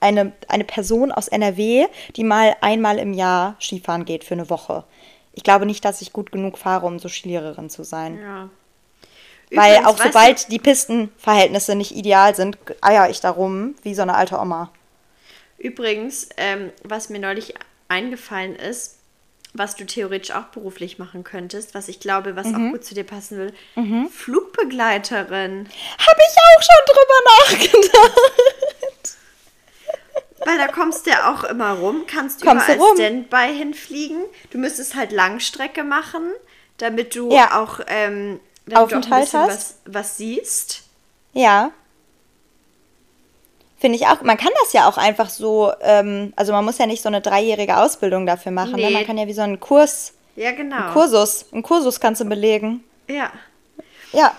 eine, 0.00 0.32
eine 0.48 0.64
Person 0.64 1.10
aus 1.12 1.28
NRW, 1.28 1.86
die 2.16 2.24
mal 2.24 2.56
einmal 2.60 2.98
im 2.98 3.12
Jahr 3.12 3.56
Skifahren 3.60 4.04
geht 4.04 4.24
für 4.24 4.34
eine 4.34 4.48
Woche. 4.50 4.84
Ich 5.32 5.42
glaube 5.42 5.66
nicht, 5.66 5.84
dass 5.84 6.02
ich 6.02 6.12
gut 6.12 6.32
genug 6.32 6.58
fahre, 6.58 6.86
um 6.86 6.98
so 6.98 7.08
Skilehrerin 7.08 7.70
zu 7.70 7.84
sein. 7.84 8.18
Ja. 8.20 8.50
Weil 9.50 9.72
Übrigens, 9.78 9.86
auch 9.86 9.98
weißt 9.98 10.02
sobald 10.12 10.52
die 10.52 10.58
Pistenverhältnisse 10.58 11.74
nicht 11.74 11.92
ideal 11.96 12.34
sind, 12.34 12.58
eier 12.82 13.08
ich 13.08 13.20
darum 13.20 13.74
wie 13.82 13.94
so 13.94 14.02
eine 14.02 14.14
alte 14.14 14.38
Oma. 14.38 14.70
Übrigens, 15.56 16.28
ähm, 16.36 16.70
was 16.84 17.08
mir 17.08 17.18
neulich 17.18 17.54
eingefallen 17.88 18.54
ist, 18.56 18.96
was 19.54 19.74
du 19.74 19.86
theoretisch 19.86 20.34
auch 20.36 20.44
beruflich 20.44 20.98
machen 20.98 21.24
könntest, 21.24 21.74
was 21.74 21.88
ich 21.88 21.98
glaube, 22.00 22.36
was 22.36 22.48
Mhm. 22.48 22.54
auch 22.68 22.72
gut 22.72 22.84
zu 22.84 22.94
dir 22.94 23.04
passen 23.04 23.38
will, 23.38 23.54
Flugbegleiterin. 24.12 25.68
Habe 25.98 26.20
ich 26.28 26.36
auch 26.36 26.62
schon 26.62 26.84
drüber 26.86 27.68
nachgedacht. 27.78 28.20
Weil 30.48 30.56
da 30.56 30.66
kommst 30.68 31.04
du 31.06 31.10
ja 31.10 31.30
auch 31.30 31.44
immer 31.44 31.72
rum, 31.74 32.04
kannst 32.06 32.40
Kommst 32.42 32.68
du 32.68 32.72
überall 32.72 32.88
rum. 32.88 32.96
Standby 32.96 33.54
hinfliegen. 33.54 34.22
Du 34.50 34.56
müsstest 34.56 34.94
halt 34.94 35.12
Langstrecke 35.12 35.84
machen, 35.84 36.22
damit 36.78 37.14
du 37.14 37.30
Ja. 37.30 37.60
auch, 37.62 37.80
ähm, 37.86 38.40
auch 38.72 38.82
Aufenthalt 38.82 39.24
bisschen 39.24 39.40
hast. 39.40 39.48
was, 39.50 39.74
was 39.84 40.16
siehst. 40.16 40.84
Ja. 41.34 41.70
Finde 43.78 43.96
ich 43.98 44.06
auch. 44.06 44.22
Man 44.22 44.38
kann 44.38 44.50
das 44.62 44.72
ja 44.72 44.88
auch 44.88 44.96
einfach 44.96 45.28
so, 45.28 45.70
ähm, 45.82 46.32
also 46.34 46.52
man 46.52 46.64
muss 46.64 46.78
ja 46.78 46.86
nicht 46.86 47.02
so 47.02 47.08
eine 47.08 47.20
dreijährige 47.20 47.76
Ausbildung 47.76 48.24
dafür 48.26 48.50
machen. 48.50 48.76
Ne? 48.76 48.86
Nee. 48.86 48.90
Man 48.90 49.06
kann 49.06 49.18
ja 49.18 49.26
wie 49.26 49.34
so 49.34 49.42
einen 49.42 49.60
Kurs, 49.60 50.14
Ja, 50.34 50.52
genau. 50.52 50.76
einen 50.76 50.92
Kursus, 50.94 51.44
einen 51.52 51.62
Kursus 51.62 52.00
kannst 52.00 52.20
du 52.20 52.24
belegen. 52.24 52.82
Ja. 53.06 53.30
Ja. 54.12 54.34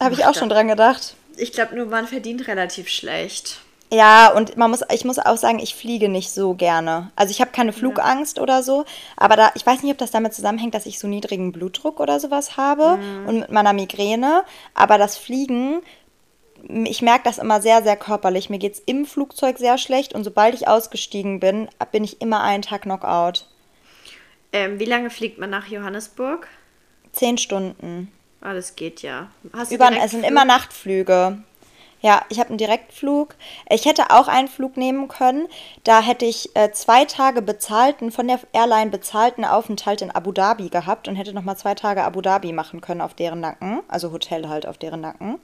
Habe 0.00 0.14
ich 0.14 0.24
auch 0.24 0.34
schon 0.34 0.48
dran 0.48 0.68
gedacht. 0.68 1.14
Ich 1.36 1.52
glaube 1.52 1.76
nur, 1.76 1.86
man 1.86 2.06
verdient 2.08 2.48
relativ 2.48 2.88
schlecht. 2.88 3.60
Ja, 3.90 4.30
und 4.32 4.56
man 4.58 4.70
muss, 4.70 4.82
ich 4.92 5.04
muss 5.04 5.18
auch 5.18 5.38
sagen, 5.38 5.58
ich 5.58 5.74
fliege 5.74 6.10
nicht 6.10 6.30
so 6.30 6.54
gerne. 6.54 7.10
Also 7.16 7.30
ich 7.30 7.40
habe 7.40 7.52
keine 7.52 7.72
Flugangst 7.72 8.38
oder 8.38 8.62
so, 8.62 8.84
aber 9.16 9.36
da, 9.36 9.50
ich 9.54 9.64
weiß 9.64 9.82
nicht, 9.82 9.92
ob 9.92 9.98
das 9.98 10.10
damit 10.10 10.34
zusammenhängt, 10.34 10.74
dass 10.74 10.84
ich 10.84 10.98
so 10.98 11.08
niedrigen 11.08 11.52
Blutdruck 11.52 11.98
oder 11.98 12.20
sowas 12.20 12.58
habe 12.58 12.98
und 13.26 13.40
mit 13.40 13.50
meiner 13.50 13.72
Migräne. 13.72 14.44
Aber 14.74 14.98
das 14.98 15.16
Fliegen, 15.16 15.80
ich 16.84 17.00
merke 17.00 17.24
das 17.24 17.38
immer 17.38 17.62
sehr, 17.62 17.82
sehr 17.82 17.96
körperlich. 17.96 18.50
Mir 18.50 18.58
geht 18.58 18.74
es 18.74 18.82
im 18.84 19.06
Flugzeug 19.06 19.56
sehr 19.56 19.78
schlecht 19.78 20.12
und 20.12 20.22
sobald 20.22 20.54
ich 20.54 20.68
ausgestiegen 20.68 21.40
bin, 21.40 21.68
bin 21.90 22.04
ich 22.04 22.20
immer 22.20 22.42
einen 22.42 22.62
Tag 22.62 22.82
Knockout. 22.82 23.46
Ähm, 24.52 24.78
wie 24.78 24.84
lange 24.84 25.08
fliegt 25.08 25.38
man 25.38 25.50
nach 25.50 25.66
Johannesburg? 25.66 26.48
Zehn 27.12 27.38
Stunden. 27.38 28.12
Ah, 28.40 28.54
das 28.54 28.76
geht 28.76 29.02
ja. 29.02 29.30
Hast 29.52 29.72
Über, 29.72 29.90
es 29.92 30.10
sind 30.12 30.24
immer 30.24 30.44
Nachtflüge. 30.44 31.38
Ja, 32.00 32.22
ich 32.28 32.38
habe 32.38 32.50
einen 32.50 32.58
Direktflug. 32.58 33.34
Ich 33.68 33.84
hätte 33.84 34.10
auch 34.10 34.28
einen 34.28 34.48
Flug 34.48 34.76
nehmen 34.76 35.08
können. 35.08 35.48
Da 35.82 36.00
hätte 36.00 36.24
ich 36.26 36.54
äh, 36.54 36.70
zwei 36.70 37.04
Tage 37.04 37.42
bezahlten, 37.42 38.12
von 38.12 38.28
der 38.28 38.38
Airline 38.52 38.90
bezahlten 38.90 39.44
Aufenthalt 39.44 40.02
in 40.02 40.10
Abu 40.10 40.30
Dhabi 40.32 40.68
gehabt 40.68 41.08
und 41.08 41.16
hätte 41.16 41.32
nochmal 41.32 41.56
zwei 41.56 41.74
Tage 41.74 42.04
Abu 42.04 42.20
Dhabi 42.20 42.52
machen 42.52 42.80
können 42.80 43.00
auf 43.00 43.14
deren 43.14 43.40
Nacken. 43.40 43.80
Also 43.88 44.12
Hotel 44.12 44.48
halt 44.48 44.66
auf 44.66 44.78
deren 44.78 45.00
Nacken. 45.00 45.40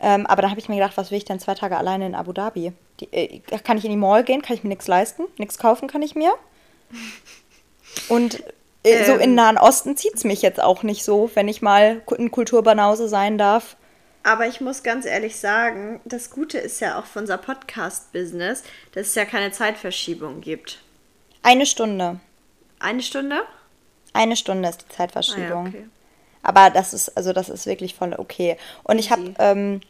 Ähm, 0.00 0.26
aber 0.26 0.42
dann 0.42 0.50
habe 0.50 0.60
ich 0.60 0.68
mir 0.68 0.76
gedacht, 0.76 0.96
was 0.96 1.10
will 1.10 1.18
ich 1.18 1.24
denn 1.24 1.40
zwei 1.40 1.54
Tage 1.54 1.76
alleine 1.76 2.06
in 2.06 2.14
Abu 2.14 2.32
Dhabi? 2.32 2.72
Die, 3.00 3.12
äh, 3.12 3.40
kann 3.64 3.76
ich 3.78 3.84
in 3.84 3.90
die 3.90 3.96
Mall 3.96 4.24
gehen? 4.24 4.42
Kann 4.42 4.56
ich 4.56 4.62
mir 4.62 4.68
nichts 4.68 4.86
leisten? 4.88 5.24
Nichts 5.38 5.58
kaufen 5.58 5.88
kann 5.88 6.02
ich 6.02 6.14
mir? 6.14 6.32
Und 8.08 8.42
äh, 8.84 9.04
so 9.04 9.12
Ähm. 9.12 9.20
in 9.20 9.34
Nahen 9.34 9.58
Osten 9.58 9.96
zieht 9.96 10.14
es 10.14 10.24
mich 10.24 10.42
jetzt 10.42 10.62
auch 10.62 10.82
nicht 10.82 11.04
so, 11.04 11.30
wenn 11.34 11.48
ich 11.48 11.62
mal 11.62 12.02
ein 12.18 12.30
Kulturbanause 12.30 13.08
sein 13.08 13.38
darf. 13.38 13.76
Aber 14.24 14.46
ich 14.46 14.60
muss 14.60 14.82
ganz 14.82 15.04
ehrlich 15.04 15.36
sagen, 15.36 16.00
das 16.04 16.30
Gute 16.30 16.58
ist 16.58 16.80
ja 16.80 16.98
auch 16.98 17.06
für 17.06 17.18
unser 17.18 17.38
Podcast-Business, 17.38 18.62
dass 18.92 19.08
es 19.08 19.14
ja 19.14 19.24
keine 19.24 19.50
Zeitverschiebung 19.50 20.40
gibt. 20.40 20.78
Eine 21.42 21.66
Stunde. 21.66 22.20
Eine 22.78 23.02
Stunde? 23.02 23.42
Eine 24.12 24.36
Stunde 24.36 24.68
ist 24.68 24.82
die 24.82 24.86
Ah, 24.92 24.96
Zeitverschiebung. 24.96 25.64
ja, 25.66 25.70
okay. 25.70 25.86
Aber 26.44 26.70
das 26.70 26.92
ist, 26.92 27.16
also 27.16 27.32
das 27.32 27.48
ist 27.48 27.66
wirklich 27.66 27.94
voll 27.94 28.14
okay. 28.16 28.56
Und 28.84 28.98
ich 28.98 29.10
habe 29.10 29.34
ähm, 29.38 29.80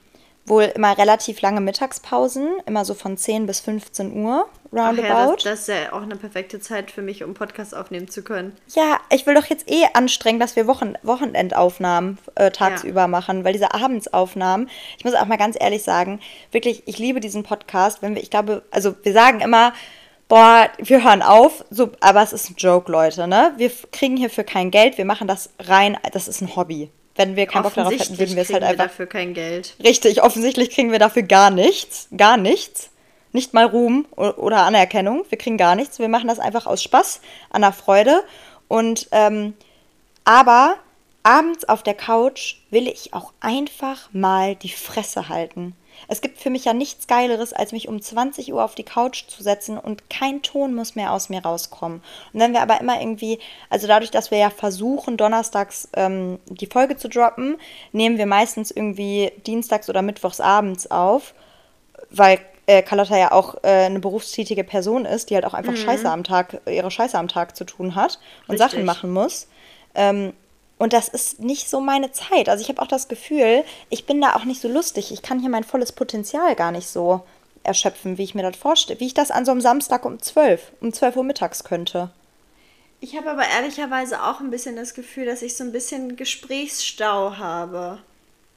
wohl 0.45 0.65
immer 0.65 0.97
relativ 0.99 1.41
lange 1.41 1.61
Mittagspausen, 1.61 2.49
immer 2.67 2.85
so 2.85 2.95
von 2.95 3.17
10 3.17 3.47
bis 3.47 3.61
15 3.61 4.13
Uhr, 4.25 4.47
Ach 4.73 4.77
ja, 4.77 4.87
roundabout. 4.89 5.35
das, 5.37 5.45
das 5.45 5.61
ist 5.61 5.69
ja 5.69 5.93
auch 5.93 6.03
eine 6.03 6.17
perfekte 6.17 6.59
Zeit 6.59 6.91
für 6.91 7.03
mich, 7.03 7.23
um 7.23 7.35
Podcast 7.35 7.77
aufnehmen 7.77 8.09
zu 8.09 8.23
können. 8.23 8.57
Ja, 8.75 8.99
ich 9.11 9.25
will 9.27 9.35
doch 9.35 9.47
jetzt 9.47 9.71
eh 9.71 9.85
anstrengen, 9.95 10.41
dass 10.41 10.57
wir 10.57 10.67
Wochen 10.67 10.95
Wochenendaufnahmen 11.03 12.19
äh, 12.35 12.51
tagsüber 12.51 13.07
machen, 13.07 13.45
weil 13.45 13.53
diese 13.53 13.73
Abendsaufnahmen, 13.73 14.69
ich 14.99 15.05
muss 15.05 15.15
auch 15.15 15.27
mal 15.27 15.39
ganz 15.39 15.57
ehrlich 15.59 15.85
sagen, 15.85 16.21
wirklich, 16.51 16.83
ich 16.87 16.99
liebe 16.99 17.21
diesen 17.21 17.45
Podcast, 17.45 18.03
wenn 18.03 18.15
wir, 18.15 18.23
ich 18.23 18.31
glaube, 18.31 18.63
also 18.71 18.97
wir 19.03 19.13
sagen 19.13 19.41
immer, 19.41 19.73
boah, 20.27 20.69
wir 20.79 21.05
hören 21.05 21.23
auf, 21.23 21.65
so, 21.71 21.93
aber 22.01 22.23
es 22.23 22.33
ist 22.33 22.51
ein 22.51 22.57
Joke, 22.57 22.91
Leute, 22.91 23.29
ne? 23.29 23.53
Wir 23.59 23.71
kriegen 23.93 24.17
hierfür 24.17 24.45
kein 24.45 24.71
Geld, 24.71 24.99
wir 24.99 25.05
machen 25.05 25.29
das 25.29 25.51
rein, 25.61 25.97
das 26.13 26.27
ist 26.27 26.41
ein 26.41 26.57
Hobby. 26.57 26.91
Wenn 27.15 27.37
wir 27.37 27.47
keinen 27.47 27.65
Bock 27.65 27.75
darauf 27.75 27.93
hätten, 27.93 28.19
würden 28.19 28.37
wir 28.37 28.43
es 28.43 28.53
halt 28.53 28.63
einfach 28.63 28.87
dafür 28.87 29.07
kein 29.07 29.35
Geld. 29.35 29.75
Richtig, 29.83 30.23
offensichtlich 30.23 30.71
kriegen 30.71 30.93
wir 30.93 30.99
dafür 30.99 31.23
gar 31.23 31.51
nichts. 31.51 32.09
Gar 32.17 32.37
nichts. 32.37 32.91
Nicht 33.33 33.55
mal 33.55 33.67
Ruhm 33.67 34.07
oder 34.17 34.65
Anerkennung. 34.65 35.25
Wir 35.29 35.39
kriegen 35.39 35.57
gar 35.57 35.75
nichts. 35.75 35.99
Wir 35.99 36.09
machen 36.09 36.29
das 36.29 36.39
einfach 36.39 36.67
aus 36.67 36.83
Spaß, 36.83 37.21
an 37.51 37.63
der 37.63 37.73
Freude. 37.73 38.23
Und 38.69 39.09
ähm, 39.13 39.55
aber 40.25 40.77
abends 41.23 41.69
auf 41.69 41.83
der 41.83 41.95
Couch 41.95 42.57
will 42.71 42.89
ich 42.89 43.15
auch 43.15 43.33
einfach 43.41 44.09
mal 44.13 44.55
die 44.57 44.71
Fresse 44.71 45.29
halten. 45.29 45.75
Es 46.09 46.21
gibt 46.21 46.39
für 46.39 46.51
mich 46.51 46.65
ja 46.65 46.73
nichts 46.73 47.07
Geileres, 47.07 47.53
als 47.53 47.73
mich 47.73 47.89
um 47.89 48.01
20 48.01 48.53
Uhr 48.53 48.65
auf 48.65 48.75
die 48.75 48.85
Couch 48.85 49.27
zu 49.29 49.43
setzen 49.43 49.79
und 49.79 50.09
kein 50.11 50.43
Ton 50.43 50.75
muss 50.75 50.95
mehr 50.95 51.13
aus 51.13 51.29
mir 51.29 51.43
rauskommen. 51.43 52.03
Und 52.33 52.41
wenn 52.41 52.53
wir 52.53 52.63
aber 52.63 52.81
immer 52.81 53.01
irgendwie, 53.01 53.39
also 53.71 53.87
dadurch, 53.87 54.11
dass 54.11 54.31
wir 54.31 54.39
ja 54.39 54.51
versuchen, 54.51 55.17
donnerstags 55.17 55.89
ähm, 55.95 56.39
die 56.47 56.67
Folge 56.67 56.97
zu 56.97 57.09
droppen, 57.09 57.57
nehmen 57.93 58.19
wir 58.19 58.27
meistens 58.27 58.71
irgendwie 58.71 59.33
dienstags 59.47 59.89
oder 59.89 60.03
mittwochs 60.03 60.41
abends 60.41 60.91
auf, 60.91 61.35
weil 62.11 62.39
äh, 62.67 62.83
Carlotta 62.83 63.17
ja 63.17 63.33
auch 63.33 63.57
äh, 63.63 63.69
eine 63.87 64.01
berufstätige 64.01 64.65
Person 64.65 65.05
ist, 65.05 65.31
die 65.31 65.35
halt 65.35 65.45
auch 65.45 65.55
einfach 65.55 65.77
Scheiße 65.77 66.09
am 66.09 66.25
Tag, 66.25 66.61
ihre 66.67 66.91
Scheiße 66.91 67.19
am 67.19 67.29
Tag 67.29 67.57
zu 67.57 67.65
tun 67.65 67.95
hat 67.95 68.19
und 68.47 68.53
Richtig. 68.53 68.71
Sachen 68.71 68.85
machen 68.85 69.13
muss. 69.13 69.49
Ähm, 69.95 70.33
und 70.83 70.93
das 70.93 71.07
ist 71.07 71.39
nicht 71.39 71.71
so 71.71 71.81
meine 71.81 72.11
Zeit. 72.11 72.49
Also 72.49 72.61
ich 72.61 72.69
habe 72.69 72.83
auch 72.83 72.89
das 72.89 73.07
Gefühl, 73.07 73.63
ich 73.89 74.05
bin 74.05 74.21
da 74.21 74.35
auch 74.35 74.43
nicht 74.43 74.61
so 74.61 74.67
lustig. 74.67 75.13
Ich 75.13 75.23
kann 75.23 75.39
hier 75.39 75.49
mein 75.49 75.63
volles 75.63 75.93
Potenzial 75.93 76.57
gar 76.57 76.73
nicht 76.73 76.89
so 76.89 77.21
erschöpfen, 77.63 78.19
wie 78.19 78.25
ich 78.25 78.35
mir 78.35 78.43
das 78.43 78.57
vorstelle. 78.57 78.99
Wie 78.99 79.07
ich 79.07 79.15
das 79.15 79.31
an 79.31 79.45
so 79.45 79.53
einem 79.53 79.61
Samstag 79.61 80.05
um 80.05 80.21
12, 80.21 80.73
um 80.81 80.93
12 80.93 81.15
Uhr 81.19 81.23
mittags 81.23 81.63
könnte. 81.63 82.11
Ich 82.99 83.17
habe 83.17 83.31
aber 83.31 83.47
ehrlicherweise 83.47 84.25
auch 84.25 84.41
ein 84.41 84.51
bisschen 84.51 84.75
das 84.75 84.93
Gefühl, 84.95 85.25
dass 85.25 85.43
ich 85.43 85.57
so 85.57 85.63
ein 85.63 85.71
bisschen 85.71 86.17
Gesprächsstau 86.17 87.37
habe. 87.37 88.01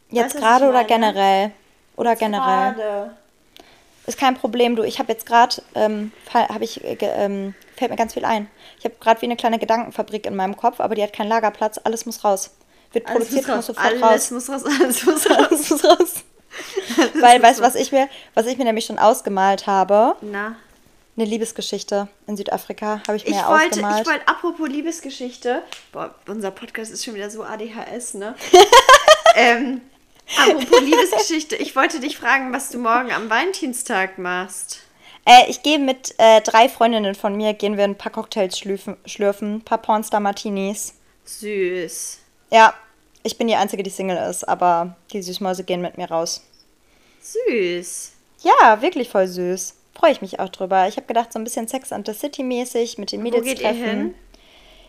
Jetzt 0.09 0.35
gerade 0.35 0.67
oder 0.67 0.83
generell? 0.83 1.51
Oder 1.95 2.15
generell? 2.15 2.73
Gerade. 2.73 3.17
Ist 4.07 4.17
kein 4.17 4.33
Problem, 4.33 4.75
du. 4.75 4.81
Ich 4.81 4.97
habe 4.97 5.11
jetzt 5.11 5.27
gerade, 5.27 5.61
ähm, 5.75 6.11
habe 6.33 6.63
ich, 6.63 6.83
äh, 6.83 6.97
ähm, 7.01 7.53
fällt 7.75 7.91
mir 7.91 7.97
ganz 7.97 8.13
viel 8.13 8.25
ein. 8.25 8.49
Ich 8.79 8.85
habe 8.85 8.95
gerade 8.99 9.21
wie 9.21 9.25
eine 9.25 9.35
kleine 9.35 9.59
Gedankenfabrik 9.59 10.25
in 10.25 10.35
meinem 10.35 10.57
Kopf, 10.57 10.79
aber 10.79 10.95
die 10.95 11.03
hat 11.03 11.13
keinen 11.13 11.29
Lagerplatz. 11.29 11.79
Alles 11.83 12.05
muss 12.05 12.23
raus. 12.23 12.51
Wird 12.91 13.07
alles 13.07 13.29
produziert, 13.29 13.47
muss, 13.47 13.55
muss 13.55 13.65
sofort 13.67 13.85
alles 13.85 14.01
raus. 14.01 14.11
Alles 14.11 14.31
muss 14.31 14.49
raus, 14.49 14.63
alles 14.65 15.05
muss 15.05 15.29
raus. 15.29 15.37
alles 15.37 15.69
muss 15.69 15.83
raus. 15.83 16.13
Weil, 17.19 17.41
weißt 17.41 17.59
du, 17.59 17.63
was 17.63 17.75
ich 17.75 17.91
mir, 17.91 18.07
was 18.33 18.45
ich 18.45 18.57
mir 18.57 18.63
nämlich 18.63 18.85
schon 18.85 18.97
ausgemalt 18.99 19.67
habe? 19.67 20.15
Na. 20.21 20.55
Eine 21.17 21.25
Liebesgeschichte 21.25 22.09
in 22.27 22.35
Südafrika 22.35 23.01
habe 23.07 23.17
ich 23.17 23.25
mir 23.25 23.31
ich 23.31 23.47
wollte, 23.47 23.65
ausgemalt. 23.65 24.01
Ich 24.01 24.07
wollte, 24.07 24.27
apropos 24.27 24.67
Liebesgeschichte, 24.67 25.61
boah, 25.91 26.13
unser 26.27 26.51
Podcast 26.51 26.91
ist 26.91 27.05
schon 27.05 27.15
wieder 27.15 27.29
so 27.29 27.43
ADHS, 27.43 28.15
ne? 28.15 28.35
ähm, 29.35 29.81
Apropos 30.37 30.81
Liebesgeschichte, 30.81 31.55
ich 31.55 31.75
wollte 31.75 31.99
dich 31.99 32.17
fragen, 32.17 32.51
was 32.51 32.69
du 32.69 32.79
morgen 32.79 33.11
am 33.11 33.29
Valentinstag 33.29 34.17
machst. 34.17 34.81
Äh, 35.25 35.49
ich 35.49 35.63
gehe 35.63 35.79
mit 35.79 36.13
äh, 36.17 36.41
drei 36.41 36.69
Freundinnen 36.69 37.15
von 37.15 37.35
mir, 37.35 37.53
gehen 37.53 37.77
wir 37.77 37.83
ein 37.83 37.97
paar 37.97 38.11
Cocktails 38.11 38.57
schlürfen, 38.57 38.95
schlürfen 39.05 39.55
ein 39.55 39.61
paar 39.61 39.79
Pornstar 39.79 40.19
Martinis. 40.19 40.93
Süß. 41.25 42.19
Ja, 42.51 42.73
ich 43.23 43.37
bin 43.37 43.47
die 43.47 43.55
Einzige, 43.55 43.83
die 43.83 43.89
Single 43.89 44.17
ist, 44.29 44.47
aber 44.47 44.95
die 45.11 45.21
Süßmäuse 45.21 45.63
gehen 45.63 45.81
mit 45.81 45.97
mir 45.97 46.09
raus. 46.09 46.43
Süß. 47.21 48.11
Ja, 48.43 48.81
wirklich 48.81 49.09
voll 49.09 49.27
süß. 49.27 49.75
Freue 49.97 50.11
ich 50.11 50.21
mich 50.21 50.39
auch 50.39 50.49
drüber. 50.49 50.87
Ich 50.87 50.97
habe 50.97 51.07
gedacht, 51.07 51.33
so 51.33 51.39
ein 51.39 51.43
bisschen 51.43 51.67
Sex 51.67 51.91
and 51.91 52.05
the 52.05 52.13
City 52.13 52.43
mäßig 52.43 52.97
mit 52.97 53.11
den 53.11 53.23
Mädels 53.23 53.43
Wo 53.43 53.49
geht 53.49 53.61
treffen. 53.61 53.79
Ihr 53.79 53.89
hin? 53.89 54.15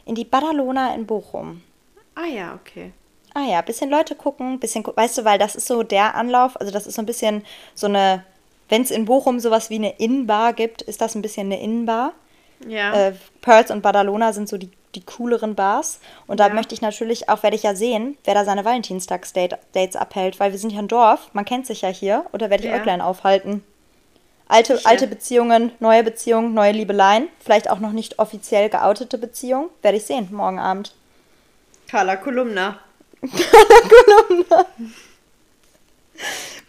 In 0.04 0.14
die 0.14 0.24
Badalona 0.24 0.94
in 0.94 1.06
Bochum. 1.06 1.62
Ah 2.14 2.26
ja, 2.26 2.54
okay 2.54 2.92
ah 3.36 3.44
ja, 3.44 3.60
bisschen 3.60 3.90
Leute 3.90 4.14
gucken, 4.14 4.58
bisschen, 4.58 4.84
weißt 4.86 5.18
du, 5.18 5.24
weil 5.24 5.38
das 5.38 5.56
ist 5.56 5.66
so 5.66 5.82
der 5.82 6.14
Anlauf, 6.14 6.58
also 6.58 6.72
das 6.72 6.86
ist 6.86 6.94
so 6.94 7.02
ein 7.02 7.06
bisschen 7.06 7.44
so 7.74 7.86
eine, 7.86 8.24
wenn 8.68 8.82
es 8.82 8.90
in 8.90 9.04
Bochum 9.04 9.40
sowas 9.40 9.70
wie 9.70 9.76
eine 9.76 9.96
Innenbar 9.98 10.52
gibt, 10.52 10.82
ist 10.82 11.00
das 11.00 11.14
ein 11.14 11.22
bisschen 11.22 11.46
eine 11.46 11.60
Innenbar. 11.60 12.12
Ja. 12.66 13.08
Äh, 13.08 13.12
Pearls 13.42 13.70
und 13.70 13.82
Badalona 13.82 14.32
sind 14.32 14.48
so 14.48 14.56
die, 14.56 14.70
die 14.94 15.04
cooleren 15.04 15.54
Bars. 15.54 16.00
Und 16.26 16.40
da 16.40 16.48
ja. 16.48 16.54
möchte 16.54 16.74
ich 16.74 16.80
natürlich 16.80 17.28
auch, 17.28 17.42
werde 17.42 17.56
ich 17.56 17.62
ja 17.62 17.74
sehen, 17.74 18.16
wer 18.24 18.34
da 18.34 18.44
seine 18.44 18.64
Valentinstags-Dates 18.64 19.96
abhält, 19.96 20.40
weil 20.40 20.52
wir 20.52 20.58
sind 20.58 20.72
ja 20.72 20.78
ein 20.80 20.88
Dorf, 20.88 21.30
man 21.32 21.44
kennt 21.44 21.66
sich 21.66 21.82
ja 21.82 21.88
hier, 21.88 22.24
oder 22.32 22.50
werde 22.50 22.64
ich 22.64 22.70
ja. 22.70 22.76
Äuglein 22.76 23.00
aufhalten. 23.00 23.62
Alte, 24.48 24.80
alte 24.84 25.08
Beziehungen, 25.08 25.72
neue 25.80 26.04
Beziehungen, 26.04 26.54
neue 26.54 26.70
Liebeleien, 26.70 27.28
vielleicht 27.40 27.68
auch 27.68 27.80
noch 27.80 27.90
nicht 27.90 28.20
offiziell 28.20 28.68
geoutete 28.68 29.18
Beziehungen, 29.18 29.70
werde 29.82 29.98
ich 29.98 30.04
sehen 30.04 30.28
morgen 30.30 30.60
Abend. 30.60 30.94
Carla 31.88 32.16
Kolumna. 32.16 32.78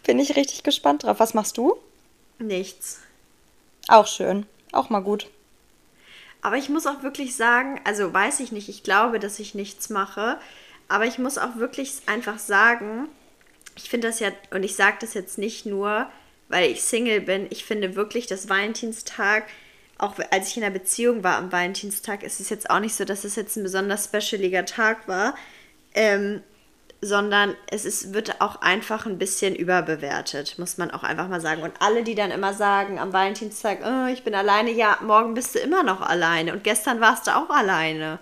Bin 0.04 0.18
ich 0.18 0.36
richtig 0.36 0.62
gespannt 0.64 1.04
drauf. 1.04 1.20
Was 1.20 1.34
machst 1.34 1.56
du? 1.58 1.76
Nichts. 2.38 3.00
Auch 3.88 4.06
schön. 4.06 4.46
Auch 4.72 4.90
mal 4.90 5.00
gut. 5.00 5.28
Aber 6.40 6.56
ich 6.56 6.68
muss 6.68 6.86
auch 6.86 7.02
wirklich 7.02 7.34
sagen, 7.34 7.80
also 7.84 8.12
weiß 8.12 8.40
ich 8.40 8.52
nicht, 8.52 8.68
ich 8.68 8.82
glaube, 8.82 9.18
dass 9.18 9.38
ich 9.38 9.54
nichts 9.54 9.90
mache. 9.90 10.38
Aber 10.88 11.04
ich 11.04 11.18
muss 11.18 11.38
auch 11.38 11.56
wirklich 11.56 11.92
einfach 12.06 12.38
sagen, 12.38 13.08
ich 13.76 13.90
finde 13.90 14.08
das 14.08 14.20
ja, 14.20 14.30
und 14.50 14.62
ich 14.62 14.74
sage 14.76 14.98
das 15.00 15.14
jetzt 15.14 15.38
nicht 15.38 15.66
nur, 15.66 16.10
weil 16.48 16.70
ich 16.70 16.82
Single 16.82 17.20
bin, 17.20 17.46
ich 17.50 17.64
finde 17.64 17.94
wirklich, 17.94 18.26
dass 18.26 18.48
Valentinstag, 18.48 19.44
auch 19.98 20.14
als 20.30 20.48
ich 20.48 20.56
in 20.56 20.62
einer 20.62 20.72
Beziehung 20.72 21.22
war 21.22 21.36
am 21.36 21.52
Valentinstag, 21.52 22.22
ist 22.22 22.40
es 22.40 22.48
jetzt 22.50 22.70
auch 22.70 22.80
nicht 22.80 22.94
so, 22.94 23.04
dass 23.04 23.24
es 23.24 23.36
jetzt 23.36 23.56
ein 23.56 23.62
besonders 23.64 24.04
specialiger 24.04 24.64
Tag 24.64 25.08
war. 25.08 25.34
Ähm, 25.94 26.42
sondern 27.00 27.54
es 27.70 27.84
ist, 27.84 28.12
wird 28.12 28.40
auch 28.40 28.60
einfach 28.60 29.06
ein 29.06 29.18
bisschen 29.18 29.54
überbewertet, 29.54 30.58
muss 30.58 30.78
man 30.78 30.90
auch 30.90 31.04
einfach 31.04 31.28
mal 31.28 31.40
sagen. 31.40 31.62
Und 31.62 31.72
alle, 31.80 32.02
die 32.02 32.14
dann 32.14 32.30
immer 32.30 32.54
sagen 32.54 32.98
am 32.98 33.12
Valentinstag, 33.12 33.78
oh, 33.84 34.06
ich 34.06 34.24
bin 34.24 34.34
alleine, 34.34 34.72
ja, 34.72 34.98
morgen 35.02 35.34
bist 35.34 35.54
du 35.54 35.60
immer 35.60 35.82
noch 35.82 36.00
alleine 36.00 36.52
und 36.52 36.64
gestern 36.64 37.00
warst 37.00 37.26
du 37.26 37.36
auch 37.36 37.50
alleine. 37.50 38.18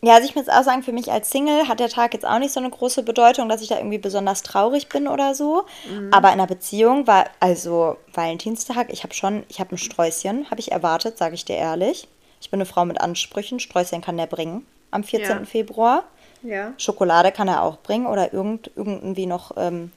Ja, 0.00 0.14
also 0.14 0.28
ich 0.28 0.36
muss 0.36 0.48
auch 0.48 0.62
sagen, 0.62 0.84
für 0.84 0.92
mich 0.92 1.10
als 1.10 1.30
Single 1.30 1.66
hat 1.66 1.80
der 1.80 1.88
Tag 1.88 2.14
jetzt 2.14 2.26
auch 2.26 2.38
nicht 2.38 2.52
so 2.52 2.60
eine 2.60 2.70
große 2.70 3.02
Bedeutung, 3.02 3.48
dass 3.48 3.62
ich 3.62 3.68
da 3.68 3.78
irgendwie 3.78 3.98
besonders 3.98 4.42
traurig 4.42 4.88
bin 4.88 5.08
oder 5.08 5.34
so. 5.34 5.64
Mhm. 5.90 6.12
Aber 6.12 6.28
in 6.28 6.34
einer 6.34 6.46
Beziehung 6.46 7.08
war, 7.08 7.24
also 7.40 7.96
Valentinstag, 8.12 8.92
ich 8.92 9.02
habe 9.02 9.14
schon, 9.14 9.44
ich 9.48 9.58
habe 9.58 9.74
ein 9.74 9.78
Sträußchen, 9.78 10.50
habe 10.50 10.60
ich 10.60 10.70
erwartet, 10.70 11.18
sage 11.18 11.34
ich 11.34 11.44
dir 11.44 11.56
ehrlich. 11.56 12.06
Ich 12.40 12.50
bin 12.50 12.58
eine 12.58 12.66
Frau 12.66 12.84
mit 12.84 13.00
Ansprüchen, 13.00 13.58
Sträußchen 13.58 14.00
kann 14.00 14.16
der 14.16 14.26
bringen 14.26 14.64
am 14.90 15.04
14. 15.04 15.38
Ja. 15.38 15.44
Februar. 15.44 16.04
Ja. 16.42 16.72
Schokolade 16.78 17.32
kann 17.32 17.48
er 17.48 17.62
auch 17.62 17.78
bringen 17.78 18.06
oder 18.06 18.32
irgend, 18.32 18.70
irgendwie 18.76 19.26
noch, 19.26 19.52
ähm, 19.56 19.92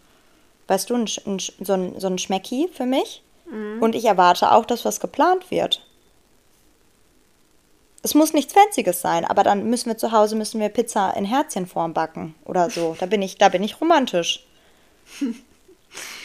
weißt 0.68 0.90
du, 0.90 0.96
ein, 0.96 1.10
ein, 1.26 1.40
so, 1.40 1.74
ein, 1.74 2.00
so 2.00 2.08
ein 2.08 2.18
Schmecki 2.18 2.70
für 2.74 2.86
mich. 2.86 3.24
Mhm. 3.46 3.82
Und 3.82 3.96
ich 3.96 4.06
erwarte 4.06 4.52
auch, 4.52 4.66
dass 4.66 4.86
was 4.86 5.00
geplant 5.00 5.52
wird. 5.52 5.86
Es 8.04 8.16
muss 8.16 8.34
nichts 8.34 8.54
Fancyes 8.54 9.02
sein, 9.02 9.26
aber 9.26 9.44
dann 9.44 9.70
müssen 9.70 9.90
wir 9.90 9.98
zu 9.98 10.12
Hause 10.12 10.36
müssen 10.36 10.60
wir 10.60 10.70
Pizza 10.70 11.14
in 11.16 11.26
Herzchenform 11.26 11.94
backen 11.94 12.34
oder 12.46 12.70
so. 12.70 12.96
Da 13.00 13.06
bin 13.06 13.22
ich, 13.22 13.38
da 13.38 13.50
bin 13.50 13.64
ich 13.64 13.80
romantisch. 13.80 14.46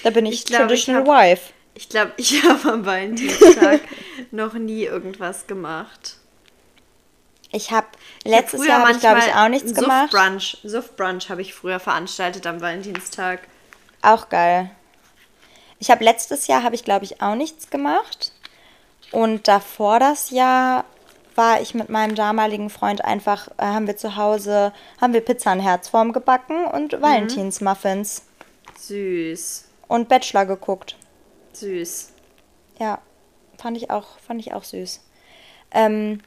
Da 0.05 0.11
bin 0.11 0.27
ich, 0.27 0.35
ich 0.35 0.45
glaub, 0.45 0.61
traditional 0.61 1.03
ich 1.03 1.09
hab, 1.09 1.25
wife. 1.25 1.53
Ich 1.75 1.89
glaube, 1.89 2.13
ich 2.17 2.43
habe 2.45 2.73
am 2.73 2.87
Valentinstag 2.87 3.81
noch 4.31 4.55
nie 4.55 4.85
irgendwas 4.85 5.47
gemacht. 5.49 6.19
Ich 7.57 7.71
habe 7.71 7.87
letztes 8.23 8.61
hab 8.61 8.69
Jahr 8.69 8.81
habe 8.81 8.93
ich 8.93 9.01
glaube 9.01 9.21
ich 9.21 9.35
auch 9.35 9.49
nichts 9.49 9.73
gemacht. 9.73 10.11
Brunch, 10.11 10.59
Suff 10.63 10.95
Brunch 10.95 11.31
habe 11.31 11.41
ich 11.41 11.55
früher 11.55 11.81
veranstaltet 11.81 12.47
am 12.47 12.61
Valentinstag. 12.61 13.41
Auch 14.03 14.29
geil. 14.29 14.71
Ich 15.79 15.91
habe 15.91 16.05
letztes 16.05 16.49
Jahr 16.49 16.63
habe 16.63 16.75
ich 16.75 16.85
glaube 16.85 17.07
ich 17.07 17.23
auch 17.23 17.35
nichts 17.35 17.71
gemacht 17.71 18.33
und 19.11 19.49
davor 19.49 19.99
das 20.01 20.29
Jahr 20.29 20.85
war 21.35 21.63
ich 21.63 21.73
mit 21.73 21.89
meinem 21.89 22.15
damaligen 22.15 22.69
Freund 22.69 23.03
einfach 23.03 23.49
äh, 23.57 23.63
haben 23.63 23.87
wir 23.87 23.97
zu 23.97 24.17
Hause 24.17 24.75
haben 25.01 25.15
wir 25.15 25.23
Pizza 25.23 25.55
in 25.55 25.61
Herzform 25.61 26.13
gebacken 26.13 26.67
und 26.67 26.93
mhm. 26.93 27.01
Valentinsmuffins. 27.01 28.23
Süß. 28.79 29.65
Und 29.89 30.11
Bachelor 30.11 30.45
geguckt. 30.45 30.97
Süß. 31.55 32.13
Ja, 32.79 32.99
fand 33.57 33.79
ich 33.79 33.91
auch 33.91 34.19
fand 34.19 34.41
ich 34.41 34.53
auch 34.53 34.65
süß. 34.65 35.01
Ähm, 35.71 36.21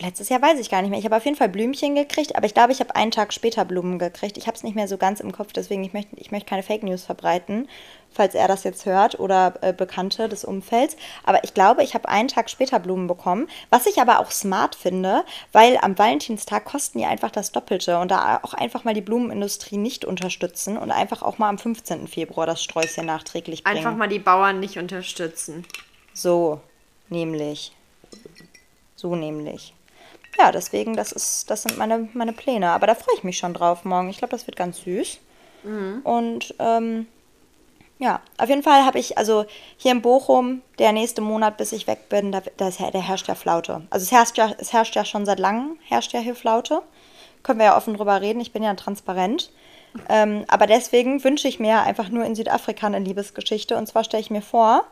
letztes 0.00 0.28
Jahr 0.28 0.42
weiß 0.42 0.58
ich 0.58 0.70
gar 0.70 0.82
nicht 0.82 0.90
mehr. 0.90 0.98
Ich 0.98 1.04
habe 1.04 1.16
auf 1.16 1.24
jeden 1.24 1.36
Fall 1.36 1.48
Blümchen 1.48 1.94
gekriegt, 1.94 2.36
aber 2.36 2.46
ich 2.46 2.54
glaube, 2.54 2.72
ich 2.72 2.80
habe 2.80 2.94
einen 2.94 3.10
Tag 3.10 3.32
später 3.32 3.64
Blumen 3.64 3.98
gekriegt. 3.98 4.36
Ich 4.36 4.46
habe 4.46 4.56
es 4.56 4.62
nicht 4.62 4.74
mehr 4.74 4.88
so 4.88 4.96
ganz 4.96 5.20
im 5.20 5.32
Kopf, 5.32 5.52
deswegen 5.52 5.84
ich 5.84 5.92
möchte 5.92 6.16
ich 6.16 6.30
möchte 6.30 6.48
keine 6.48 6.62
Fake 6.62 6.82
News 6.82 7.04
verbreiten, 7.04 7.68
falls 8.10 8.34
er 8.34 8.48
das 8.48 8.64
jetzt 8.64 8.86
hört 8.86 9.18
oder 9.18 9.54
äh, 9.62 9.72
Bekannte 9.72 10.28
des 10.28 10.44
Umfelds. 10.44 10.96
Aber 11.24 11.44
ich 11.44 11.54
glaube, 11.54 11.82
ich 11.82 11.94
habe 11.94 12.08
einen 12.08 12.28
Tag 12.28 12.50
später 12.50 12.78
Blumen 12.78 13.06
bekommen, 13.06 13.48
was 13.70 13.86
ich 13.86 14.00
aber 14.00 14.20
auch 14.20 14.30
smart 14.30 14.74
finde, 14.74 15.24
weil 15.52 15.78
am 15.80 15.98
Valentinstag 15.98 16.64
kosten 16.64 16.98
die 16.98 17.06
einfach 17.06 17.30
das 17.30 17.52
Doppelte 17.52 17.98
und 17.98 18.10
da 18.10 18.40
auch 18.42 18.54
einfach 18.54 18.84
mal 18.84 18.94
die 18.94 19.00
Blumenindustrie 19.00 19.76
nicht 19.76 20.04
unterstützen 20.04 20.76
und 20.76 20.90
einfach 20.90 21.22
auch 21.22 21.38
mal 21.38 21.48
am 21.48 21.58
15. 21.58 22.08
Februar 22.08 22.46
das 22.46 22.62
Sträußchen 22.62 23.06
nachträglich 23.06 23.64
bringen. 23.64 23.78
Einfach 23.78 23.96
mal 23.96 24.08
die 24.08 24.18
Bauern 24.18 24.60
nicht 24.60 24.78
unterstützen. 24.78 25.64
So, 26.12 26.60
nämlich. 27.08 27.72
So 28.96 29.14
nämlich 29.14 29.74
ja, 30.36 30.52
deswegen, 30.52 30.94
das 30.94 31.12
ist, 31.12 31.50
das 31.50 31.62
sind 31.62 31.78
meine, 31.78 32.08
meine 32.12 32.32
Pläne. 32.32 32.70
Aber 32.70 32.86
da 32.86 32.94
freue 32.94 33.14
ich 33.16 33.24
mich 33.24 33.38
schon 33.38 33.54
drauf 33.54 33.84
morgen. 33.84 34.10
Ich 34.10 34.18
glaube, 34.18 34.32
das 34.32 34.46
wird 34.46 34.56
ganz 34.56 34.82
süß. 34.82 35.18
Mhm. 35.64 36.00
Und 36.04 36.54
ähm, 36.58 37.06
ja, 37.98 38.20
auf 38.36 38.48
jeden 38.48 38.62
Fall 38.62 38.84
habe 38.84 38.98
ich, 38.98 39.18
also 39.18 39.44
hier 39.76 39.92
in 39.92 40.02
Bochum, 40.02 40.62
der 40.78 40.92
nächste 40.92 41.20
Monat, 41.20 41.56
bis 41.56 41.72
ich 41.72 41.86
weg 41.88 42.08
bin, 42.08 42.30
da, 42.30 42.42
da, 42.56 42.70
da 42.70 42.98
herrscht 43.00 43.26
ja 43.26 43.34
Flaute. 43.34 43.82
Also 43.90 44.04
es 44.04 44.12
herrscht 44.12 44.38
ja, 44.38 44.54
es 44.58 44.72
herrscht 44.72 44.94
ja 44.94 45.04
schon 45.04 45.26
seit 45.26 45.40
langem, 45.40 45.76
herrscht 45.84 46.12
ja 46.12 46.20
hier 46.20 46.36
Flaute. 46.36 46.82
Können 47.42 47.58
wir 47.58 47.66
ja 47.66 47.76
offen 47.76 47.94
drüber 47.94 48.20
reden, 48.20 48.40
ich 48.40 48.52
bin 48.52 48.62
ja 48.62 48.74
transparent. 48.74 49.50
Ähm, 50.08 50.44
aber 50.48 50.66
deswegen 50.66 51.22
wünsche 51.24 51.48
ich 51.48 51.58
mir 51.58 51.82
einfach 51.82 52.08
nur 52.08 52.24
in 52.24 52.34
Südafrika 52.34 52.86
eine 52.86 52.98
Liebesgeschichte. 52.98 53.76
Und 53.76 53.86
zwar 53.86 54.04
stelle 54.04 54.20
ich 54.20 54.30
mir 54.30 54.42
vor, 54.42 54.84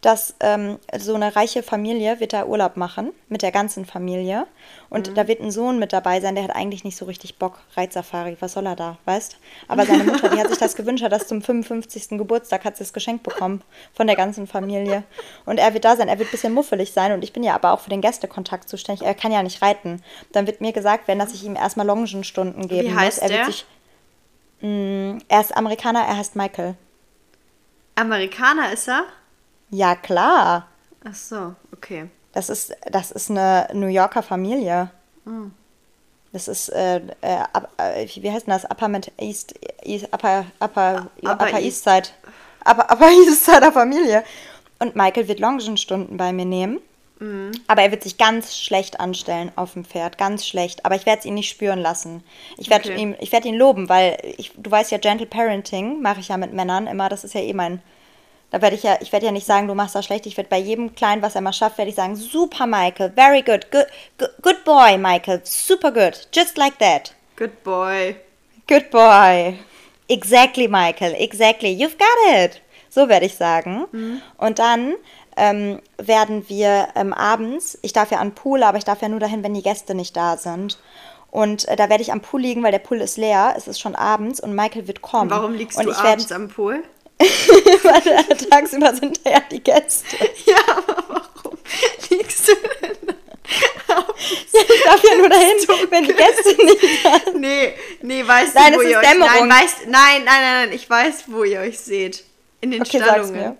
dass 0.00 0.34
ähm, 0.40 0.78
so 0.98 1.14
eine 1.14 1.36
reiche 1.36 1.62
Familie 1.62 2.20
wird 2.20 2.32
da 2.32 2.46
Urlaub 2.46 2.76
machen, 2.76 3.12
mit 3.28 3.42
der 3.42 3.52
ganzen 3.52 3.84
Familie. 3.84 4.46
Und 4.88 5.10
mhm. 5.10 5.14
da 5.14 5.28
wird 5.28 5.40
ein 5.40 5.50
Sohn 5.50 5.78
mit 5.78 5.92
dabei 5.92 6.20
sein, 6.20 6.34
der 6.34 6.44
hat 6.44 6.54
eigentlich 6.54 6.84
nicht 6.84 6.96
so 6.96 7.04
richtig 7.04 7.38
Bock. 7.38 7.58
Reitsafari, 7.76 8.36
was 8.40 8.52
soll 8.52 8.66
er 8.66 8.76
da, 8.76 8.98
weißt? 9.04 9.36
Aber 9.68 9.86
seine 9.86 10.04
Mutter, 10.04 10.28
die 10.28 10.38
hat 10.38 10.48
sich 10.48 10.58
das 10.58 10.74
gewünscht, 10.74 11.04
hat 11.04 11.12
das 11.12 11.26
zum 11.26 11.42
55. 11.42 12.18
Geburtstag, 12.18 12.64
hat 12.64 12.76
sie 12.76 12.84
das 12.84 12.92
Geschenk 12.92 13.22
bekommen 13.22 13.62
von 13.92 14.06
der 14.06 14.16
ganzen 14.16 14.46
Familie. 14.46 15.04
Und 15.46 15.58
er 15.58 15.74
wird 15.74 15.84
da 15.84 15.96
sein, 15.96 16.08
er 16.08 16.18
wird 16.18 16.28
ein 16.28 16.32
bisschen 16.32 16.52
muffelig 16.52 16.92
sein. 16.92 17.12
Und 17.12 17.22
ich 17.22 17.32
bin 17.32 17.42
ja 17.42 17.54
aber 17.54 17.72
auch 17.72 17.80
für 17.80 17.90
den 17.90 18.00
Gästekontakt 18.00 18.68
zuständig. 18.68 19.06
Er 19.06 19.14
kann 19.14 19.32
ja 19.32 19.42
nicht 19.42 19.62
reiten. 19.62 20.02
Dann 20.32 20.46
wird 20.46 20.60
mir 20.60 20.72
gesagt 20.72 21.08
werden, 21.08 21.18
dass 21.18 21.34
ich 21.34 21.44
ihm 21.44 21.56
erstmal 21.56 21.86
Longenstunden 21.86 22.68
geben 22.68 22.88
Wie 22.88 22.94
heißt 22.94 23.22
muss. 23.22 23.22
Er 23.22 23.28
der? 23.28 23.38
wird 23.38 23.54
sich 23.54 23.66
er 24.62 25.40
ist 25.40 25.56
Amerikaner, 25.56 26.00
er 26.00 26.16
heißt 26.16 26.36
Michael. 26.36 26.74
Amerikaner 27.94 28.72
ist 28.72 28.88
er? 28.88 29.04
Ja, 29.70 29.94
klar. 29.94 30.68
Ach 31.04 31.14
so, 31.14 31.54
okay. 31.72 32.10
Das 32.32 32.48
ist, 32.48 32.76
das 32.90 33.10
ist 33.10 33.30
eine 33.30 33.68
New 33.72 33.86
Yorker 33.86 34.22
Familie. 34.22 34.90
Mhm. 35.24 35.52
Das 36.32 36.46
ist, 36.46 36.68
äh, 36.68 36.98
äh, 37.22 37.42
äh, 37.78 38.08
wie 38.14 38.30
heißt 38.30 38.46
denn 38.46 38.52
das? 38.52 38.64
Upper 38.64 38.88
East, 39.18 39.54
East 39.82 40.06
Upper, 40.12 40.46
Upper, 40.60 41.08
Upper, 41.22 41.32
Upper 41.32 41.60
East. 41.60 41.64
East 41.64 41.84
Side. 41.84 42.08
Upper, 42.64 42.92
Upper 42.92 43.10
East 43.26 43.44
Side 43.44 43.72
Familie. 43.72 44.24
Und 44.78 44.94
Michael 44.94 45.28
wird 45.28 45.40
Longenstunden 45.40 46.16
bei 46.16 46.32
mir 46.32 46.44
nehmen. 46.44 46.80
Aber 47.66 47.82
er 47.82 47.90
wird 47.90 48.02
sich 48.02 48.16
ganz 48.16 48.56
schlecht 48.56 48.98
anstellen 48.98 49.52
auf 49.54 49.74
dem 49.74 49.84
Pferd, 49.84 50.16
ganz 50.16 50.46
schlecht. 50.46 50.86
Aber 50.86 50.94
ich 50.94 51.04
werde 51.04 51.18
es 51.20 51.26
ihn 51.26 51.34
nicht 51.34 51.50
spüren 51.50 51.78
lassen. 51.78 52.24
Ich 52.56 52.70
werde 52.70 52.88
Okay. 52.90 52.98
ihm, 53.00 53.14
ich 53.20 53.30
werde 53.30 53.48
ihn 53.48 53.56
loben, 53.56 53.90
weil 53.90 54.16
ich, 54.38 54.52
du 54.56 54.70
weißt 54.70 54.90
ja, 54.90 54.96
Gentle 54.98 55.26
Parenting 55.26 56.00
mache 56.00 56.20
ich 56.20 56.28
ja 56.28 56.38
mit 56.38 56.54
Männern 56.54 56.86
immer. 56.86 57.10
Das 57.10 57.22
ist 57.24 57.34
ja 57.34 57.42
eh 57.42 57.52
mein. 57.52 57.82
Da 58.50 58.62
werde 58.62 58.74
ich 58.74 58.82
ja, 58.82 58.96
ich 59.00 59.12
werde 59.12 59.26
ja 59.26 59.32
nicht 59.32 59.46
sagen, 59.46 59.68
du 59.68 59.74
machst 59.74 59.94
das 59.94 60.06
schlecht. 60.06 60.24
Ich 60.26 60.36
werde 60.38 60.48
bei 60.48 60.58
jedem 60.58 60.94
Kleinen, 60.94 61.20
was 61.22 61.34
er 61.34 61.40
mal 61.42 61.52
schafft, 61.52 61.76
werde 61.78 61.90
ich 61.90 61.94
sagen, 61.94 62.16
super 62.16 62.66
Michael, 62.66 63.12
very 63.14 63.42
good, 63.42 63.70
good, 63.70 63.86
good, 64.18 64.30
good 64.42 64.64
boy, 64.64 64.96
Michael, 64.98 65.40
super 65.44 65.92
good, 65.92 66.26
just 66.34 66.56
like 66.56 66.78
that. 66.78 67.14
Good 67.36 67.62
boy. 67.62 68.16
Good 68.66 68.90
boy. 68.90 69.56
Exactly, 70.08 70.66
Michael. 70.68 71.14
Exactly. 71.18 71.70
You've 71.70 71.96
got 71.98 72.34
it. 72.34 72.60
So 72.88 73.08
werde 73.08 73.26
ich 73.26 73.36
sagen. 73.36 73.86
Und 74.36 74.58
dann 74.58 74.94
ähm, 75.40 75.80
werden 75.96 76.48
wir 76.48 76.88
ähm, 76.94 77.14
abends, 77.14 77.78
ich 77.80 77.94
darf 77.94 78.10
ja 78.10 78.18
an 78.18 78.28
den 78.28 78.34
Pool, 78.34 78.62
aber 78.62 78.76
ich 78.76 78.84
darf 78.84 79.00
ja 79.00 79.08
nur 79.08 79.20
dahin, 79.20 79.42
wenn 79.42 79.54
die 79.54 79.62
Gäste 79.62 79.94
nicht 79.94 80.14
da 80.14 80.36
sind. 80.36 80.78
Und 81.30 81.66
äh, 81.68 81.76
da 81.76 81.88
werde 81.88 82.02
ich 82.02 82.12
am 82.12 82.20
Pool 82.20 82.42
liegen, 82.42 82.62
weil 82.62 82.72
der 82.72 82.78
Pool 82.78 83.00
ist 83.00 83.16
leer. 83.16 83.54
Es 83.56 83.66
ist 83.66 83.80
schon 83.80 83.94
abends 83.94 84.38
und 84.40 84.54
Michael 84.54 84.86
wird 84.86 85.00
kommen. 85.00 85.30
Warum 85.30 85.54
liegst 85.54 85.78
und 85.78 85.86
du 85.86 85.92
abends 85.92 86.30
am 86.30 86.48
Pool? 86.48 86.82
weil 87.18 88.36
tagsüber 88.50 88.94
sind 88.94 89.20
ja 89.24 89.40
die 89.50 89.62
Gäste. 89.62 90.16
Ja, 90.46 90.56
aber 90.76 91.04
warum 91.08 91.58
liegst 92.10 92.48
du 92.48 92.52
denn? 92.82 93.16
Ich 94.52 94.84
darf 94.84 95.02
ja 95.02 95.16
nur 95.16 95.28
dahin, 95.28 95.90
wenn 95.90 96.04
die 96.04 96.12
Gäste 96.12 96.64
nicht 96.64 97.04
da 97.04 97.18
sind. 97.24 97.40
Nee, 97.40 97.74
nee, 98.02 98.26
weißt 98.26 98.54
Nein, 98.54 98.72
du, 98.74 98.78
wo 98.78 98.82
ihr 98.82 98.98
euch... 98.98 99.08
Dämmerung. 99.08 99.48
Nein, 99.48 99.62
weißt, 99.62 99.76
nein, 99.86 100.24
nein, 100.24 100.24
nein, 100.24 100.66
nein, 100.66 100.72
ich 100.72 100.88
weiß, 100.88 101.24
wo 101.28 101.44
ihr 101.44 101.60
euch 101.60 101.78
seht. 101.78 102.24
In 102.60 102.72
den 102.72 102.82
Okay, 102.82 102.98
sag's 102.98 103.28
Stallungen. 103.28 103.40
mir. 103.40 103.56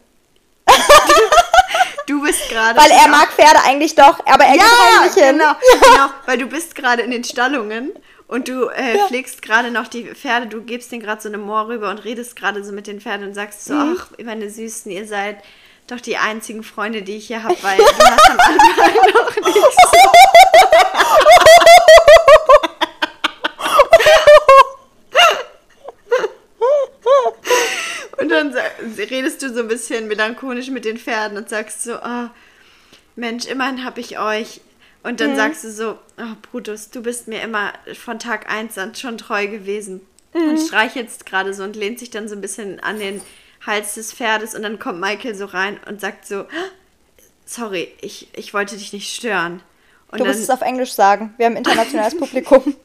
Du 2.11 2.21
bist 2.23 2.49
gerade... 2.49 2.77
Weil 2.77 2.91
er 2.91 3.05
genau- 3.05 3.19
mag 3.19 3.29
Pferde 3.33 3.61
eigentlich 3.65 3.95
doch, 3.95 4.19
aber 4.27 4.45
er 4.45 4.55
geht 4.55 4.63
Ja, 4.63 4.99
heimlich 4.99 5.15
hin. 5.15 5.39
genau, 5.39 5.53
genau, 5.81 6.07
weil 6.27 6.39
du 6.39 6.47
bist 6.47 6.75
gerade 6.75 7.03
in 7.03 7.13
den 7.13 7.23
Stallungen 7.23 7.93
und 8.27 8.49
du 8.49 8.65
äh, 8.69 8.99
pflegst 9.07 9.43
gerade 9.43 9.71
noch 9.71 9.87
die 9.87 10.13
Pferde, 10.13 10.49
du 10.49 10.61
gibst 10.63 10.91
denen 10.91 11.03
gerade 11.03 11.23
so 11.23 11.29
eine 11.29 11.39
Moor 11.39 11.69
rüber 11.69 11.89
und 11.89 11.99
redest 12.05 12.35
gerade 12.35 12.65
so 12.65 12.73
mit 12.73 12.89
den 12.89 13.01
Pferden 13.01 13.29
und 13.29 13.35
sagst 13.35 13.65
so, 13.65 13.75
Mhm. 13.75 13.97
ach, 14.01 14.07
meine 14.25 14.51
Süßen, 14.51 14.91
ihr 14.91 15.07
seid 15.07 15.37
doch 15.87 16.01
die 16.01 16.17
einzigen 16.17 16.65
Freunde, 16.65 17.03
die 17.03 17.17
ich 17.17 17.29
hier 17.29 17.45
habe, 17.45 17.57
weil 17.63 17.79
du 17.79 17.85
hast 17.85 18.31
am 18.31 18.41
Anfang 18.41 18.95
noch 19.15 19.37
nichts. 19.37 19.77
Und 28.19 28.29
dann 28.29 28.53
sa- 28.53 28.61
redest 28.99 29.43
du 29.43 29.53
so 29.53 29.61
ein 29.61 29.69
bisschen 29.69 30.09
melancholisch 30.09 30.71
mit 30.71 30.85
den 30.85 30.99
Pferden 30.99 31.37
und 31.37 31.49
sagst 31.49 31.83
so, 31.85 31.97
oh, 31.97 32.29
Mensch, 33.17 33.47
immerhin 33.47 33.85
habe 33.85 34.01
ich 34.01 34.19
euch. 34.19 34.61
Und 35.03 35.13
Mhm. 35.13 35.17
dann 35.17 35.37
sagst 35.37 35.65
du 35.65 35.71
so, 35.73 35.99
oh 36.19 36.35
Brutus, 36.51 36.91
du 36.91 37.03
bist 37.03 37.27
mir 37.29 37.43
immer 37.43 37.73
von 37.95 38.19
Tag 38.19 38.51
1 38.53 38.77
an 38.79 38.95
schon 38.95 39.19
treu 39.19 39.47
gewesen. 39.47 40.01
Mhm. 40.35 40.51
Und 40.51 40.59
streichelst 40.59 41.27
gerade 41.27 41.55
so 41.55 41.65
und 41.65 41.75
lehnt 41.77 41.99
sich 41.99 42.11
dann 42.11 42.29
so 42.29 42.35
ein 42.35 42.41
bisschen 42.41 42.81
an 42.81 42.99
den 42.99 43.21
Hals 43.67 43.95
des 43.95 44.13
Pferdes 44.13 44.55
und 44.55 44.63
dann 44.63 44.79
kommt 44.79 45.01
Michael 45.01 45.35
so 45.35 45.45
rein 45.47 45.79
und 45.87 46.01
sagt 46.01 46.27
so, 46.27 46.45
sorry, 47.45 47.93
ich, 48.01 48.29
ich 48.35 48.55
wollte 48.55 48.77
dich 48.77 48.93
nicht 48.93 49.13
stören. 49.15 49.63
Und 50.13 50.21
Du 50.21 50.25
musst 50.25 50.41
es 50.41 50.51
auf 50.51 50.61
Englisch 50.63 50.93
sagen. 50.93 51.35
Wir 51.37 51.47
haben 51.47 51.57
internationales 51.57 52.17
Publikum. 52.19 52.75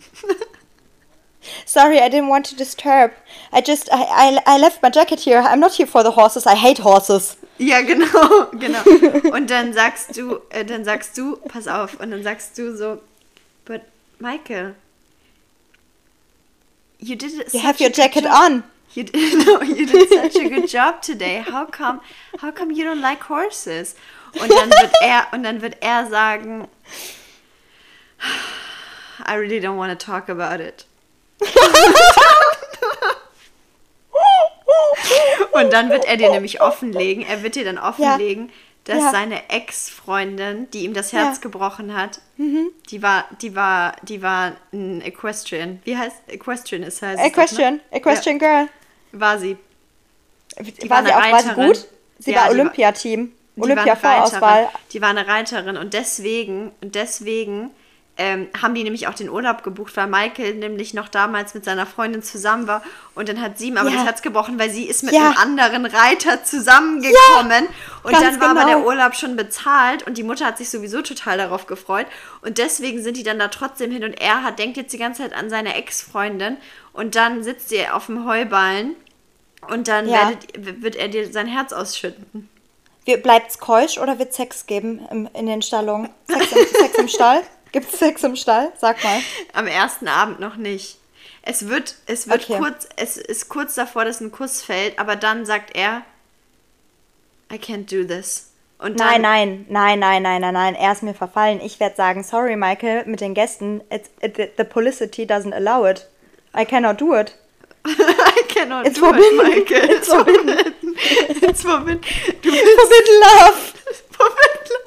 Sorry, 1.65 1.99
I 1.99 2.09
didn't 2.09 2.29
want 2.29 2.45
to 2.47 2.55
disturb. 2.55 3.11
I 3.51 3.61
just, 3.61 3.89
I, 3.91 4.03
I, 4.45 4.55
I 4.55 4.57
left 4.57 4.81
my 4.81 4.89
jacket 4.89 5.21
here. 5.21 5.39
I'm 5.41 5.59
not 5.59 5.73
here 5.75 5.87
for 5.87 6.03
the 6.03 6.11
horses. 6.11 6.45
I 6.45 6.55
hate 6.55 6.79
horses. 6.79 7.37
Ja, 7.57 7.81
genau, 7.81 8.45
genau. 8.59 8.81
Und 9.33 9.49
dann 9.49 9.73
sagst 9.73 10.17
du, 10.17 10.39
äh, 10.49 10.65
dann 10.65 10.83
sagst 10.83 11.17
du, 11.17 11.37
pass 11.37 11.67
auf, 11.67 11.99
und 11.99 12.11
dann 12.11 12.21
sagst 12.23 12.57
du 12.57 12.75
so, 12.75 12.99
but 13.63 13.81
Michael, 14.19 14.75
you 16.99 17.15
did 17.15 17.53
You 17.53 17.61
have 17.61 17.79
your 17.79 17.89
jacket 17.91 18.23
job. 18.23 18.33
on. 18.33 18.63
You 18.93 19.03
did, 19.03 19.13
no, 19.45 19.61
you 19.61 19.85
did 19.85 20.09
such 20.09 20.35
a 20.35 20.49
good 20.49 20.69
job 20.69 21.01
today. 21.01 21.41
How 21.41 21.65
come, 21.65 22.01
how 22.39 22.51
come 22.51 22.71
you 22.71 22.83
don't 22.85 23.01
like 23.01 23.23
horses? 23.29 23.95
Und 24.33 24.49
dann 24.51 24.69
wird 24.69 24.91
er, 25.01 25.27
und 25.31 25.43
dann 25.43 25.61
wird 25.61 25.77
er 25.81 26.07
sagen, 26.07 26.67
I 29.25 29.35
really 29.35 29.59
don't 29.59 29.77
want 29.77 29.97
to 29.97 30.05
talk 30.05 30.29
about 30.29 30.61
it. 30.61 30.85
Und 35.51 35.71
dann 35.73 35.89
wird 35.89 36.05
er 36.05 36.17
dir 36.17 36.29
nämlich 36.31 36.61
offenlegen, 36.61 37.25
er 37.25 37.43
wird 37.43 37.55
dir 37.55 37.63
dann 37.65 37.77
offenlegen, 37.77 38.51
dass 38.85 38.97
Ja. 38.99 39.11
seine 39.11 39.49
Ex-Freundin, 39.49 40.69
die 40.71 40.83
ihm 40.85 40.93
das 40.93 41.11
Herz 41.13 41.37
Ja. 41.37 41.41
gebrochen 41.41 41.95
hat, 41.95 42.19
die 42.37 43.01
war, 43.01 43.25
die 43.41 43.55
war, 43.55 43.95
die 44.03 44.21
war 44.21 44.53
ein 44.73 45.01
Equestrian. 45.01 45.79
Wie 45.85 45.97
heißt 45.97 46.15
Equestrian 46.27 46.83
ist 46.83 47.01
heißt 47.01 47.19
A 47.19 47.25
es 47.25 47.31
doch, 47.51 47.57
ne? 47.59 47.79
question 48.01 48.39
girl. 48.39 48.49
Ja, 48.63 48.67
war 49.13 49.39
sie. 49.39 49.57
Die 50.59 50.89
war 50.89 50.97
war 50.97 51.05
sie 51.05 51.13
auch, 51.13 51.17
war 51.31 51.41
sie 51.41 51.47
Reiterin. 51.49 51.67
gut? 51.67 51.87
Sie 52.19 52.31
Ja, 52.31 52.43
war 52.43 52.49
Olympiateam. 52.51 53.31
Olympia-Vorauswahl. 53.57 54.63
Reiterin. 54.65 54.79
Die 54.91 55.01
war 55.01 55.09
eine 55.09 55.27
Reiterin 55.27 55.77
und 55.77 55.93
deswegen, 55.93 56.71
und 56.81 56.95
deswegen 56.95 57.71
ähm, 58.17 58.47
haben 58.61 58.73
die 58.75 58.83
nämlich 58.83 59.07
auch 59.07 59.13
den 59.13 59.29
Urlaub 59.29 59.61
gebucht, 59.63 59.97
weil 59.97 60.07
Michael 60.07 60.55
nämlich 60.55 60.93
noch 60.93 61.09
damals 61.09 61.53
mit 61.53 61.65
seiner 61.65 61.85
Freundin 61.85 62.23
zusammen 62.23 62.65
war 62.65 62.81
und 63.13 63.27
dann 63.27 63.41
hat 63.41 63.57
sie 63.57 63.67
ihm 63.67 63.77
aber 63.77 63.89
Ja. 63.89 63.95
das 63.97 64.05
Herz 64.05 64.21
gebrochen, 64.21 64.57
weil 64.57 64.69
sie 64.69 64.85
ist 64.85 65.03
mit 65.03 65.13
Ja. 65.13 65.29
einem 65.29 65.37
anderen 65.37 65.85
Reiter 65.85 66.43
zusammengekommen 66.43 67.67
und 68.03 68.11
ganz 68.11 68.23
dann 68.23 68.39
war 68.39 68.49
aber 68.51 68.61
genau. 68.61 68.77
der 68.77 68.85
Urlaub 68.85 69.15
schon 69.15 69.35
bezahlt 69.35 70.03
und 70.07 70.17
die 70.17 70.23
Mutter 70.23 70.45
hat 70.45 70.57
sich 70.57 70.69
sowieso 70.69 71.01
total 71.01 71.37
darauf 71.37 71.67
gefreut 71.67 72.05
und 72.41 72.57
deswegen 72.57 73.03
sind 73.03 73.17
die 73.17 73.23
dann 73.23 73.37
da 73.39 73.49
trotzdem 73.49 73.91
hin 73.91 74.03
und 74.03 74.13
er 74.13 74.43
hat 74.43 74.59
denkt 74.59 74.77
jetzt 74.77 74.93
die 74.93 74.97
ganze 74.97 75.23
Zeit 75.23 75.33
an 75.33 75.49
seine 75.49 75.75
Ex-Freundin 75.75 76.57
und 76.93 77.15
dann 77.15 77.43
sitzt 77.43 77.67
sie 77.69 77.87
auf 77.89 78.05
dem 78.05 78.25
Heuballen 78.25 78.95
und 79.67 79.87
dann 79.89 80.07
Ja. 80.07 80.29
werdet, 80.29 80.81
wird 80.83 80.95
er 80.95 81.09
dir 81.09 81.31
sein 81.33 81.47
Herz 81.47 81.73
ausschütten. 81.73 82.49
Bleibt's 83.23 83.59
keusch 83.59 83.97
oder 83.99 84.17
wird 84.19 84.33
Sex 84.33 84.65
geben 84.65 85.05
im, 85.11 85.29
in 85.33 85.45
den 85.47 85.61
Stallungen? 85.61 86.09
Sex 86.27 86.51
im, 86.53 86.65
Sex 86.79 86.97
im 86.97 87.07
Stall? 87.07 87.41
Gibt's 87.75 87.99
Sex 87.99 88.23
im 88.23 88.37
Stall? 88.37 88.71
Sag 88.79 89.03
mal. 89.03 89.19
Am 89.51 89.67
ersten 89.67 90.07
Abend 90.07 90.39
noch 90.39 90.55
nicht. 90.55 90.97
Es 91.41 91.67
wird, 91.67 91.95
es 92.05 92.29
wird 92.29 92.43
Okay. 92.49 92.57
kurz, 92.57 92.87
es 92.95 93.17
ist 93.17 93.49
kurz 93.49 93.75
davor, 93.75 94.05
dass 94.05 94.21
ein 94.21 94.31
Kuss 94.31 94.61
fällt, 94.61 94.97
aber 94.97 95.17
dann 95.17 95.45
sagt 95.45 95.75
er, 95.75 96.03
I 97.51 97.57
can't 97.57 97.89
do 97.93 98.05
this. 98.07 98.51
Und 98.79 98.95
Nein, 98.97 99.21
nein, 99.21 99.65
nein, 99.67 99.99
nein, 99.99 100.21
nein, 100.23 100.39
nein, 100.41 100.53
nein. 100.53 100.75
Er 100.75 100.93
ist 100.93 101.03
mir 101.03 101.13
verfallen. 101.13 101.59
Ich 101.59 101.79
werde 101.81 101.97
sagen, 101.97 102.23
sorry, 102.23 102.55
Michael, 102.55 103.03
mit 103.07 103.19
den 103.19 103.33
Gästen, 103.33 103.81
it's, 103.89 104.09
it, 104.21 104.37
the 104.57 104.63
publicity 104.63 105.27
doesnove 105.27 105.53
allow 105.55 105.85
it. 105.85 106.07
I 106.57 106.63
cannot 106.65 106.99
do 107.01 107.13
it. 107.13 107.35
I 107.85 108.43
cannot 108.47 108.87
It's 108.87 108.97
do 108.97 109.05
forbidden. 109.05 109.39
it, 109.41 109.69
Michael. 109.69 109.89
It's 109.91 110.07
forbidden. 110.07 110.75
It's 111.41 111.61
forbidden. 111.61 112.01
Du 112.41 112.51
bist 112.51 112.63
Forbidden 112.79 113.19
love. 113.19 113.73
forbidden. 114.11 114.77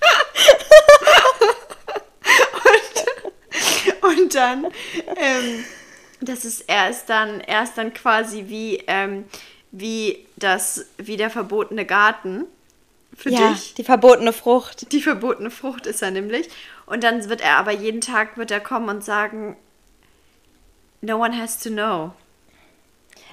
und, 0.00 0.79
und 4.18 4.34
dann, 4.34 4.66
ähm, 5.16 5.64
das 6.20 6.44
ist, 6.44 6.64
er 6.68 6.90
ist 6.90 7.06
dann, 7.06 7.40
er 7.40 7.62
ist 7.62 7.74
dann 7.78 7.94
quasi 7.94 8.44
wie, 8.48 8.82
ähm, 8.86 9.24
wie 9.70 10.26
das, 10.36 10.86
wie 10.98 11.16
der 11.16 11.30
verbotene 11.30 11.86
Garten 11.86 12.44
für 13.16 13.30
Ja, 13.30 13.52
dich. 13.52 13.74
die 13.74 13.84
verbotene 13.84 14.32
Frucht. 14.32 14.92
Die 14.92 15.02
verbotene 15.02 15.50
Frucht 15.50 15.86
ist 15.86 16.02
er 16.02 16.10
nämlich. 16.10 16.48
Und 16.86 17.04
dann 17.04 17.28
wird 17.28 17.40
er 17.40 17.56
aber 17.56 17.72
jeden 17.72 18.00
Tag 18.00 18.36
wird 18.36 18.50
er 18.50 18.60
kommen 18.60 18.88
und 18.88 19.04
sagen, 19.04 19.56
no 21.02 21.16
one 21.16 21.36
has 21.40 21.58
to 21.58 21.70
know. 21.70 22.12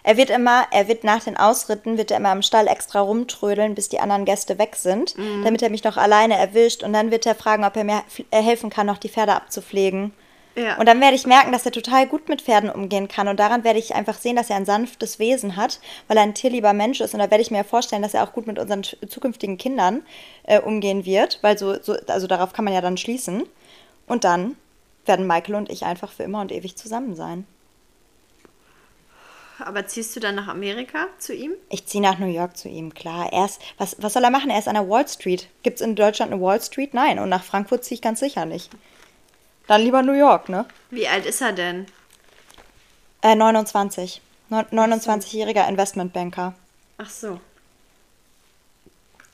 Er 0.03 0.15
wird 0.15 0.29
immer, 0.29 0.65
er 0.71 0.87
wird 0.87 1.03
nach 1.03 1.23
den 1.23 1.35
Ausritten, 1.35 1.97
wird 1.97 2.11
er 2.11 2.17
immer 2.17 2.31
im 2.31 2.41
Stall 2.41 2.67
extra 2.67 3.01
rumtrödeln, 3.01 3.75
bis 3.75 3.89
die 3.89 3.99
anderen 3.99 4.23
Gäste 4.23 4.57
weg 4.57 4.77
sind, 4.77 5.15
damit 5.43 5.61
er 5.61 5.69
mich 5.69 5.83
noch 5.83 5.97
alleine 5.97 6.37
erwischt. 6.37 6.81
Und 6.81 6.93
dann 6.93 7.11
wird 7.11 7.25
er 7.25 7.35
fragen, 7.35 7.65
ob 7.65 7.75
er 7.75 7.83
mir 7.83 8.03
helfen 8.31 8.69
kann, 8.69 8.87
noch 8.87 8.99
die 8.99 9.09
Pferde 9.09 9.33
abzupflegen. 9.33 10.13
Ja. 10.57 10.77
Und 10.77 10.87
dann 10.87 10.99
werde 10.99 11.15
ich 11.15 11.27
merken, 11.27 11.51
dass 11.51 11.67
er 11.67 11.71
total 11.71 12.07
gut 12.07 12.29
mit 12.29 12.41
Pferden 12.41 12.71
umgehen 12.71 13.07
kann. 13.07 13.27
Und 13.27 13.39
daran 13.39 13.63
werde 13.63 13.77
ich 13.77 13.93
einfach 13.93 14.17
sehen, 14.17 14.35
dass 14.35 14.49
er 14.49 14.55
ein 14.55 14.65
sanftes 14.65 15.19
Wesen 15.19 15.55
hat, 15.55 15.79
weil 16.07 16.17
er 16.17 16.23
ein 16.23 16.33
tierlieber 16.33 16.73
Mensch 16.73 16.99
ist. 16.99 17.13
Und 17.13 17.19
da 17.19 17.29
werde 17.29 17.43
ich 17.43 17.51
mir 17.51 17.63
vorstellen, 17.63 18.01
dass 18.01 18.15
er 18.15 18.23
auch 18.23 18.33
gut 18.33 18.47
mit 18.47 18.57
unseren 18.57 18.81
zukünftigen 18.83 19.59
Kindern 19.59 20.01
äh, 20.43 20.59
umgehen 20.59 21.05
wird, 21.05 21.37
weil 21.43 21.59
so, 21.59 21.79
so, 21.81 21.95
also 22.07 22.25
darauf 22.25 22.53
kann 22.53 22.65
man 22.65 22.73
ja 22.73 22.81
dann 22.81 22.97
schließen. 22.97 23.43
Und 24.07 24.23
dann 24.23 24.57
werden 25.05 25.27
Michael 25.27 25.55
und 25.55 25.69
ich 25.69 25.85
einfach 25.85 26.11
für 26.11 26.23
immer 26.23 26.41
und 26.41 26.51
ewig 26.51 26.75
zusammen 26.75 27.15
sein. 27.15 27.45
Aber 29.59 29.85
ziehst 29.85 30.15
du 30.15 30.19
dann 30.19 30.35
nach 30.35 30.47
Amerika 30.47 31.07
zu 31.19 31.35
ihm? 31.35 31.51
Ich 31.69 31.85
ziehe 31.85 32.01
nach 32.01 32.17
New 32.17 32.27
York 32.27 32.57
zu 32.57 32.67
ihm, 32.67 32.95
klar. 32.95 33.31
Er 33.31 33.45
ist, 33.45 33.61
was, 33.77 33.95
was 33.99 34.13
soll 34.13 34.23
er 34.23 34.31
machen? 34.31 34.49
Er 34.49 34.59
ist 34.59 34.67
an 34.67 34.75
der 34.75 34.89
Wall 34.89 35.07
Street. 35.07 35.49
Gibt 35.61 35.79
es 35.79 35.85
in 35.85 35.95
Deutschland 35.95 36.31
eine 36.31 36.41
Wall 36.41 36.61
Street? 36.61 36.95
Nein. 36.95 37.19
Und 37.19 37.29
nach 37.29 37.43
Frankfurt 37.43 37.83
ziehe 37.83 37.95
ich 37.95 38.01
ganz 38.01 38.19
sicher 38.19 38.45
nicht. 38.45 38.71
Dann 39.67 39.81
lieber 39.81 40.01
New 40.01 40.13
York, 40.13 40.49
ne? 40.49 40.65
Wie 40.89 41.07
alt 41.07 41.25
ist 41.25 41.41
er 41.41 41.51
denn? 41.51 41.85
Äh, 43.21 43.35
29. 43.35 44.21
Neun- 44.49 44.65
29-jähriger 44.71 45.67
Investmentbanker. 45.67 46.53
Ach 46.97 47.09
so. 47.09 47.39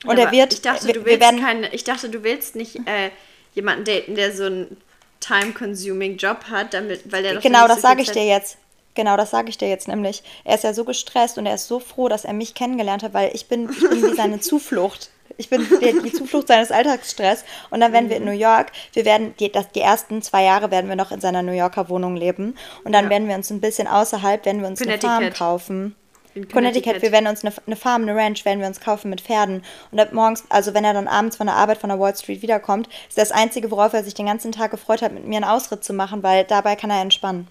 Und 0.04 0.18
er 0.18 0.30
wird. 0.32 0.52
Ich 0.52 0.62
dachte, 0.62 0.92
du 0.92 1.04
willst 1.04 1.20
werden, 1.20 1.40
keine, 1.40 1.72
ich 1.72 1.84
dachte, 1.84 2.10
du 2.10 2.22
willst 2.22 2.56
nicht 2.56 2.76
äh, 2.86 3.10
jemanden 3.54 3.84
daten, 3.84 4.16
der 4.16 4.34
so 4.34 4.44
einen 4.44 4.76
time-consuming 5.20 6.18
Job 6.18 6.44
hat, 6.50 6.74
damit, 6.74 7.10
weil 7.10 7.22
der 7.22 7.34
doch 7.34 7.40
Genau, 7.42 7.66
das 7.66 7.80
so 7.80 7.88
viel 7.88 7.90
sage 7.90 8.02
ich 8.02 8.10
dir 8.10 8.26
jetzt. 8.26 8.58
Genau, 8.94 9.16
das 9.16 9.30
sage 9.30 9.48
ich 9.48 9.56
dir 9.58 9.68
jetzt 9.68 9.88
nämlich. 9.88 10.22
Er 10.44 10.56
ist 10.56 10.64
ja 10.64 10.74
so 10.74 10.84
gestresst 10.84 11.38
und 11.38 11.46
er 11.46 11.54
ist 11.54 11.66
so 11.66 11.80
froh, 11.80 12.08
dass 12.08 12.24
er 12.24 12.32
mich 12.32 12.54
kennengelernt 12.54 13.02
hat, 13.02 13.14
weil 13.14 13.30
ich 13.34 13.46
bin, 13.46 13.70
ich 13.70 13.80
bin 13.80 14.02
wie 14.02 14.14
seine 14.14 14.40
Zuflucht. 14.40 15.10
Ich 15.36 15.48
bin 15.50 15.66
die, 15.80 16.00
die 16.02 16.12
Zuflucht 16.16 16.48
seines 16.48 16.70
Alltagsstress. 16.70 17.44
Und 17.70 17.80
dann 17.80 17.92
werden 17.92 18.08
wir 18.10 18.20
Mhm. 18.20 18.26
in 18.28 18.32
New 18.34 18.38
York, 18.38 18.72
wir 18.92 19.04
werden, 19.04 19.34
die, 19.40 19.50
das, 19.50 19.70
die 19.72 19.80
ersten 19.80 20.22
zwei 20.22 20.44
Jahre 20.44 20.70
werden 20.70 20.88
wir 20.88 20.96
noch 20.96 21.10
in 21.12 21.20
seiner 21.20 21.42
New 21.42 21.52
Yorker 21.52 21.88
Wohnung 21.88 22.16
leben. 22.16 22.56
Und 22.84 22.92
dann 22.92 23.04
Ja. 23.04 23.10
werden 23.10 23.28
wir 23.28 23.34
uns 23.34 23.50
ein 23.50 23.60
bisschen 23.60 23.86
außerhalb, 23.88 24.44
werden 24.46 24.60
wir 24.62 24.68
uns 24.68 24.80
eine 24.82 24.98
Farm 24.98 25.30
kaufen. 25.32 25.94
In 26.36 26.48
Connecticut, 26.48 26.84
Connecticut. 26.84 27.02
wir 27.02 27.12
werden 27.12 27.26
uns 27.28 27.44
eine, 27.44 27.54
eine 27.64 27.76
Farm, 27.76 28.02
eine 28.02 28.16
Ranch 28.16 28.44
werden 28.44 28.58
wir 28.60 28.66
uns 28.66 28.80
kaufen 28.80 29.08
mit 29.08 29.20
Pferden. 29.20 29.62
Und 29.92 30.00
ab 30.00 30.12
morgens, 30.12 30.42
also 30.48 30.74
wenn 30.74 30.84
er 30.84 30.92
dann 30.92 31.06
abends 31.06 31.36
von 31.36 31.46
der 31.46 31.54
Arbeit 31.54 31.78
von 31.78 31.90
der 31.90 32.00
Wall 32.00 32.16
Street 32.16 32.42
wiederkommt, 32.42 32.88
ist 33.08 33.16
das 33.18 33.30
Einzige, 33.30 33.70
worauf 33.70 33.92
er 33.92 34.02
sich 34.02 34.14
den 34.14 34.26
ganzen 34.26 34.50
Tag 34.50 34.72
gefreut 34.72 35.00
hat, 35.02 35.12
mit 35.12 35.26
mir 35.28 35.36
einen 35.36 35.44
Ausritt 35.44 35.84
zu 35.84 35.92
machen, 35.92 36.24
weil 36.24 36.42
dabei 36.44 36.74
kann 36.74 36.90
er 36.90 37.00
entspannen. 37.02 37.46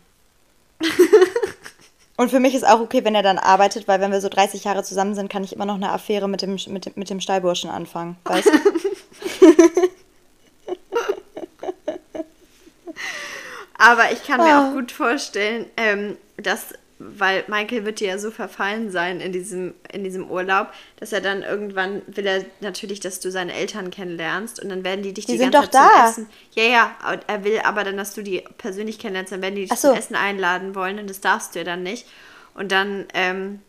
Und 2.15 2.29
für 2.29 2.39
mich 2.39 2.53
ist 2.53 2.65
auch 2.67 2.79
okay, 2.79 3.03
wenn 3.03 3.15
er 3.15 3.23
dann 3.23 3.39
arbeitet, 3.39 3.87
weil 3.87 3.99
wenn 3.99 4.11
wir 4.11 4.21
so 4.21 4.29
30 4.29 4.63
Jahre 4.65 4.83
zusammen 4.83 5.15
sind, 5.15 5.29
kann 5.31 5.43
ich 5.43 5.53
immer 5.53 5.65
noch 5.65 5.75
eine 5.75 5.91
Affäre 5.91 6.27
mit 6.27 6.41
dem, 6.43 6.57
mit, 6.67 6.95
mit 6.95 7.09
dem 7.09 7.19
Stallburschen 7.19 7.69
anfangen. 7.71 8.17
Weißt? 8.25 8.49
Aber 13.77 14.11
ich 14.11 14.23
kann 14.23 14.39
mir 14.39 14.53
Ah. 14.55 14.69
auch 14.69 14.73
gut 14.73 14.91
vorstellen, 14.91 15.65
ähm, 15.77 16.17
dass, 16.37 16.73
weil 16.99 17.43
Michael 17.47 17.85
wird 17.85 17.99
dir 17.99 18.09
ja 18.09 18.17
so 18.17 18.31
verfallen 18.31 18.91
sein 18.91 19.19
in 19.19 19.31
diesem, 19.31 19.73
in 19.91 20.03
diesem 20.03 20.29
Urlaub, 20.29 20.67
dass 20.99 21.11
er 21.11 21.21
dann 21.21 21.41
irgendwann 21.43 22.01
will 22.07 22.25
er 22.25 22.45
natürlich, 22.61 22.99
dass 22.99 23.19
du 23.19 23.31
seine 23.31 23.53
Eltern 23.53 23.89
kennenlernst 23.91 24.61
und 24.61 24.69
dann 24.69 24.83
werden 24.83 25.03
die 25.03 25.13
dich 25.13 25.25
Die 25.25 25.33
die, 25.33 25.37
sind 25.39 25.51
ganze 25.51 25.69
doch 25.71 25.79
Zeit 25.79 25.89
zum 25.89 25.97
da. 25.97 26.09
Essen. 26.09 26.29
Ja, 26.53 26.63
ja, 26.63 26.91
er 27.27 27.43
will 27.43 27.59
aber 27.63 27.83
dann, 27.83 27.97
dass 27.97 28.13
du 28.13 28.21
die 28.21 28.43
persönlich 28.57 28.99
kennenlernst, 28.99 29.31
dann 29.31 29.41
werden 29.41 29.55
die 29.55 29.65
dich 29.65 29.79
so. 29.79 29.89
zum 29.89 29.97
Essen 29.97 30.15
einladen 30.15 30.75
wollen 30.75 30.99
und 30.99 31.09
das 31.09 31.19
darfst 31.19 31.55
du 31.55 31.59
ja 31.59 31.65
dann 31.65 31.83
nicht. 31.83 32.07
Und 32.55 32.71
dann 32.71 33.05
ähm, 33.13 33.59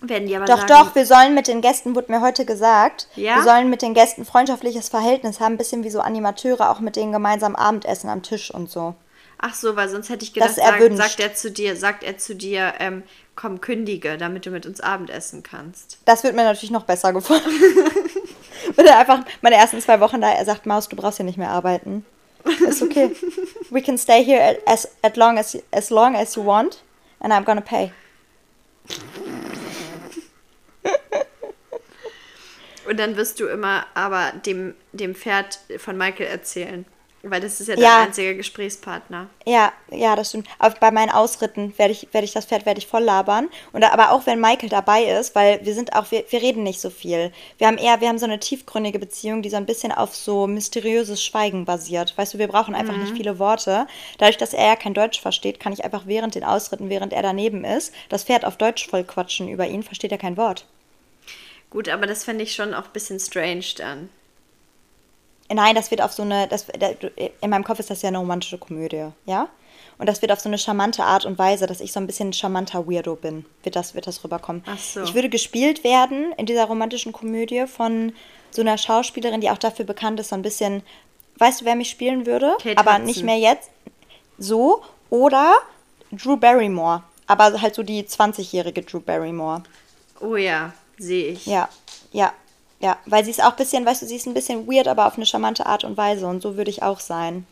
werden 0.00 0.28
die 0.28 0.36
aber 0.36 0.44
Doch, 0.46 0.60
sagen, 0.60 0.68
doch, 0.68 0.94
wir 0.94 1.04
sollen 1.06 1.34
mit 1.34 1.48
den 1.48 1.60
Gästen, 1.60 1.94
wurde 1.96 2.12
mir 2.12 2.20
heute 2.20 2.44
gesagt, 2.44 3.08
Ja? 3.16 3.36
wir 3.36 3.42
sollen 3.42 3.68
mit 3.68 3.82
den 3.82 3.94
Gästen 3.94 4.24
freundschaftliches 4.24 4.88
Verhältnis 4.88 5.40
haben, 5.40 5.54
ein 5.54 5.58
bisschen 5.58 5.82
wie 5.84 5.90
so 5.90 6.00
Animateure, 6.00 6.70
auch 6.70 6.80
mit 6.80 6.96
denen 6.96 7.12
gemeinsam 7.12 7.56
Abendessen 7.56 8.08
am 8.08 8.22
Tisch 8.22 8.52
und 8.52 8.70
so. 8.70 8.94
Ach 9.38 9.54
so, 9.54 9.76
weil 9.76 9.88
sonst 9.88 10.08
hätte 10.08 10.24
ich 10.24 10.34
gedacht, 10.34 10.56
sagt, 10.56 10.96
sagt 10.96 11.20
er 11.20 11.34
zu 11.34 11.50
dir, 11.50 11.76
sagt 11.76 12.02
er 12.02 12.18
zu 12.18 12.34
dir, 12.34 12.74
ähm, 12.80 13.04
komm, 13.36 13.60
kündige, 13.60 14.18
damit 14.18 14.46
du 14.46 14.50
mit 14.50 14.66
uns 14.66 14.80
Abendessen 14.80 15.44
kannst. 15.44 15.98
Das 16.04 16.24
wird 16.24 16.34
mir 16.34 16.42
natürlich 16.42 16.72
noch 16.72 16.84
besser 16.84 17.12
gefallen. 17.12 17.42
Wenn 18.74 18.86
er 18.86 18.98
einfach 18.98 19.20
meine 19.40 19.54
ersten 19.54 19.80
zwei 19.80 20.00
Wochen 20.00 20.20
da, 20.20 20.30
er 20.30 20.44
sagt, 20.44 20.66
Maus, 20.66 20.88
du 20.88 20.96
brauchst 20.96 21.18
hier 21.18 21.26
nicht 21.26 21.38
mehr 21.38 21.50
arbeiten. 21.50 22.04
Ist 22.68 22.82
okay. 22.82 23.14
We 23.70 23.80
can 23.80 23.96
stay 23.96 24.24
here 24.24 24.58
as, 24.66 24.88
as, 25.02 25.16
long, 25.16 25.38
as, 25.38 25.56
as 25.70 25.90
long 25.90 26.16
as 26.16 26.34
you 26.34 26.44
want 26.44 26.82
and 27.20 27.32
I'm 27.32 27.44
gonna 27.44 27.60
pay. 27.60 27.92
Und 32.88 32.98
dann 32.98 33.16
wirst 33.16 33.38
du 33.38 33.46
immer 33.46 33.86
aber 33.94 34.32
dem, 34.46 34.74
dem 34.92 35.14
Pferd 35.14 35.60
von 35.76 35.96
Michael 35.96 36.26
erzählen. 36.26 36.86
Weil 37.22 37.40
das 37.40 37.60
ist 37.60 37.66
ja 37.66 37.74
Ja. 37.76 38.02
einziger 38.02 38.34
Gesprächspartner. 38.34 39.28
Ja, 39.44 39.72
ja, 39.90 40.14
das 40.14 40.28
stimmt. 40.28 40.46
Aber 40.60 40.76
bei 40.78 40.92
meinen 40.92 41.10
Ausritten 41.10 41.76
werde 41.76 41.92
ich, 41.92 42.08
werde 42.12 42.24
ich 42.24 42.32
das 42.32 42.44
Pferd 42.46 42.64
werde 42.64 42.78
ich 42.78 42.86
voll 42.86 43.02
labern. 43.02 43.48
Und 43.72 43.82
aber 43.82 44.12
auch 44.12 44.24
wenn 44.26 44.40
Michael 44.40 44.68
dabei 44.68 45.02
ist, 45.02 45.34
weil 45.34 45.58
wir 45.64 45.74
sind 45.74 45.94
auch, 45.94 46.10
wir, 46.12 46.24
wir 46.30 46.40
reden 46.40 46.62
nicht 46.62 46.80
so 46.80 46.90
viel. 46.90 47.32
Wir 47.58 47.66
haben 47.66 47.76
eher, 47.78 48.00
wir 48.00 48.08
haben 48.08 48.20
so 48.20 48.24
eine 48.26 48.38
tiefgründige 48.38 49.00
Beziehung, 49.00 49.42
die 49.42 49.50
so 49.50 49.56
ein 49.56 49.66
bisschen 49.66 49.90
auf 49.90 50.14
so 50.14 50.46
mysteriöses 50.46 51.22
Schweigen 51.24 51.64
basiert. 51.64 52.16
Weißt 52.16 52.34
du, 52.34 52.38
wir 52.38 52.48
brauchen 52.48 52.76
einfach 52.76 52.96
nicht 52.96 53.16
viele 53.16 53.40
Worte. 53.40 53.88
Dadurch, 54.18 54.36
dass 54.36 54.54
er 54.54 54.66
ja 54.66 54.76
kein 54.76 54.94
Deutsch 54.94 55.20
versteht, 55.20 55.58
kann 55.58 55.72
ich 55.72 55.84
einfach 55.84 56.06
während 56.06 56.36
den 56.36 56.44
Ausritten, 56.44 56.88
während 56.88 57.12
er 57.12 57.22
daneben 57.22 57.64
ist, 57.64 57.92
das 58.10 58.22
Pferd 58.24 58.44
auf 58.44 58.56
Deutsch 58.58 58.86
voll 58.88 59.02
quatschen 59.02 59.48
über 59.48 59.66
ihn, 59.66 59.82
versteht 59.82 60.12
er 60.12 60.18
kein 60.18 60.36
Wort. 60.36 60.66
Gut, 61.70 61.88
aber 61.88 62.06
das 62.06 62.24
fände 62.24 62.44
ich 62.44 62.54
schon 62.54 62.74
auch 62.74 62.86
ein 62.86 62.92
bisschen 62.92 63.18
strange 63.20 63.64
dann. 63.76 64.08
Nein, 65.52 65.74
das 65.74 65.90
wird 65.90 66.02
auf 66.02 66.12
so 66.12 66.22
eine, 66.22 66.46
das, 66.48 66.66
da- 66.66 66.90
in 67.40 67.50
meinem 67.50 67.64
Kopf 67.64 67.78
ist 67.78 67.90
das 67.90 68.02
ja 68.02 68.08
eine 68.08 68.18
romantische 68.18 68.58
Komödie, 68.58 69.06
ja? 69.26 69.48
Und 69.98 70.06
das 70.08 70.22
wird 70.22 70.30
auf 70.30 70.38
so 70.40 70.48
eine 70.48 70.58
charmante 70.58 71.02
Art 71.02 71.24
und 71.24 71.38
Weise, 71.38 71.66
dass 71.66 71.80
ich 71.80 71.92
so 71.92 71.98
ein 71.98 72.06
bisschen 72.06 72.28
ein 72.28 72.32
charmanter 72.32 72.86
Weirdo 72.86 73.16
bin, 73.16 73.44
wird 73.64 73.74
das, 73.74 73.94
wird 73.94 74.06
das 74.06 74.22
rüberkommen. 74.22 74.62
Ach 74.66 74.78
so. 74.78 75.02
Ich 75.02 75.14
würde 75.14 75.28
gespielt 75.28 75.82
werden 75.82 76.32
in 76.36 76.46
dieser 76.46 76.66
romantischen 76.66 77.12
Komödie 77.12 77.66
von 77.66 78.12
so 78.50 78.60
einer 78.62 78.78
Schauspielerin, 78.78 79.40
die 79.40 79.50
auch 79.50 79.58
dafür 79.58 79.84
bekannt 79.84 80.20
ist, 80.20 80.28
so 80.28 80.36
ein 80.36 80.42
bisschen, 80.42 80.82
weißt 81.38 81.60
du, 81.62 81.64
wer 81.64 81.74
mich 81.74 81.90
spielen 81.90 82.26
würde? 82.26 82.56
Kate 82.62 82.78
aber 82.78 82.92
Hudson. 82.92 83.06
nicht 83.06 83.22
mehr 83.24 83.38
jetzt. 83.38 83.70
So, 84.38 84.82
oder 85.10 85.54
Drew 86.12 86.36
Barrymore. 86.36 87.02
Aber 87.26 87.60
halt 87.60 87.74
so 87.74 87.82
die 87.82 88.04
20-jährige 88.04 88.82
Drew 88.82 89.00
Barrymore. 89.00 89.62
Oh 90.20 90.36
ja, 90.36 90.72
sehe 90.96 91.32
ich. 91.32 91.44
Ja, 91.46 91.68
ja, 92.12 92.32
ja. 92.80 92.98
Weil 93.06 93.24
sie 93.24 93.30
ist 93.30 93.42
auch 93.42 93.50
ein 93.50 93.56
bisschen, 93.56 93.86
weißt 93.86 94.02
du, 94.02 94.06
sie 94.06 94.16
ist 94.16 94.26
ein 94.26 94.34
bisschen 94.34 94.66
weird, 94.66 94.88
aber 94.88 95.06
auf 95.06 95.16
eine 95.16 95.26
charmante 95.26 95.66
Art 95.66 95.84
und 95.84 95.96
Weise. 95.96 96.26
Und 96.26 96.42
so 96.42 96.56
würde 96.56 96.70
ich 96.70 96.82
auch 96.82 97.00
sein. 97.00 97.46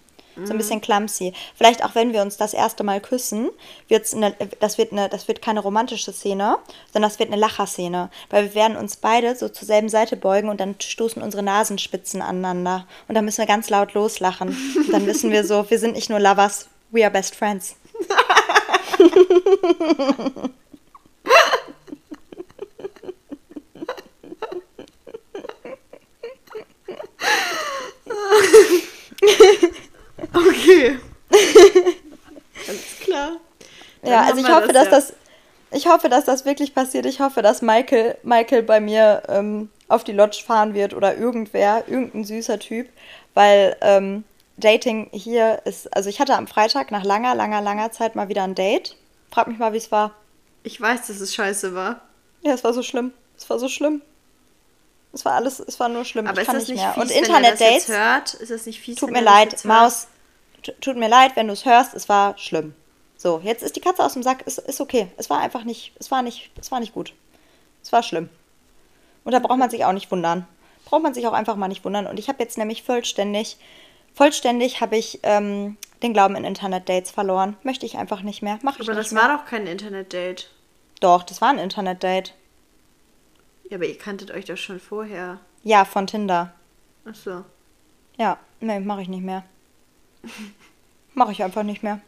So 0.44 0.52
ein 0.52 0.58
bisschen 0.58 0.82
clumsy. 0.82 1.32
Vielleicht 1.54 1.82
auch, 1.82 1.94
wenn 1.94 2.12
wir 2.12 2.20
uns 2.20 2.36
das 2.36 2.52
erste 2.52 2.84
Mal 2.84 3.00
küssen, 3.00 3.48
wird's 3.88 4.12
eine, 4.12 4.34
das, 4.60 4.76
wird 4.76 4.92
eine, 4.92 5.08
das 5.08 5.28
wird 5.28 5.40
keine 5.40 5.60
romantische 5.60 6.12
Szene, 6.12 6.58
sondern 6.92 7.10
das 7.10 7.18
wird 7.18 7.32
eine 7.32 7.40
Lacherszene. 7.40 8.10
Weil 8.28 8.44
wir 8.44 8.54
werden 8.54 8.76
uns 8.76 8.96
beide 8.96 9.34
so 9.34 9.48
zur 9.48 9.66
selben 9.66 9.88
Seite 9.88 10.16
beugen 10.16 10.50
und 10.50 10.60
dann 10.60 10.74
stoßen 10.78 11.22
unsere 11.22 11.42
Nasenspitzen 11.42 12.20
aneinander. 12.20 12.86
Und 13.08 13.14
dann 13.14 13.24
müssen 13.24 13.38
wir 13.38 13.46
ganz 13.46 13.70
laut 13.70 13.94
loslachen. 13.94 14.48
Und 14.76 14.92
dann 14.92 15.06
wissen 15.06 15.30
wir 15.30 15.44
so, 15.44 15.70
wir 15.70 15.78
sind 15.78 15.94
nicht 15.94 16.10
nur 16.10 16.20
Lovers, 16.20 16.68
we 16.90 17.02
are 17.02 17.10
best 17.10 17.34
friends. 17.34 17.76
Okay. 30.32 30.98
Alles 31.30 32.98
klar. 33.00 33.32
Dann 34.02 34.10
Ja, 34.10 34.22
also 34.22 34.40
ich 34.40 34.48
hoffe, 34.48 34.72
das 34.72 34.72
dass 34.72 34.84
ja. 34.84 34.90
das, 34.90 35.12
ich 35.72 35.86
hoffe, 35.86 36.08
dass 36.08 36.24
das 36.24 36.44
wirklich 36.44 36.74
passiert. 36.74 37.06
Ich 37.06 37.20
hoffe, 37.20 37.42
dass 37.42 37.62
Michael, 37.62 38.16
Michael 38.22 38.62
bei 38.62 38.80
mir 38.80 39.22
ähm, 39.28 39.70
auf 39.88 40.04
die 40.04 40.12
Lodge 40.12 40.42
fahren 40.44 40.74
wird 40.74 40.94
oder 40.94 41.16
irgendwer, 41.16 41.84
irgendein 41.86 42.24
süßer 42.24 42.58
Typ, 42.58 42.88
weil 43.34 43.76
ähm, 43.80 44.24
Dating 44.56 45.10
hier 45.12 45.60
ist, 45.64 45.94
also 45.94 46.08
ich 46.08 46.18
hatte 46.18 46.34
am 46.34 46.46
Freitag 46.46 46.90
nach 46.90 47.04
langer, 47.04 47.34
langer, 47.34 47.60
langer 47.60 47.92
Zeit 47.92 48.16
mal 48.16 48.28
wieder 48.28 48.44
ein 48.44 48.54
Date. 48.54 48.96
Frag 49.30 49.48
mich 49.48 49.58
mal, 49.58 49.72
wie 49.72 49.78
es 49.78 49.92
war. 49.92 50.14
Ich 50.62 50.80
weiß, 50.80 51.06
dass 51.06 51.20
es 51.20 51.34
scheiße 51.34 51.74
war. 51.74 52.00
Ja, 52.42 52.52
es 52.52 52.64
war 52.64 52.72
so 52.72 52.82
schlimm. 52.82 53.12
Es 53.36 53.48
war 53.50 53.58
so 53.58 53.68
schlimm. 53.68 54.00
Es 55.16 55.24
war 55.24 55.32
alles, 55.32 55.60
es 55.60 55.80
war 55.80 55.88
nur 55.88 56.04
schlimm. 56.04 56.26
Aber 56.26 56.36
ich 56.36 56.42
ist 56.42 56.46
kann 56.46 56.56
das 56.56 56.68
nicht 56.68 56.78
mehr. 56.78 56.92
fies, 56.92 57.02
Und 57.02 57.10
er 57.10 57.18
Internet-Dates, 57.18 57.88
hört? 57.88 58.34
Ist 58.34 58.50
das 58.50 58.66
nicht 58.66 58.80
fies, 58.80 58.96
tut 58.96 59.10
mir 59.10 59.22
leid? 59.22 59.64
Maus, 59.64 60.08
tut 60.82 60.96
mir 60.98 61.08
leid, 61.08 61.32
wenn 61.36 61.46
du 61.46 61.54
es 61.54 61.64
hörst, 61.64 61.94
es 61.94 62.08
war 62.10 62.36
schlimm. 62.36 62.74
So, 63.16 63.40
jetzt 63.42 63.62
ist 63.62 63.74
die 63.76 63.80
Katze 63.80 64.04
aus 64.04 64.12
dem 64.12 64.22
Sack, 64.22 64.42
ist, 64.46 64.58
ist 64.58 64.78
okay. 64.78 65.08
Es 65.16 65.30
war 65.30 65.38
einfach 65.40 65.64
nicht, 65.64 65.92
es 65.98 66.10
war 66.10 66.20
nicht, 66.20 66.50
es 66.60 66.70
war 66.70 66.80
nicht 66.80 66.92
gut. 66.92 67.14
Es 67.82 67.92
war 67.92 68.02
schlimm. 68.02 68.28
Und 69.24 69.32
da 69.32 69.38
braucht 69.38 69.58
man 69.58 69.70
sich 69.70 69.86
auch 69.86 69.92
nicht 69.92 70.10
wundern. 70.10 70.46
Braucht 70.84 71.02
man 71.02 71.14
sich 71.14 71.26
auch 71.26 71.32
einfach 71.32 71.56
mal 71.56 71.68
nicht 71.68 71.84
wundern. 71.84 72.06
Und 72.06 72.18
ich 72.18 72.28
habe 72.28 72.42
jetzt 72.42 72.58
nämlich 72.58 72.82
vollständig, 72.82 73.56
vollständig 74.14 74.82
habe 74.82 74.98
ich 74.98 75.20
ähm, 75.22 75.78
den 76.02 76.12
Glauben 76.12 76.36
in 76.36 76.44
Internet-Dates 76.44 77.10
verloren. 77.10 77.56
Möchte 77.62 77.86
ich 77.86 77.96
einfach 77.96 78.20
nicht 78.20 78.42
mehr. 78.42 78.58
Mach 78.60 78.74
ich 78.78 78.82
Aber 78.86 78.92
nicht 78.94 79.06
das 79.06 79.12
mehr. 79.12 79.22
war 79.22 79.38
doch 79.38 79.46
kein 79.46 79.66
Internet-Date. 79.66 80.50
Doch, 81.00 81.22
das 81.22 81.40
war 81.40 81.48
ein 81.48 81.58
Internet-Date. 81.58 82.34
Ja, 83.70 83.76
aber 83.76 83.86
ihr 83.86 83.98
kanntet 83.98 84.30
euch 84.30 84.44
doch 84.44 84.56
schon 84.56 84.78
vorher. 84.80 85.40
Ja, 85.64 85.84
von 85.84 86.06
Tinder. 86.06 86.54
Ach 87.04 87.14
so. 87.14 87.44
Ja, 88.16 88.38
nee, 88.60 88.80
mache 88.80 89.02
ich 89.02 89.08
nicht 89.08 89.24
mehr. 89.24 89.44
Mache 91.14 91.32
ich 91.32 91.42
einfach 91.42 91.62
nicht 91.62 91.82
mehr. 91.82 92.00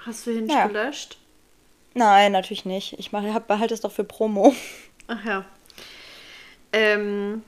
Hast 0.00 0.26
du 0.26 0.32
Hinge 0.32 0.52
Ja. 0.52 0.66
gelöscht? 0.66 1.18
Nein, 1.94 2.32
natürlich 2.32 2.64
nicht. 2.66 2.98
Ich 2.98 3.12
hab- 3.12 3.48
behalte 3.48 3.72
es 3.74 3.80
doch 3.80 3.92
für 3.92 4.04
Promo. 4.04 4.54
Ach 5.08 5.24
ja. 5.24 5.44
Ähm, 6.72 7.42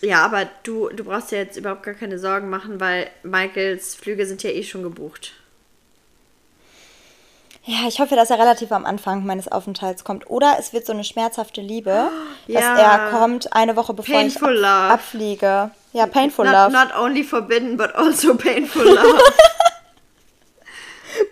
ja, 0.00 0.24
aber 0.24 0.48
du, 0.62 0.88
du 0.90 1.04
brauchst 1.04 1.32
dir 1.32 1.38
jetzt 1.38 1.56
überhaupt 1.56 1.82
gar 1.82 1.94
keine 1.94 2.18
Sorgen 2.18 2.48
machen, 2.48 2.78
weil 2.78 3.10
Michaels 3.24 3.96
Flüge 3.96 4.26
sind 4.26 4.42
ja 4.44 4.50
eh 4.50 4.62
schon 4.62 4.82
gebucht. 4.84 5.32
Ja, 7.70 7.86
ich 7.86 8.00
hoffe, 8.00 8.16
dass 8.16 8.30
er 8.30 8.38
relativ 8.38 8.72
am 8.72 8.86
Anfang 8.86 9.26
meines 9.26 9.46
Aufenthalts 9.52 10.02
kommt. 10.02 10.30
Oder 10.30 10.56
es 10.58 10.72
wird 10.72 10.86
so 10.86 10.94
eine 10.94 11.04
schmerzhafte 11.04 11.60
Liebe, 11.60 12.10
dass 12.48 12.62
Ja. 12.62 12.76
er 12.78 13.10
kommt 13.10 13.52
eine 13.52 13.76
Woche 13.76 13.92
bevor 13.92 14.14
Painful 14.14 14.54
ich 14.54 14.60
love. 14.62 14.66
ab, 14.72 14.92
abfliege. 14.94 15.70
Ja, 15.92 16.06
Painful 16.06 16.46
not, 16.46 16.54
Love. 16.54 16.72
not 16.72 16.96
only 16.98 17.22
forbidden, 17.22 17.76
but 17.76 17.94
also 17.94 18.34
painful 18.34 18.84
love. 18.94 19.20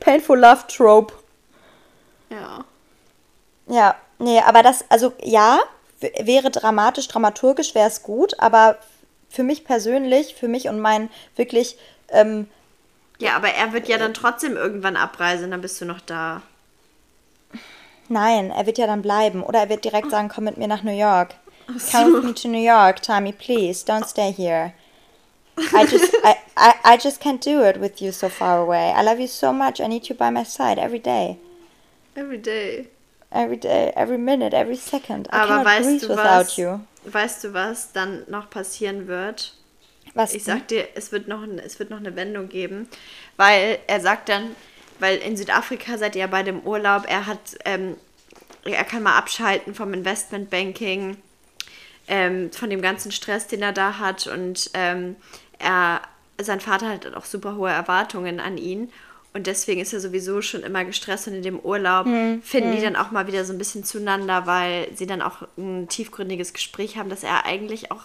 Painful 0.00 0.38
Love 0.38 0.64
Trope. 0.68 1.14
ja. 2.30 2.64
Ja, 3.68 3.96
nee, 4.18 4.40
aber 4.40 4.62
das, 4.62 4.84
also 4.90 5.12
ja, 5.22 5.58
wäre 6.00 6.50
dramatisch, 6.50 7.08
dramaturgisch 7.08 7.74
wäre 7.74 7.88
es 7.88 8.02
gut, 8.04 8.38
aber 8.38 8.76
für 9.28 9.42
mich 9.42 9.64
persönlich, 9.64 10.34
für 10.36 10.46
mich 10.48 10.68
und 10.68 10.78
mein 10.80 11.10
wirklich, 11.34 11.76
ähm, 12.10 12.48
Ja, 13.18 13.36
aber 13.36 13.48
er 13.50 13.72
wird 13.74 13.88
ja 13.88 13.98
dann 13.98 14.14
trotzdem 14.14 14.56
irgendwann 14.56 14.96
abreisen, 14.96 15.50
dann 15.50 15.60
bist 15.60 15.80
du 15.80 15.84
noch 15.84 16.00
da. 16.00 16.42
nein, 18.08 18.50
er 18.50 18.66
wird 18.66 18.78
ja 18.78 18.86
dann 18.86 19.02
bleiben. 19.02 19.42
Oder 19.42 19.60
er 19.60 19.68
wird 19.68 19.84
direkt 19.84 20.10
sagen, 20.10 20.28
komm 20.28 20.44
mit 20.44 20.56
mir 20.56 20.68
nach 20.68 20.82
New 20.82 20.96
York. 20.96 21.34
Come 21.90 22.12
with 22.12 22.22
me 22.22 22.34
to 22.34 22.48
New 22.48 22.62
York, 22.62 23.02
Tommy, 23.02 23.32
please, 23.32 23.84
don't 23.84 24.06
stay 24.06 24.32
here. 24.32 24.72
I 25.72 25.84
just, 25.86 26.16
I, 26.24 26.36
I, 26.56 26.74
I 26.84 26.96
just 26.98 27.20
can't 27.20 27.40
do 27.40 27.62
it 27.64 27.78
with 27.80 28.00
you 28.02 28.12
so 28.12 28.28
far 28.28 28.58
away. 28.60 28.92
I 28.92 29.02
love 29.02 29.20
you 29.20 29.28
so 29.28 29.52
much. 29.52 29.80
I 29.80 29.86
need 29.88 30.08
you 30.08 30.14
by 30.16 30.30
my 30.30 30.44
side 30.44 30.78
every 30.78 30.98
day. 31.00 31.38
Every 32.16 32.38
day. 32.38 32.88
Every 33.30 33.56
day, 33.56 33.92
every 33.94 34.18
minute, 34.18 34.52
every 34.52 34.74
second. 34.76 35.28
I 35.32 35.42
Aber 35.42 35.64
weißt 35.64 35.82
breathe 35.84 36.00
du 36.00 36.08
without 36.08 36.48
was? 36.48 36.58
you. 36.58 36.80
Weißt 37.04 37.44
du, 37.44 37.54
was 37.54 37.92
dann 37.92 38.24
noch 38.28 38.50
passieren 38.50 39.06
wird? 39.06 39.55
Was 40.16 40.34
Ich 40.34 40.44
sag 40.44 40.66
dir, 40.68 40.88
es 40.94 41.12
wird 41.12 41.28
noch, 41.28 41.46
es 41.64 41.78
wird 41.78 41.90
noch 41.90 41.98
eine 41.98 42.16
Wendung 42.16 42.48
geben, 42.48 42.88
weil 43.36 43.78
er 43.86 44.00
sagt 44.00 44.30
dann, 44.30 44.56
weil 44.98 45.18
in 45.18 45.36
Südafrika 45.36 45.98
seid 45.98 46.14
ihr 46.14 46.22
ja 46.22 46.26
bei 46.26 46.42
dem 46.42 46.60
Urlaub, 46.60 47.04
er 47.06 47.26
hat, 47.26 47.38
ähm, 47.66 47.96
er 48.64 48.84
kann 48.84 49.02
mal 49.02 49.18
abschalten 49.18 49.74
vom 49.74 49.92
Investmentbanking, 49.92 51.18
ähm, 52.08 52.50
von 52.50 52.70
dem 52.70 52.80
ganzen 52.80 53.12
Stress, 53.12 53.46
den 53.46 53.60
er 53.60 53.74
da 53.74 53.98
hat 53.98 54.26
und 54.26 54.70
ähm, 54.72 55.16
er, 55.58 56.00
sein 56.40 56.60
Vater 56.60 56.88
hat 56.88 57.14
auch 57.14 57.26
super 57.26 57.56
hohe 57.56 57.70
Erwartungen 57.70 58.40
an 58.40 58.56
ihn 58.56 58.90
und 59.34 59.46
deswegen 59.46 59.82
ist 59.82 59.92
er 59.92 60.00
sowieso 60.00 60.40
schon 60.40 60.62
immer 60.62 60.86
gestresst 60.86 61.28
und 61.28 61.34
in 61.34 61.42
dem 61.42 61.60
Urlaub 61.60 62.06
finden 62.42 62.74
die 62.74 62.80
dann 62.80 62.96
auch 62.96 63.10
mal 63.10 63.26
wieder 63.26 63.44
so 63.44 63.52
ein 63.52 63.58
bisschen 63.58 63.84
zueinander, 63.84 64.46
weil 64.46 64.88
sie 64.94 65.06
dann 65.06 65.20
auch 65.20 65.42
ein 65.58 65.88
tiefgründiges 65.88 66.54
Gespräch 66.54 66.96
haben, 66.96 67.10
dass 67.10 67.22
er 67.22 67.44
eigentlich 67.44 67.90
auch 67.90 68.04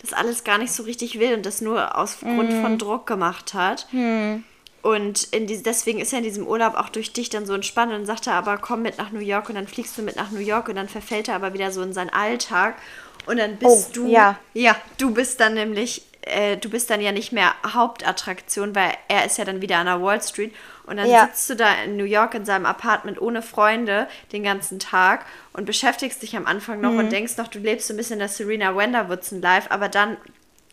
das 0.00 0.12
alles 0.12 0.44
gar 0.44 0.58
nicht 0.58 0.72
so 0.72 0.84
richtig 0.84 1.18
will 1.18 1.34
und 1.34 1.44
das 1.44 1.60
nur 1.60 1.96
aus 1.98 2.20
Grund 2.20 2.52
von 2.52 2.78
Druck 2.78 3.06
gemacht 3.06 3.54
hat. 3.54 3.86
Und 4.80 5.24
in 5.32 5.46
die, 5.48 5.60
deswegen 5.62 5.98
ist 6.00 6.12
er 6.12 6.18
in 6.18 6.24
diesem 6.24 6.46
Urlaub 6.46 6.74
auch 6.76 6.88
durch 6.88 7.12
dich 7.12 7.30
dann 7.30 7.46
so 7.46 7.54
entspannt. 7.54 7.92
Und 7.92 8.06
sagt 8.06 8.26
er 8.28 8.34
aber, 8.34 8.58
komm 8.58 8.82
mit 8.82 8.96
nach 8.98 9.10
New 9.10 9.18
York 9.20 9.48
und 9.48 9.56
dann 9.56 9.66
fliegst 9.66 9.98
du 9.98 10.02
mit 10.02 10.16
nach 10.16 10.30
New 10.30 10.38
York 10.40 10.68
und 10.68 10.76
dann 10.76 10.88
verfällt 10.88 11.28
er 11.28 11.34
aber 11.34 11.52
wieder 11.52 11.72
so 11.72 11.82
in 11.82 11.92
seinen 11.92 12.10
Alltag. 12.10 12.76
Und 13.26 13.38
dann 13.38 13.56
bist 13.56 13.88
Oh, 13.90 13.94
du. 13.94 14.06
ja. 14.08 14.38
Ja, 14.54 14.76
du 14.96 15.10
bist 15.10 15.40
dann 15.40 15.54
nämlich, 15.54 16.02
äh, 16.28 16.56
du 16.56 16.70
bist 16.70 16.90
dann 16.90 17.00
ja 17.00 17.12
nicht 17.12 17.32
mehr 17.32 17.54
Hauptattraktion, 17.66 18.74
weil 18.74 18.92
er 19.08 19.24
ist 19.24 19.38
ja 19.38 19.44
dann 19.44 19.60
wieder 19.60 19.78
an 19.78 19.86
der 19.86 20.00
Wall 20.02 20.22
Street. 20.22 20.54
Und 20.86 20.96
dann 20.98 21.08
Ja. 21.08 21.26
sitzt 21.26 21.48
du 21.50 21.56
da 21.56 21.66
in 21.84 21.96
New 21.96 22.04
York 22.04 22.34
in 22.34 22.44
seinem 22.44 22.66
Apartment 22.66 23.20
ohne 23.20 23.42
Freunde 23.42 24.08
den 24.32 24.42
ganzen 24.42 24.78
Tag 24.78 25.26
und 25.52 25.64
beschäftigst 25.66 26.22
dich 26.22 26.36
am 26.36 26.46
Anfang 26.46 26.80
noch 26.80 26.92
Mhm. 26.92 26.98
und 26.98 27.12
denkst 27.12 27.36
noch, 27.36 27.48
du 27.48 27.58
lebst 27.58 27.88
so 27.88 27.94
ein 27.94 27.96
bisschen 27.96 28.18
das 28.18 28.36
Serena 28.36 28.76
Wenderwoodson 28.76 29.40
Life, 29.42 29.70
aber 29.70 29.88
dann 29.88 30.16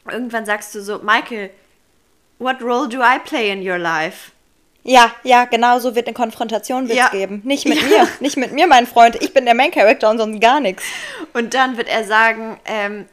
irgendwann 0.10 0.46
sagst 0.46 0.74
du 0.76 0.82
so, 0.82 1.00
Michael, 1.00 1.50
what 2.40 2.62
role 2.62 2.88
do 2.88 3.00
I 3.02 3.20
play 3.24 3.52
in 3.52 3.68
your 3.68 3.78
life? 3.78 4.32
Ja, 4.88 5.12
ja, 5.24 5.46
genau 5.46 5.80
so 5.80 5.96
wird 5.96 6.06
eine 6.06 6.14
Konfrontation 6.14 6.88
Ja. 6.88 7.10
geben. 7.10 7.42
Nicht 7.44 7.66
mit 7.68 7.82
Ja. 7.82 7.88
mir, 8.04 8.08
nicht 8.20 8.38
mit 8.38 8.52
mir, 8.52 8.68
mein 8.68 8.86
Freund. 8.86 9.16
Ich 9.22 9.34
bin 9.34 9.46
der 9.46 9.56
Main 9.56 9.72
Character 9.72 10.12
und 10.12 10.20
sonst 10.20 10.40
gar 10.40 10.60
nichts. 10.60 10.84
Und 11.34 11.56
dann 11.56 11.76
wird 11.76 11.88
er 11.90 12.04
sagen, 12.04 12.60
ähm, 12.66 13.06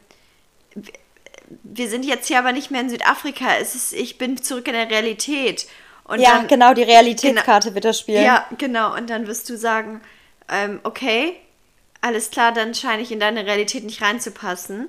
wir 1.63 1.89
sind 1.89 2.05
jetzt 2.05 2.27
hier 2.27 2.39
aber 2.39 2.51
nicht 2.51 2.71
mehr 2.71 2.81
in 2.81 2.89
Südafrika, 2.89 3.57
es 3.59 3.75
ist, 3.75 3.93
ich 3.93 4.17
bin 4.17 4.41
zurück 4.41 4.67
in 4.67 4.73
der 4.73 4.89
Realität. 4.89 5.67
Und 6.05 6.19
ja, 6.19 6.37
dann, 6.37 6.47
genau, 6.47 6.73
die 6.73 6.83
Realitätskarte 6.83 7.75
wird 7.75 7.85
er 7.85 7.93
spielen. 7.93 8.23
Ja, 8.23 8.45
genau. 8.57 8.95
Und 8.95 9.09
dann 9.09 9.27
wirst 9.27 9.49
du 9.49 9.57
sagen, 9.57 10.01
ähm, 10.49 10.79
okay, 10.83 11.35
alles 12.01 12.29
klar, 12.29 12.51
dann 12.51 12.75
scheine 12.75 13.01
ich 13.01 13.11
in 13.11 13.19
deine 13.19 13.45
Realität 13.45 13.83
nicht 13.83 14.01
reinzupassen. 14.01 14.87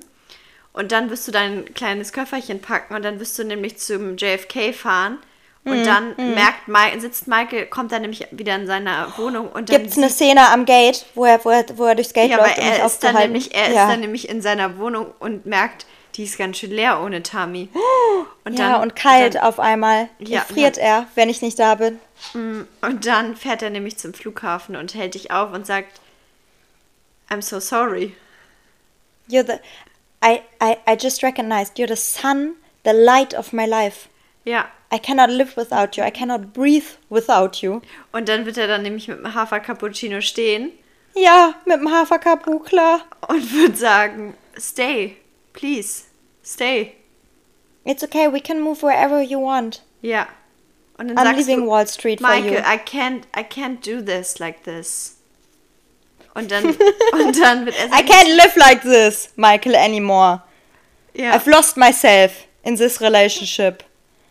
Und 0.73 0.91
dann 0.91 1.09
wirst 1.09 1.25
du 1.27 1.31
dein 1.31 1.73
kleines 1.73 2.11
Köfferchen 2.11 2.61
packen 2.61 2.95
und 2.95 3.05
dann 3.05 3.21
wirst 3.21 3.39
du 3.39 3.45
nämlich 3.45 3.77
zum 3.77 4.17
JFK 4.17 4.73
fahren. 4.73 5.19
Und 5.63 5.79
Mhm, 5.79 5.83
dann 5.85 6.33
merkt 6.35 6.67
Mike, 6.67 6.99
sitzt 6.99 7.27
Michael, 7.27 7.65
kommt 7.65 7.91
dann 7.91 8.03
nämlich 8.03 8.27
wieder 8.31 8.55
in 8.55 8.67
seiner 8.67 9.17
Wohnung 9.17 9.47
und 9.47 9.69
dann 9.69 9.81
Gibt's 9.81 9.97
eine 9.97 10.09
Szene 10.11 10.49
am 10.49 10.65
Gate, 10.65 11.05
wo 11.15 11.25
er, 11.25 11.43
wo 11.43 11.49
er, 11.49 11.65
wo 11.75 11.85
er 11.85 11.95
durchs 11.95 12.13
Gate 12.13 12.29
Ja, 12.29 12.37
aber 12.37 12.47
läuft, 12.47 12.59
um 12.59 12.65
mich 12.65 12.79
er 12.79 12.85
ist, 12.85 13.03
dann 13.03 13.15
nämlich, 13.15 13.55
er 13.55 13.71
ja. 13.71 13.83
ist 13.83 13.91
dann 13.91 13.99
nämlich 14.01 14.29
in 14.29 14.41
seiner 14.43 14.77
Wohnung 14.77 15.11
und 15.19 15.47
merkt, 15.47 15.87
die 16.15 16.23
ist 16.23 16.37
ganz 16.37 16.57
schön 16.57 16.71
leer 16.71 17.01
ohne 17.01 17.21
Tami. 17.23 17.69
Und 18.45 18.57
ja, 18.57 18.81
und 18.81 18.95
kalt 18.95 19.35
Dann, 19.35 19.43
auf 19.43 19.59
einmal. 19.59 20.09
Ja, 20.19 20.41
friert 20.41 20.77
er, 20.77 21.07
wenn 21.15 21.29
ich 21.29 21.41
nicht 21.41 21.59
da 21.59 21.75
bin. 21.75 21.99
und 22.33 23.05
dann 23.05 23.35
fährt 23.35 23.61
er 23.61 23.69
nämlich 23.69 23.97
zum 23.97 24.13
Flughafen 24.13 24.75
und 24.75 24.93
hält 24.93 25.13
dich 25.15 25.31
auf 25.31 25.51
und 25.53 25.65
sagt, 25.65 25.99
I'm 27.29 27.41
so 27.41 27.59
sorry. 27.59 28.15
You're 29.29 29.45
the, 29.45 29.59
I, 30.23 30.41
I, 30.61 30.77
I 30.87 30.95
just 30.99 31.23
recognized 31.23 31.77
you're 31.77 31.87
the 31.87 31.95
sun, 31.95 32.55
the 32.83 32.91
light 32.91 33.33
of 33.37 33.51
my 33.53 33.65
life. 33.65 34.07
Ja. 34.43 34.65
I 34.93 34.99
cannot 34.99 35.29
live 35.31 35.57
without 35.57 35.97
you. 35.97 36.03
I 36.05 36.11
cannot 36.11 36.53
breathe 36.53 36.85
without 37.09 37.57
you. 37.61 37.81
Und 38.11 38.29
dann 38.29 38.45
wird 38.45 38.57
er 38.57 38.67
dann 38.67 38.83
nämlich 38.83 39.07
mit 39.07 39.17
dem 39.17 39.33
Hafer 39.33 39.59
Cappuccino 39.59 40.21
stehen 40.21 40.71
Ja, 41.15 41.55
mit 41.65 41.77
dem 41.79 41.91
Haferkapu, 41.91 42.59
klar. 42.59 43.01
und 43.27 43.53
wird 43.55 43.77
sagen, 43.77 44.35
stay, 44.57 45.17
please, 45.55 46.05
stay. 46.43 46.95
It's 47.85 48.03
okay, 48.03 48.27
we 48.27 48.39
can 48.39 48.61
move 48.61 48.83
wherever 48.83 49.21
you 49.21 49.39
want. 49.39 49.81
Yeah. 50.01 50.27
Und 50.97 51.09
dann 51.09 51.17
I'm 51.17 51.23
sagst 51.25 51.37
leaving 51.39 51.65
du, 51.65 51.67
Wall 51.67 51.87
Street 51.87 52.19
for 52.21 52.27
Michael, 52.27 52.53
you. 52.53 52.59
I 52.59 52.77
can't, 52.77 53.23
I 53.35 53.43
can't 53.43 53.81
do 53.81 54.01
this 54.01 54.39
like 54.39 54.63
this. 54.63 55.17
Und 56.33 56.51
dann, 56.51 56.65
und 57.13 57.39
dann 57.39 57.65
wird 57.65 57.75
er 57.77 57.87
I 57.87 58.03
can't 58.03 58.35
live 58.35 58.55
like 58.55 58.81
this, 58.81 59.29
Michael, 59.35 59.75
anymore. 59.75 60.41
ja. 61.13 61.33
I've 61.33 61.49
lost 61.49 61.77
myself 61.77 62.45
in 62.63 62.75
this 62.75 62.99
relationship. 63.01 63.83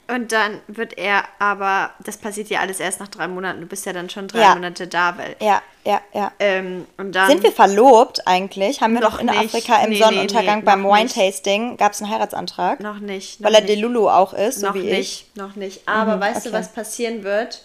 Und 0.06 0.32
dann 0.32 0.60
wird 0.66 0.98
er 0.98 1.24
aber, 1.38 1.90
das 2.04 2.18
passiert 2.18 2.48
ja 2.50 2.60
alles 2.60 2.78
erst 2.80 3.00
nach 3.00 3.08
drei 3.08 3.26
Monaten, 3.26 3.60
du 3.60 3.66
bist 3.66 3.86
ja 3.86 3.92
dann 3.92 4.10
schon 4.10 4.28
drei 4.28 4.40
Ja. 4.42 4.54
Monate 4.54 4.86
da, 4.86 5.16
weil. 5.16 5.34
Ja, 5.40 5.62
ja, 5.84 6.00
ja. 6.12 6.30
Ähm, 6.38 6.86
und 6.98 7.12
dann. 7.12 7.28
Sind 7.30 7.42
wir 7.42 7.52
verlobt 7.52 8.26
eigentlich? 8.26 8.80
Haben 8.82 8.94
wir 8.94 9.00
Noch 9.00 9.12
noch 9.12 9.18
in 9.20 9.26
nicht. 9.26 9.38
Afrika 9.54 9.82
im 9.82 9.90
Nee, 9.90 9.98
Sonnenuntergang 10.02 10.56
nee, 10.56 10.60
nee, 10.60 10.82
beim. 10.82 10.84
Wine-Tasting 10.84 11.76
gab 11.78 11.92
es 11.92 12.02
einen 12.02 12.10
Heiratsantrag? 12.10 12.80
Noch 12.80 12.98
nicht. 12.98 13.40
Noch 13.40 13.46
weil 13.48 13.54
er 13.54 13.60
nicht. 13.62 13.72
Delulu 13.72 14.08
auch 14.08 14.34
ist, 14.34 14.60
so 14.60 14.66
Noch 14.66 14.74
wie 14.74 14.82
nicht, 14.82 15.26
ich. 15.34 15.36
noch 15.36 15.56
nicht. 15.56 15.88
Aber 15.88 16.16
Mhm, 16.16 16.20
weißt 16.20 16.44
du, 16.46 16.50
okay. 16.50 16.58
was 16.58 16.72
passieren 16.72 17.24
wird? 17.24 17.62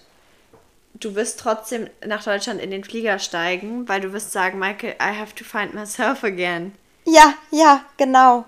Du 0.93 1.15
wirst 1.15 1.39
trotzdem 1.39 1.87
nach 2.05 2.23
Deutschland 2.23 2.59
in 2.61 2.71
den 2.71 2.83
Flieger 2.83 3.19
steigen, 3.19 3.87
weil 3.87 4.01
du 4.01 4.11
wirst 4.11 4.31
sagen, 4.31 4.59
Michael, 4.59 4.95
I 5.01 5.17
have 5.17 5.33
to 5.35 5.43
find 5.43 5.73
myself 5.73 6.23
again. 6.23 6.73
Ja, 7.05 7.33
ja, 7.51 7.81
genau. 7.97 8.45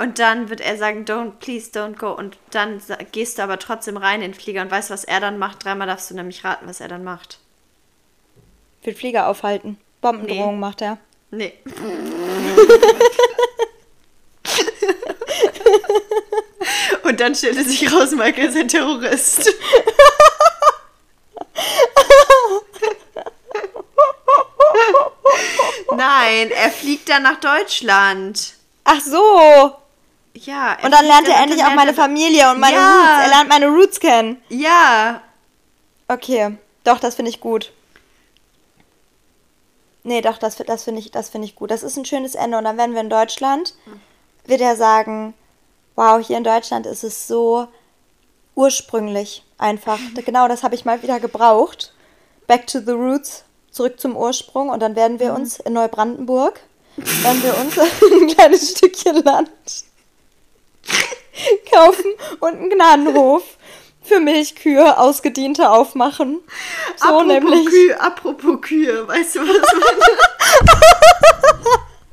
Und 0.00 0.18
dann 0.18 0.48
wird 0.48 0.62
er 0.62 0.78
sagen, 0.78 1.04
don't, 1.04 1.32
please, 1.40 1.70
don't 1.78 1.98
go. 1.98 2.10
Und 2.12 2.38
dann 2.52 2.80
gehst 3.12 3.36
du 3.36 3.42
aber 3.42 3.58
trotzdem 3.58 3.98
rein 3.98 4.22
in 4.22 4.32
den 4.32 4.40
Flieger 4.40 4.62
und 4.62 4.70
weißt, 4.70 4.88
was 4.88 5.04
er 5.04 5.20
dann 5.20 5.38
macht. 5.38 5.62
Dreimal 5.62 5.86
darfst 5.86 6.10
du 6.10 6.14
nämlich 6.14 6.42
raten, 6.42 6.66
was 6.66 6.80
er 6.80 6.88
dann 6.88 7.04
macht. 7.04 7.38
Will 8.82 8.94
Flieger 8.94 9.28
aufhalten. 9.28 9.76
Bombendrohung 10.00 10.54
Nee. 10.54 10.60
macht 10.60 10.80
er. 10.80 10.96
Nee. 11.30 11.52
Und 17.02 17.20
dann 17.20 17.34
stellte 17.34 17.62
sich 17.64 17.92
raus, 17.92 18.12
Michael 18.12 18.48
ist 18.48 18.56
ein 18.56 18.68
Terrorist. 18.68 19.50
Nein, 25.94 26.50
er 26.52 26.70
fliegt 26.70 27.10
dann 27.10 27.24
nach 27.24 27.38
Deutschland. 27.38 28.54
Ach 28.84 29.00
so. 29.02 29.74
Ja. 30.34 30.76
Und 30.82 30.92
dann 30.92 31.04
lernt 31.04 31.28
er 31.28 31.42
endlich 31.42 31.64
auch 31.64 31.74
meine 31.74 31.94
Familie 31.94 32.50
und 32.50 32.60
meine 32.60 32.76
Ja. 32.76 32.90
Roots. 32.90 33.24
Er 33.24 33.28
lernt 33.28 33.48
meine 33.48 33.66
Roots 33.68 34.00
kennen. 34.00 34.42
Ja. 34.48 35.22
Okay, 36.08 36.56
doch, 36.84 36.98
das 36.98 37.14
finde 37.14 37.30
ich 37.30 37.40
gut. 37.40 37.72
Nee, 40.02 40.22
doch, 40.22 40.38
das, 40.38 40.56
das 40.56 40.84
finde 40.84 41.00
ich, 41.00 41.10
das 41.10 41.28
finde 41.28 41.46
ich 41.46 41.54
gut. 41.54 41.70
Das 41.70 41.82
ist 41.82 41.96
ein 41.96 42.04
schönes 42.04 42.34
Ende. 42.34 42.58
Und 42.58 42.64
dann 42.64 42.78
werden 42.78 42.94
wir 42.94 43.00
in 43.00 43.10
Deutschland, 43.10 43.74
wird 44.46 44.60
er 44.60 44.76
sagen, 44.76 45.34
wow, 45.94 46.24
hier 46.24 46.38
in 46.38 46.44
Deutschland 46.44 46.86
ist 46.86 47.04
es 47.04 47.28
so 47.28 47.68
ursprünglich 48.54 49.44
einfach. 49.58 49.98
Genau 50.24 50.48
das 50.48 50.62
habe 50.62 50.74
ich 50.74 50.84
mal 50.84 51.02
wieder 51.02 51.20
gebraucht. 51.20 51.92
Back 52.46 52.66
to 52.66 52.80
the 52.80 52.92
roots, 52.92 53.44
zurück 53.70 54.00
zum 54.00 54.16
Ursprung. 54.16 54.70
Und 54.70 54.80
dann 54.80 54.96
werden 54.96 55.20
wir 55.20 55.34
uns 55.34 55.60
in 55.60 55.74
Neubrandenburg, 55.74 56.60
werden 56.96 57.42
wir 57.42 57.56
uns 57.58 57.78
ein 58.22 58.28
kleines 58.28 58.70
Stückchen 58.70 59.22
Land 59.22 59.50
kaufen 61.72 62.12
und 62.40 62.54
einen 62.54 62.70
Gnadenhof 62.70 63.42
für 64.02 64.20
Milchkühe 64.20 64.98
ausgediente 64.98 65.68
aufmachen. 65.70 66.40
So 66.96 67.04
apropos 67.06 67.26
nämlich. 67.26 67.66
Kühe, 67.66 68.00
apropos 68.00 68.60
Kühe, 68.60 69.06
weißt 69.06 69.36
du, 69.36 69.40
was 69.40 69.46
meine, 69.48 70.00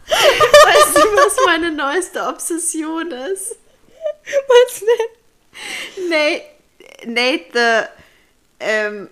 weißt 0.66 0.96
du, 0.96 1.02
was 1.02 1.36
meine 1.46 1.72
neueste 1.72 2.24
Obsession 2.28 3.12
ist? 3.12 3.56
Was 4.48 4.80
denn? 4.80 6.10
Nate, 6.10 6.44
Nate 7.06 7.46
the, 7.54 7.88
ähm, 8.60 9.10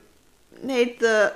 Nate 0.61 0.95
the, 0.99 1.30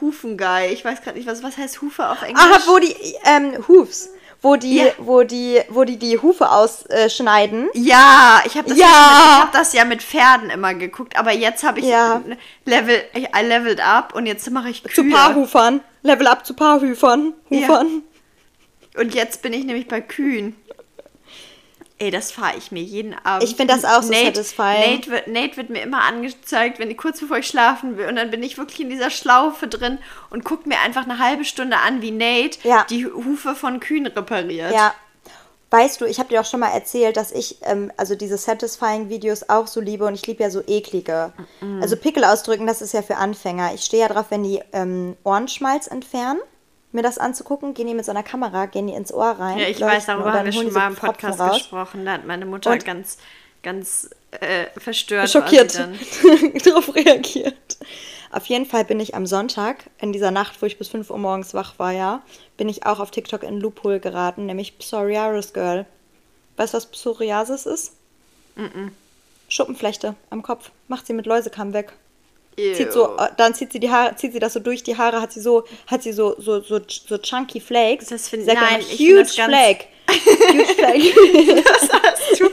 Hufenguy. 0.00 0.72
Ich 0.72 0.84
weiß 0.84 1.02
gerade 1.02 1.18
nicht, 1.18 1.26
was, 1.26 1.42
was 1.42 1.56
heißt 1.56 1.80
Hufe 1.80 2.08
auf 2.08 2.22
Englisch? 2.22 2.42
Aha, 2.42 2.62
wo 2.66 2.78
die, 2.78 2.94
ähm, 3.24 3.66
Hooves. 3.66 4.10
Wo 4.42 4.56
die, 4.56 4.78
ja. 4.78 4.86
wo 4.98 5.22
die, 5.22 5.60
wo 5.68 5.84
die 5.84 5.98
die 5.98 6.18
Hufe 6.18 6.50
ausschneiden. 6.50 7.68
ja, 7.74 8.42
ich 8.46 8.56
habe 8.56 8.70
das, 8.70 8.78
ja. 8.78 8.86
ich 8.86 9.42
hab 9.42 9.52
das 9.52 9.72
ja 9.74 9.84
mit 9.84 10.02
Pferden 10.02 10.48
immer 10.48 10.72
geguckt, 10.74 11.18
aber 11.18 11.32
jetzt 11.32 11.62
habe 11.62 11.80
ich 11.80 11.86
Ja. 11.86 12.22
Level, 12.64 13.02
I 13.14 13.44
leveled 13.44 13.80
up 13.80 14.14
und 14.14 14.24
jetzt 14.26 14.50
mache 14.50 14.70
ich 14.70 14.82
Zu 14.82 15.02
Kühe. 15.02 15.12
Paarhufern. 15.12 15.80
Level 16.02 16.26
up 16.26 16.46
zu 16.46 16.54
Paarhufern. 16.54 17.34
Ja. 17.50 17.68
Hufern. 17.68 18.02
Und 18.96 19.14
jetzt 19.14 19.42
bin 19.42 19.52
ich 19.52 19.64
nämlich 19.64 19.88
bei 19.88 20.00
Kühen. 20.00 20.56
Ey, 22.02 22.10
das 22.10 22.32
fahre 22.32 22.56
ich 22.56 22.72
mir 22.72 22.82
jeden 22.82 23.14
Abend. 23.24 23.46
Ich 23.46 23.56
find 23.56 23.70
das 23.70 23.84
auch 23.84 24.02
so 24.02 24.10
satisfying. 24.12 24.94
Nate 24.96 25.10
wird, 25.10 25.28
Nate 25.28 25.56
wird 25.58 25.68
mir 25.68 25.82
immer 25.82 26.02
angezeigt, 26.02 26.78
wenn 26.78 26.90
ich 26.90 26.96
kurz 26.96 27.20
bevor 27.20 27.36
ich 27.36 27.46
schlafen 27.46 27.98
will. 27.98 28.06
Und 28.08 28.16
dann 28.16 28.30
bin 28.30 28.42
ich 28.42 28.56
wirklich 28.56 28.80
in 28.80 28.88
dieser 28.88 29.10
Schlaufe 29.10 29.68
drin 29.68 29.98
und 30.30 30.42
gucke 30.42 30.66
mir 30.66 30.80
einfach 30.80 31.04
eine 31.04 31.18
halbe 31.18 31.44
Stunde 31.44 31.76
an, 31.76 32.00
wie 32.00 32.10
Nate 32.10 32.58
Ja. 32.62 32.86
die 32.88 33.04
Hufe 33.06 33.54
von 33.54 33.80
Kühen 33.80 34.06
repariert. 34.06 34.72
Ja. 34.74 34.94
Weißt 35.72 36.00
du, 36.00 36.06
ich 36.06 36.18
habe 36.18 36.30
dir 36.30 36.40
auch 36.40 36.46
schon 36.46 36.60
mal 36.60 36.70
erzählt, 36.72 37.16
dass 37.18 37.30
ich 37.30 37.58
ähm, 37.62 37.92
also 37.98 38.14
diese 38.16 38.38
Satisfying-Videos 38.38 39.50
auch 39.50 39.66
so 39.68 39.80
liebe 39.80 40.04
und 40.06 40.14
ich 40.14 40.26
liebe 40.26 40.42
ja 40.42 40.50
so 40.50 40.62
eklige. 40.66 41.32
Also 41.80 41.96
Pickel 41.96 42.24
ausdrücken, 42.24 42.66
das 42.66 42.80
ist 42.82 42.92
ja 42.94 43.02
für 43.02 43.16
Anfänger. 43.18 43.74
Ich 43.74 43.84
stehe 43.84 44.02
ja 44.02 44.08
drauf, 44.08 44.26
wenn 44.30 44.42
die 44.42 44.60
ähm, 44.72 45.16
Ohrenschmalz 45.22 45.86
entfernen, 45.86 46.40
mir 46.92 47.02
das 47.02 47.18
anzugucken, 47.18 47.74
gehen 47.74 47.86
die 47.86 47.94
mit 47.94 48.04
so 48.04 48.10
einer 48.10 48.22
Kamera, 48.22 48.66
gehen 48.66 48.86
die 48.86 48.94
ins 48.94 49.12
Ohr 49.12 49.30
rein. 49.30 49.58
Ja, 49.58 49.66
ich 49.68 49.80
weiß, 49.80 50.06
darüber 50.06 50.32
haben 50.32 50.44
wir 50.46 50.52
schon 50.52 50.72
mal 50.72 50.88
im 50.88 50.96
Podcast 50.96 51.40
raus. 51.40 51.58
gesprochen. 51.58 52.04
Da 52.04 52.12
hat 52.12 52.26
meine 52.26 52.46
Mutter 52.46 52.70
Und- 52.72 52.84
ganz, 52.84 53.18
ganz 53.62 54.10
äh, 54.32 54.66
verstört 54.78 55.28
schockiert 55.30 55.74
darauf 56.64 56.94
reagiert. 56.94 57.78
Auf 58.32 58.46
jeden 58.46 58.64
Fall 58.66 58.84
bin 58.84 59.00
ich 59.00 59.14
am 59.16 59.26
Sonntag, 59.26 59.86
in 59.98 60.12
dieser 60.12 60.30
Nacht, 60.30 60.62
wo 60.62 60.66
ich 60.66 60.78
bis 60.78 60.88
5 60.88 61.10
Uhr 61.10 61.18
morgens 61.18 61.52
wach 61.52 61.78
war, 61.80 61.90
ja, 61.92 62.22
bin 62.56 62.68
ich 62.68 62.86
auch 62.86 63.00
auf 63.00 63.10
TikTok 63.10 63.42
in 63.42 63.58
Loophole 63.60 63.98
geraten, 63.98 64.46
nämlich 64.46 64.78
Psoriasis 64.78 65.52
Girl. 65.52 65.84
Weißt 66.56 66.72
du, 66.74 66.76
was 66.76 66.86
Psoriasis 66.86 67.66
ist? 67.66 67.92
Schuppenflechte 69.48 70.14
am 70.30 70.42
Kopf. 70.42 70.70
Macht 70.88 71.06
sie 71.06 71.12
mit 71.12 71.26
Läusekamm 71.26 71.72
weg. 71.72 71.92
Zieht 72.56 72.92
so, 72.92 73.16
äh, 73.16 73.28
dann 73.38 73.54
zieht 73.54 73.72
sie 73.72 73.80
die 73.80 73.90
Haare, 73.90 74.16
zieht 74.16 74.32
sie 74.34 74.38
das 74.38 74.52
so 74.52 74.60
durch 74.60 74.82
die 74.82 74.96
Haare, 74.98 75.20
hat 75.22 75.32
sie 75.32 75.40
so, 75.40 75.64
hat 75.86 76.02
sie 76.02 76.12
so, 76.12 76.34
so, 76.38 76.60
so, 76.60 76.78
so 76.86 77.16
chunky 77.18 77.58
Flakes. 77.60 78.06
Das 78.06 78.28
find- 78.28 78.44
Sagt 78.44 78.60
nein, 78.60 78.80
ich 78.80 78.98
huge 78.98 79.20
das 79.20 79.34
ganz- 79.36 79.48
Flake. 79.54 79.84
huge 80.10 80.64
Flake. 80.74 81.62
Das 81.62 81.88
hast 81.90 82.40
du 82.40 82.46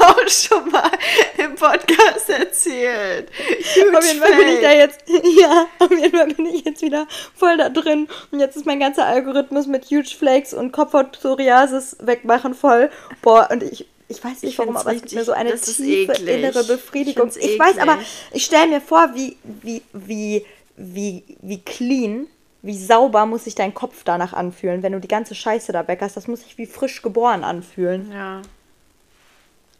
auch 0.00 0.28
schon 0.28 0.70
mal 0.70 0.90
im 1.38 1.54
Podcast 1.54 2.28
erzählt. 2.28 3.30
Huge 3.76 3.96
Auf 3.96 4.04
jeden 4.04 4.20
Fall 4.20 4.34
bin 4.36 4.48
ich 4.48 4.60
da 4.60 4.72
jetzt, 4.72 5.00
ja, 5.40 5.66
auf 5.78 5.90
jeden 5.90 6.16
Fall 6.16 6.26
bin 6.34 6.46
ich 6.46 6.64
jetzt 6.64 6.82
wieder 6.82 7.06
voll 7.34 7.56
da 7.56 7.68
drin. 7.68 8.08
Und 8.32 8.40
jetzt 8.40 8.56
ist 8.56 8.66
mein 8.66 8.80
ganzer 8.80 9.06
Algorithmus 9.06 9.66
mit 9.66 9.84
Huge 9.86 10.14
Flakes 10.18 10.52
und 10.52 10.72
Kopfhaut-Psoriasis 10.72 11.96
wegmachen 12.00 12.54
voll. 12.54 12.90
Boah, 13.22 13.48
und 13.50 13.62
ich, 13.62 13.86
ich 14.16 14.24
weiß 14.24 14.42
nicht 14.42 14.52
Ich 14.52 14.58
warum, 14.58 14.76
aber 14.76 14.94
es 14.94 15.02
gibt 15.02 15.14
mir 15.14 15.24
so 15.24 15.32
eine 15.32 15.54
tiefe 15.54 16.12
innere 16.12 16.60
Ich 16.60 16.66
Befriedigung. 16.66 17.30
find's 17.30 17.36
Ich, 17.36 17.58
weiß, 17.58 17.78
aber 17.78 17.98
ich 18.32 18.44
stelle 18.44 18.68
mir 18.68 18.80
vor, 18.80 19.10
wie, 19.14 19.36
wie, 19.44 19.82
wie, 19.92 20.44
wie, 20.76 21.24
wie 21.42 21.60
clean, 21.60 22.26
wie 22.62 22.78
sauber 22.78 23.26
muss 23.26 23.44
sich 23.44 23.54
dein 23.54 23.74
Kopf 23.74 24.02
danach 24.04 24.32
anfühlen, 24.32 24.82
wenn 24.82 24.92
du 24.92 25.00
die 25.00 25.08
ganze 25.08 25.34
Scheiße 25.34 25.72
da 25.72 25.86
weghast. 25.86 26.16
Das 26.16 26.28
muss 26.28 26.40
sich 26.40 26.56
wie 26.58 26.66
frisch 26.66 27.02
geboren 27.02 27.44
anfühlen. 27.44 28.10
Ja. 28.12 28.42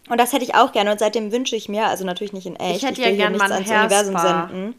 Und 0.08 0.18
das 0.20 0.32
hätte 0.32 0.44
ich 0.44 0.54
auch 0.54 0.72
gerne 0.72 0.92
und 0.92 0.98
seitdem 0.98 1.32
wünsche 1.32 1.56
ich 1.56 1.68
mir, 1.68 1.86
also 1.86 2.04
natürlich 2.04 2.34
nicht 2.34 2.46
in 2.46 2.56
echt, 2.56 2.76
Ich 2.76 2.82
hätte 2.84 2.98
will 2.98 3.04
ja 3.04 3.10
hier 3.10 3.18
gern 3.18 3.32
nichts 3.32 3.50
ans 3.50 3.70
Universum 3.70 4.18
senden. 4.18 4.74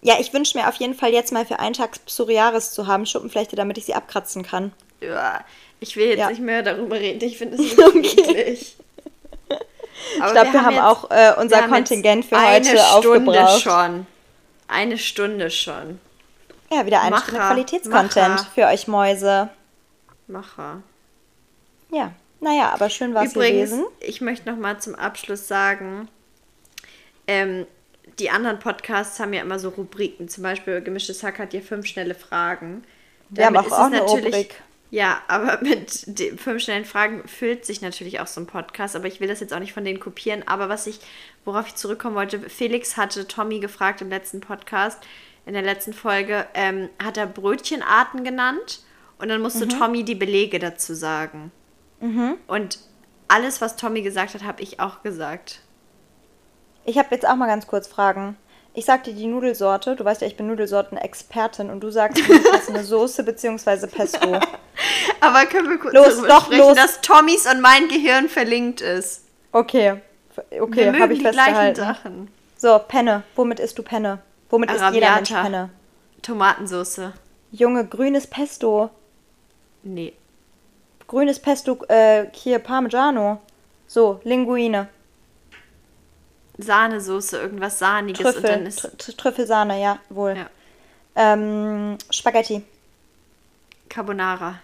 Ja, 0.00 0.14
ich 0.20 0.32
wünsche 0.32 0.56
mir 0.56 0.68
auf 0.68 0.76
jeden 0.76 0.94
Fall 0.94 1.12
jetzt 1.12 1.32
mal 1.32 1.44
für 1.44 1.58
einen 1.58 1.74
Tag 1.74 2.02
Psoriasis 2.06 2.72
zu 2.72 2.86
haben, 2.86 3.04
Schuppenflechte, 3.04 3.56
damit 3.56 3.76
ich 3.78 3.84
sie 3.84 3.94
abkratzen 3.94 4.42
kann. 4.42 4.72
ja. 5.00 5.44
Ich 5.80 5.96
will 5.96 6.08
jetzt 6.08 6.18
Ja. 6.18 6.28
nicht 6.30 6.40
mehr 6.40 6.62
darüber 6.62 6.96
reden. 6.96 7.22
Ich 7.24 7.38
finde 7.38 7.56
es 7.62 7.76
wirklich 7.76 8.16
Okay. 8.18 8.56
Ich 10.26 10.32
glaube, 10.32 10.52
wir, 10.52 10.62
haben 10.64 10.74
jetzt- 10.74 10.82
auch 10.84 11.10
äh, 11.10 11.32
unser 11.38 11.60
wir 11.62 11.68
Kontingent 11.68 12.24
für 12.24 12.36
eine 12.36 12.54
heute 12.54 12.78
Stunde 12.78 12.86
aufgebraucht. 13.36 13.62
schon. 13.62 14.06
Eine 14.68 14.98
Stunde 14.98 15.50
schon. 15.50 16.00
Ja, 16.72 16.86
wieder 16.86 17.00
eine 17.00 17.10
Macher, 17.10 17.22
Stunde 17.26 17.40
Qualitätscontent 17.46 18.28
Macher. 18.28 18.46
für 18.54 18.66
euch 18.66 18.86
Mäuse. 18.88 19.48
Macher. 20.26 20.82
Ja, 21.90 22.12
naja, 22.40 22.70
aber 22.72 22.90
schön 22.90 23.14
war 23.14 23.24
es 23.24 23.32
Übrigens, 23.34 23.70
gewesen. 23.70 23.86
ich 24.00 24.20
möchte 24.20 24.48
noch 24.50 24.58
mal 24.58 24.78
zum 24.78 24.94
Abschluss 24.94 25.48
sagen, 25.48 26.08
ähm, 27.26 27.66
die 28.18 28.30
anderen 28.30 28.58
Podcasts 28.58 29.18
haben 29.20 29.32
ja 29.32 29.42
immer 29.42 29.58
so 29.58 29.70
Rubriken. 29.70 30.28
Zum 30.28 30.42
Beispiel 30.42 30.80
Gemischtes 30.80 31.22
Hack 31.22 31.38
hat 31.38 31.52
ja 31.54 31.60
fünf 31.60 31.86
schnelle 31.86 32.14
Fragen. 32.14 32.84
Wir 33.30 33.46
haben 33.46 33.54
Damit 33.54 33.72
auch- 33.72 33.78
auch 33.78 33.84
eine 33.86 34.00
Rubrik. 34.02 34.54
Ja, 34.90 35.20
aber 35.28 35.58
mit 35.62 36.18
den 36.18 36.38
fünf 36.38 36.62
schnellen 36.62 36.84
Fragen 36.84 37.26
füllt 37.28 37.64
sich 37.64 37.80
natürlich 37.80 38.20
auch 38.20 38.26
so 38.26 38.40
ein 38.40 38.46
Podcast. 38.46 38.96
Aber 38.96 39.06
ich 39.06 39.20
will 39.20 39.28
das 39.28 39.40
jetzt 39.40 39.52
auch 39.52 39.58
nicht 39.58 39.72
von 39.72 39.84
denen 39.84 40.00
kopieren. 40.00 40.46
Aber 40.46 40.68
was 40.68 40.86
ich, 40.86 41.00
worauf 41.44 41.66
ich 41.66 41.74
zurückkommen 41.74 42.16
wollte, 42.16 42.40
Felix 42.48 42.96
hatte 42.96 43.26
Tommy 43.26 43.60
gefragt 43.60 44.00
im 44.00 44.08
letzten 44.08 44.40
Podcast, 44.40 44.98
in 45.46 45.52
der 45.54 45.62
letzten 45.62 45.92
Folge, 45.92 46.46
ähm, 46.54 46.88
hat 47.02 47.16
er 47.16 47.26
Brötchenarten 47.26 48.24
genannt. 48.24 48.80
Und 49.18 49.28
dann 49.28 49.42
musste 49.42 49.66
Tommy 49.66 50.04
die 50.04 50.14
Belege 50.14 50.60
dazu 50.60 50.94
sagen. 50.94 51.50
Und 52.46 52.78
alles, 53.26 53.60
was 53.60 53.76
Tommy 53.76 54.02
gesagt 54.02 54.34
hat, 54.34 54.44
habe 54.44 54.62
ich 54.62 54.80
auch 54.80 55.02
gesagt. 55.02 55.60
Ich 56.84 56.98
habe 56.98 57.08
jetzt 57.10 57.28
auch 57.28 57.36
mal 57.36 57.46
ganz 57.46 57.66
kurz 57.66 57.86
Fragen. 57.86 58.36
Ich 58.74 58.84
sag 58.84 59.04
dir 59.04 59.12
die 59.12 59.26
Nudelsorte, 59.26 59.96
du 59.96 60.04
weißt 60.04 60.20
ja, 60.20 60.28
ich 60.28 60.36
bin 60.36 60.46
Nudelsorten-Expertin 60.46 61.68
und 61.68 61.80
du 61.80 61.90
sagst 61.90 62.26
mir, 62.28 62.40
das 62.40 62.62
ist 62.62 62.70
eine 62.70 62.84
Soße 62.84 63.24
bzw. 63.24 63.88
Pesto. 63.88 64.40
Aber 65.20 65.46
können 65.46 65.68
wir 65.70 65.78
kurz 65.78 65.94
Los, 65.94 66.16
darüber 66.16 66.28
doch, 66.28 66.44
sprechen, 66.46 66.60
los. 66.60 66.76
dass 66.76 67.00
Tommys 67.00 67.50
und 67.50 67.60
mein 67.60 67.88
Gehirn 67.88 68.28
verlinkt 68.28 68.80
ist? 68.80 69.24
Okay, 69.52 70.00
okay, 70.60 70.92
habe 71.00 71.12
ich 71.12 71.18
die 71.20 71.24
gleichen 71.24 71.74
festgehalten. 71.74 71.76
Sachen. 71.80 72.28
So, 72.56 72.78
Penne. 72.78 73.22
Womit 73.36 73.60
isst 73.60 73.78
du 73.78 73.82
Penne? 73.82 74.20
Womit 74.50 74.70
isst 74.70 74.84
jeder 74.92 75.14
Mensch. 75.14 75.30
Penne? 75.30 75.70
Tomatensoße. 76.22 77.12
Junge, 77.52 77.86
grünes 77.86 78.26
Pesto. 78.26 78.90
Nee. 79.82 80.12
Grünes 81.06 81.40
Pesto, 81.40 81.82
äh, 81.88 82.26
hier 82.32 82.58
Parmigiano. 82.58 83.40
So, 83.86 84.20
Linguine. 84.24 84.88
Sahnesoße, 86.58 87.38
irgendwas 87.38 87.78
Sahniges 87.78 88.26
und 88.26 88.44
dann 88.44 88.64
Trüffel. 88.64 88.66
ist. 88.66 88.98
Tr 88.98 89.16
Trüffelsahne, 89.16 89.80
ja, 89.80 90.00
wohl. 90.10 90.36
Ja. 90.36 90.50
Ähm, 91.14 91.96
Spaghetti. 92.10 92.62
Carbonara. 93.88 94.60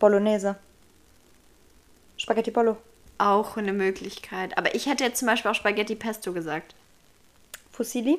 Bolognese. 0.00 0.56
Spaghetti 2.16 2.50
Bolo. 2.50 2.76
Auch 3.18 3.56
eine 3.56 3.72
Möglichkeit. 3.72 4.58
Aber 4.58 4.74
ich 4.74 4.86
hätte 4.86 5.04
jetzt 5.04 5.18
zum 5.18 5.26
Beispiel 5.26 5.52
auch 5.52 5.54
Spaghetti 5.54 5.94
Pesto 5.94 6.32
gesagt. 6.32 6.74
Fusilli. 7.70 8.18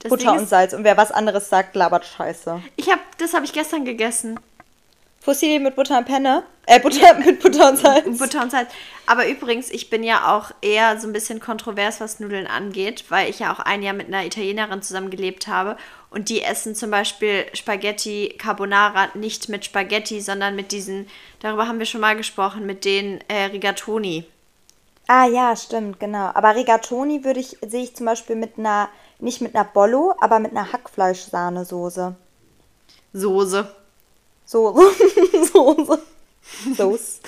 Das 0.00 0.10
Butter 0.10 0.22
Ding 0.22 0.38
und 0.38 0.42
ist, 0.44 0.50
Salz. 0.50 0.72
Und 0.72 0.84
wer 0.84 0.96
was 0.96 1.12
anderes 1.12 1.48
sagt, 1.48 1.76
labert 1.76 2.04
Scheiße. 2.04 2.62
ich 2.76 2.90
hab, 2.90 3.00
das 3.18 3.34
habe 3.34 3.44
ich 3.44 3.52
gestern 3.52 3.84
gegessen. 3.84 4.38
Fusilli 5.20 5.58
mit 5.58 5.76
Butter 5.76 5.98
und 5.98 6.04
Penne. 6.04 6.44
Äh, 6.66 6.80
Butter 6.80 7.14
mit 7.18 7.40
Butter 7.40 7.70
und 7.70 7.76
Salz. 7.76 8.18
Butter 8.18 8.42
und 8.42 8.50
Salz. 8.50 8.70
Aber 9.06 9.28
übrigens, 9.28 9.70
ich 9.70 9.90
bin 9.90 10.02
ja 10.02 10.36
auch 10.36 10.52
eher 10.62 10.98
so 11.00 11.06
ein 11.06 11.12
bisschen 11.12 11.40
kontrovers, 11.40 12.00
was 12.00 12.20
Nudeln 12.20 12.46
angeht, 12.46 13.04
weil 13.08 13.28
ich 13.28 13.40
ja 13.40 13.52
auch 13.52 13.58
ein 13.58 13.82
Jahr 13.82 13.94
mit 13.94 14.06
einer 14.06 14.24
Italienerin 14.24 14.82
zusammengelebt 14.82 15.48
habe. 15.48 15.76
Und 16.10 16.30
die 16.30 16.42
essen 16.42 16.74
zum 16.74 16.90
Beispiel 16.90 17.46
Spaghetti 17.52 18.34
Carbonara 18.38 19.08
nicht 19.14 19.48
mit 19.48 19.64
Spaghetti, 19.64 20.20
sondern 20.20 20.56
mit 20.56 20.72
diesen, 20.72 21.06
darüber 21.40 21.68
haben 21.68 21.78
wir 21.78 21.86
schon 21.86 22.00
mal 22.00 22.16
gesprochen, 22.16 22.64
mit 22.64 22.84
den 22.84 23.20
äh, 23.28 23.44
Rigatoni. 23.44 24.24
Ah 25.06 25.26
ja, 25.26 25.54
stimmt, 25.56 26.00
genau. 26.00 26.30
Aber 26.34 26.54
Rigatoni 26.54 27.24
würde 27.24 27.40
ich, 27.40 27.58
sehe 27.66 27.82
ich 27.82 27.96
zum 27.96 28.06
Beispiel 28.06 28.36
mit 28.36 28.58
einer, 28.58 28.88
nicht 29.18 29.40
mit 29.40 29.54
einer 29.54 29.64
Bollo, 29.64 30.14
aber 30.20 30.38
mit 30.38 30.52
einer 30.52 30.72
Hackfleischsahnesoße. 30.72 32.14
Soße. 33.12 33.74
Soße. 34.44 34.90
Soße. 35.52 36.02
Soße. 36.76 37.20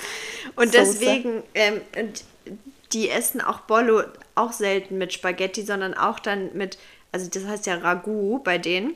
Und 0.55 0.65
Soße. 0.65 0.71
deswegen, 0.71 1.43
ähm, 1.53 1.81
und 1.97 2.23
die 2.93 3.09
essen 3.09 3.41
auch 3.41 3.61
Bollo 3.61 4.03
auch 4.35 4.51
selten 4.51 4.97
mit 4.97 5.13
Spaghetti, 5.13 5.63
sondern 5.63 5.93
auch 5.93 6.19
dann 6.19 6.55
mit, 6.55 6.77
also 7.11 7.29
das 7.29 7.45
heißt 7.45 7.65
ja 7.65 7.75
Ragout 7.75 8.39
bei 8.43 8.57
denen. 8.57 8.95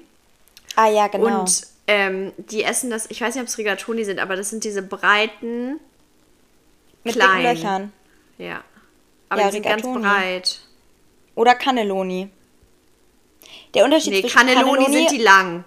Ah 0.75 0.87
ja, 0.87 1.07
genau. 1.07 1.41
Und 1.41 1.61
ähm, 1.87 2.31
die 2.37 2.63
essen 2.63 2.89
das, 2.89 3.09
ich 3.09 3.21
weiß 3.21 3.35
nicht, 3.35 3.41
ob 3.43 3.47
es 3.47 3.57
Rigatoni 3.57 4.03
sind, 4.05 4.19
aber 4.19 4.35
das 4.35 4.49
sind 4.49 4.63
diese 4.63 4.81
breiten, 4.81 5.79
mit 7.03 7.13
klein. 7.15 7.43
dicken 7.43 7.55
Löchern. 7.61 7.93
ja. 8.37 8.61
Aber 9.29 9.41
Ja, 9.41 9.47
die 9.47 9.53
sind 9.53 9.63
ganz 9.63 9.81
breit. 9.81 10.59
Oder 11.35 11.55
Cannelloni. 11.55 12.29
Der 13.73 13.83
Unterschied 13.85 14.13
Nee, 14.13 14.21
zwischen 14.21 14.37
Cannelloni 14.37 14.85
sind 14.91 15.11
die 15.11 15.17
lang. 15.21 15.63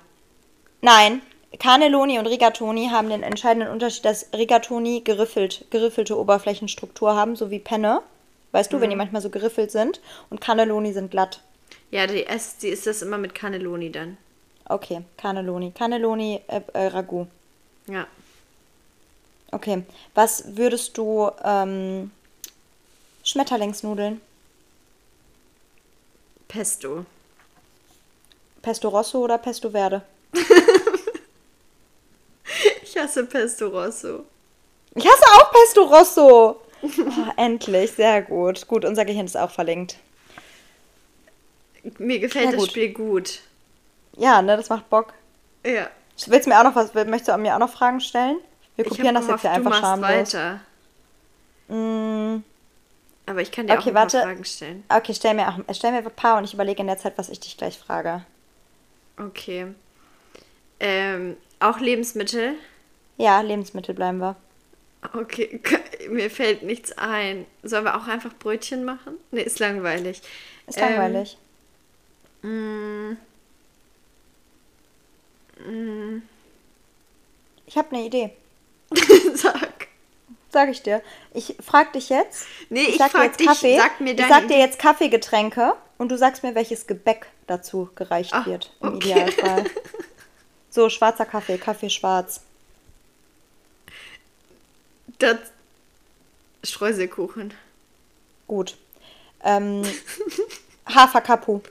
Nein, 0.81 1.21
Cannelloni 1.59 2.19
und 2.19 2.27
Rigatoni 2.27 2.89
haben 2.89 3.11
den 3.11 3.23
entscheidenden 3.23 3.69
Unterschied, 3.71 4.05
dass 4.05 4.27
Rigatoni 4.33 5.01
geriffelt, 5.01 5.65
geriffelte 5.71 6.17
Oberflächenstruktur 6.19 7.17
haben, 7.17 7.37
so 7.37 7.51
wie 7.51 7.59
Penne. 7.59 8.01
Weißt 8.53 8.71
Mhm. 8.71 8.77
du, 8.77 8.81
wenn 8.83 8.91
die 8.91 8.97
manchmal 8.97 9.23
so 9.23 9.29
geriffelt 9.31 9.71
sind. 9.73 10.01
Und 10.31 10.41
Cannelloni 10.41 10.93
sind 10.93 11.11
glatt. 11.11 11.41
Ja, 11.91 12.07
die, 12.07 12.27
es, 12.27 12.59
die 12.59 12.69
ist 12.69 12.87
das 12.87 13.03
immer 13.03 13.19
mit 13.19 13.35
Cannelloni 13.35 13.91
dann. 13.91 14.17
Okay, 14.67 15.03
Cannelloni. 15.17 15.73
Cannelloni 15.73 16.43
äh, 16.47 16.61
äh, 16.75 16.87
Ragout. 16.89 17.29
Ja. 17.87 18.07
Okay. 19.51 19.83
Was 20.15 20.57
würdest 20.57 20.99
du 20.99 21.31
ähm, 21.43 22.11
Schmetterlingsnudeln? 23.25 24.21
Pesto. 26.47 27.07
Pesto 28.61 28.89
Rosso 28.89 29.19
oder 29.21 29.39
Pesto 29.39 29.71
Verde? 29.71 30.03
Ich 32.83 32.97
hasse 32.97 33.27
Pesto 33.27 33.69
Rosso. 33.69 34.25
Ich 34.95 35.07
hasse 35.07 35.25
auch 35.37 35.53
Pesto 35.53 35.83
Rosso. 35.83 36.57
Oh, 36.83 37.33
endlich, 37.37 37.93
sehr 37.93 38.23
gut. 38.23 38.67
Gut, 38.67 38.85
unser 38.85 39.05
Gehirn 39.05 39.27
ist 39.27 39.37
auch 39.37 39.51
verlinkt. 39.51 39.99
Mir 41.99 42.19
gefällt 42.21 42.47
Ja, 42.47 42.51
das 42.53 42.61
gut. 42.61 42.71
Spiel 42.71 42.93
gut. 42.93 43.41
Ja, 44.17 44.43
ne, 44.43 44.57
das 44.57 44.69
macht 44.69 44.89
Bock. 44.91 45.13
Ja. 45.65 45.89
Willst 46.27 46.47
du 46.47 46.51
mir 46.51 46.59
auch 46.59 46.65
noch 46.65 46.75
was, 46.75 46.93
möchtest 46.95 47.29
du 47.29 47.37
mir 47.39 47.55
auch 47.55 47.59
noch 47.61 47.71
Fragen 47.71 48.01
stellen? 48.01 48.39
Wir 48.77 48.85
kopieren 48.85 49.15
das 49.15 49.27
jetzt 49.29 49.43
hier 49.43 49.51
einfach 49.53 49.79
schamlos. 49.79 50.09
weiter. 50.09 50.61
Mm, 51.69 52.43
Aber 53.27 53.41
ich 53.43 53.51
kann 53.53 53.67
dir 53.67 53.75
auch 53.75 53.79
Okay, 53.79 53.93
paar 53.93 54.03
warte. 54.03 54.23
Fragen 54.23 54.45
stellen. 54.45 54.85
okay, 54.89 55.15
stell 55.15 55.35
mir, 55.35 55.49
auch, 55.49 55.75
stell 55.75 55.93
mir 55.93 55.99
ein 55.99 56.11
paar 56.11 56.39
und 56.39 56.45
ich 56.45 56.55
überlege 56.55 56.81
in 56.81 56.87
der 56.87 56.99
Zeit, 56.99 57.15
was 57.17 57.29
ich 57.29 57.41
dich 57.41 57.57
gleich 57.57 57.79
frage. 57.79 58.25
Okay. 59.19 59.67
Ähm, 60.81 61.37
auch 61.61 61.79
Lebensmittel? 61.81 62.55
Ja, 63.17 63.41
Lebensmittel 63.41 63.95
bleiben 63.95 64.19
wir. 64.19 64.37
Okay, 65.13 65.61
mir 66.11 66.31
fällt 66.31 66.63
nichts 66.63 66.97
ein. 66.99 67.47
Sollen 67.63 67.85
wir 67.85 67.97
auch 67.97 68.07
einfach 68.09 68.33
Brötchen 68.39 68.85
machen? 68.85 69.15
Nee, 69.31 69.43
ist 69.43 69.59
langweilig. 69.59 70.23
Ist 70.67 70.81
langweilig. 70.81 71.37
Ähm, 71.41 71.48
Ich 77.67 77.77
habe 77.77 77.95
eine 77.97 78.07
Idee. 78.07 78.31
sag. 79.35 79.89
Sag 80.51 80.71
ich 80.71 80.83
dir. 80.83 81.03
Ich 81.35 81.57
frag 81.61 81.93
dich 81.93 82.09
jetzt. 82.09 82.47
Nee, 82.71 82.85
ich 82.85 82.97
sag 82.97 83.11
dir 83.11 83.19
frag 83.19 83.25
jetzt 83.25 83.41
dich, 83.41 83.47
Kaffee. 83.47 83.77
sag 83.77 84.01
mir 84.01 84.15
ich 84.15 84.27
sag 84.27 84.49
dir 84.49 84.59
jetzt 84.59 84.79
Kaffeegetränke 84.79 85.75
und 85.99 86.11
du 86.11 86.17
sagst 86.17 86.43
mir, 86.43 86.55
welches 86.55 86.87
Gebäck 86.87 87.27
dazu 87.47 87.91
gereicht 87.95 88.33
Ah, 88.33 88.47
wird. 88.47 88.73
Im 88.81 88.95
okay. 88.95 89.11
Idealfall. 89.13 89.65
So, 90.71 90.91
schwarzer 90.91 91.25
Kaffee, 91.25 91.57
Kaffee 91.57 91.89
schwarz. 91.89 92.43
Das 95.19 95.39
Streuselkuchen. 96.63 97.55
Gut. 98.47 98.77
Ähm, 99.43 99.83
Haferkapu. 100.87 101.63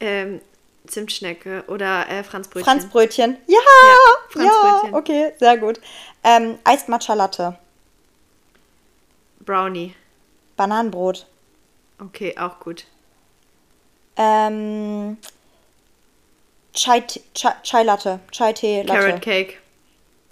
Ähm, 0.00 0.40
Zimtschnecke 0.86 1.64
oder 1.68 2.08
äh, 2.08 2.22
Franzbrötchen. 2.22 2.64
Franzbrötchen. 2.64 3.36
Ja! 3.46 3.58
Ja, 3.58 4.42
Ja, 4.44 4.50
Franzbrötchen. 4.52 4.94
okay, 4.94 5.32
sehr 5.38 5.56
gut. 5.58 5.80
Ähm, 6.22 6.58
Eis 6.64 6.86
Matcha 6.88 7.14
Latte. 7.14 7.58
Brownie. 9.40 9.94
Bananenbrot. 10.56 11.26
Okay, 12.00 12.36
auch 12.38 12.60
gut. 12.60 12.84
Ähm, 14.16 15.18
Chai, 16.72 17.02
Chai, 17.34 17.52
Chai 17.62 17.82
Latte. 17.82 18.20
Chai 18.30 18.52
Tee 18.52 18.82
Latte. 18.82 19.00
Carrot 19.00 19.22
Cake. 19.22 19.54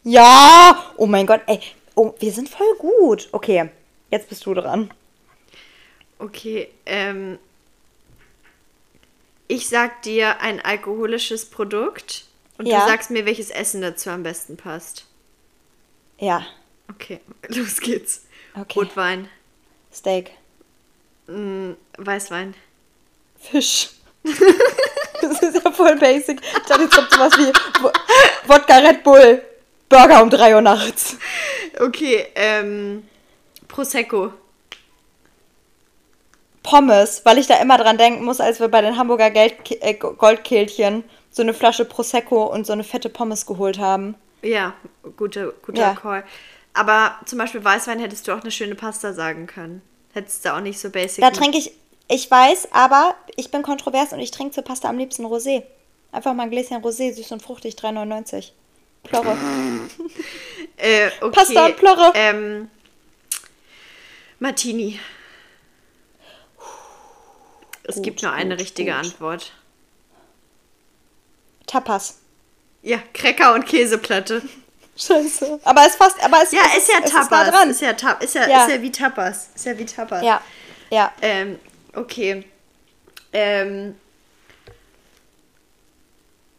Ja! 0.04 0.92
Oh 0.96 1.06
mein 1.06 1.26
Gott, 1.26 1.40
ey. 1.46 1.60
Oh, 1.94 2.12
wir 2.18 2.32
sind 2.32 2.48
voll 2.48 2.74
gut. 2.78 3.28
Okay, 3.32 3.70
jetzt 4.10 4.28
bist 4.28 4.44
du 4.46 4.54
dran. 4.54 4.90
Okay, 6.18 6.68
ähm. 6.86 7.38
Ich 9.48 9.68
sag 9.68 10.02
dir 10.02 10.40
ein 10.40 10.60
alkoholisches 10.64 11.44
Produkt 11.50 12.24
und 12.58 12.66
Ja. 12.66 12.80
du 12.80 12.88
sagst 12.90 13.10
mir, 13.10 13.26
welches 13.26 13.50
Essen 13.50 13.82
dazu 13.82 14.10
am 14.10 14.22
besten 14.22 14.56
passt. 14.56 15.04
Ja, 16.18 16.44
Okay, 16.90 17.20
los 17.48 17.80
geht's. 17.80 18.26
Okay. 18.54 18.78
Rotwein, 18.80 19.28
Steak. 19.92 20.32
mm, 21.26 21.72
Weißwein, 21.98 22.54
Fisch. 23.40 23.90
das 24.22 25.40
ist 25.42 25.64
ja 25.64 25.70
voll 25.72 25.96
basic. 25.96 26.40
Ich 26.42 26.62
dachte, 26.64 26.82
jetzt 26.82 26.94
kommt 26.94 27.10
sowas 27.10 27.32
wie 27.38 27.52
Wo- 27.82 27.92
Wodka 28.46 28.76
Red 28.78 29.02
Bull. 29.02 29.42
Burger 29.88 30.22
um 30.22 30.30
3 30.30 30.54
Uhr 30.54 30.60
nachts. 30.62 31.16
Okay, 31.78 32.26
ähm. 32.34 33.06
Prosecco. 33.68 34.32
Pommes, 36.64 37.20
weil 37.24 37.38
ich 37.38 37.46
da 37.46 37.60
immer 37.60 37.78
dran 37.78 37.98
denken 37.98 38.24
muss, 38.24 38.40
als 38.40 38.58
wir 38.58 38.68
bei 38.68 38.80
den 38.80 38.96
Hamburger 38.96 39.30
Geld 39.30 39.54
äh, 39.80 39.94
Goldkehlchen 39.94 41.04
so 41.30 41.42
eine 41.42 41.54
Flasche 41.54 41.84
Prosecco 41.84 42.44
und 42.44 42.66
so 42.66 42.72
eine 42.72 42.82
fette 42.82 43.10
Pommes 43.10 43.46
geholt 43.46 43.78
haben. 43.78 44.16
Ja, 44.42 44.74
guter, 45.16 45.52
guter 45.64 45.80
Ja. 45.80 45.94
Call. 45.94 46.24
Aber 46.72 47.16
zum 47.26 47.38
Beispiel 47.38 47.62
Weißwein 47.62 48.00
hättest 48.00 48.26
du 48.26 48.32
auch 48.32 48.40
eine 48.40 48.50
schöne 48.50 48.74
Pasta 48.74 49.12
sagen 49.12 49.46
können. 49.46 49.82
Hättest 50.12 50.44
du 50.44 50.54
auch 50.54 50.60
nicht 50.60 50.80
so 50.80 50.90
basic. 50.90 51.22
Da 51.22 51.30
trinke 51.30 51.58
ich, 51.58 51.72
ich 52.08 52.30
weiß, 52.30 52.68
aber 52.72 53.14
ich 53.36 53.50
bin 53.50 53.62
kontrovers 53.62 54.12
und 54.12 54.20
ich 54.20 54.30
trinke 54.30 54.54
zur 54.54 54.64
Pasta 54.64 54.88
am 54.88 54.98
liebsten 54.98 55.26
Rosé. 55.26 55.64
Einfach 56.12 56.32
mal 56.32 56.44
ein 56.44 56.50
Gläschen 56.50 56.82
Rosé, 56.82 57.12
süß 57.12 57.32
und 57.32 57.42
fruchtig, 57.42 57.74
3,99. 57.74 58.52
Plorre. 59.02 59.36
äh, 60.76 61.08
okay, 61.20 61.30
Pasta 61.30 61.66
und 61.66 61.76
Plörre. 61.76 62.12
Ähm, 62.14 62.70
Martini. 64.38 64.98
Es 67.84 67.96
Gut, 67.96 68.04
gibt 68.04 68.22
nur 68.22 68.32
eine 68.32 68.54
gut, 68.56 68.60
richtige 68.64 68.90
gut. 68.92 69.00
Antwort. 69.00 69.52
Tapas. 71.66 72.18
Ja, 72.82 72.98
Cracker 73.12 73.54
und 73.54 73.66
Käseplatte. 73.66 74.42
Scheiße. 74.96 75.60
Aber 75.64 75.86
es 75.86 75.96
fast, 75.96 76.22
aber 76.22 76.42
es 76.42 76.52
Ja, 76.52 76.60
es 76.76 76.84
ist 76.84 76.88
ja 76.92 77.00
es 77.02 77.10
Tapas. 77.10 77.24
Ist 77.24 77.30
nah 77.30 77.50
dran. 77.50 77.70
Ist 77.70 77.80
ja, 77.80 77.92
Ta 77.94 78.12
ist 78.12 78.34
ja, 78.34 78.48
Ja. 78.48 78.64
Ist 78.64 78.70
ja 78.70 78.82
wie 78.82 78.92
Tapas. 78.92 79.48
Ist 79.54 79.66
ja 79.66 79.76
wie 79.78 79.84
Tapas. 79.86 80.22
ja, 80.22 80.40
ja. 80.90 81.12
Ähm, 81.20 81.58
okay. 81.94 82.44
Ähm. 83.32 83.96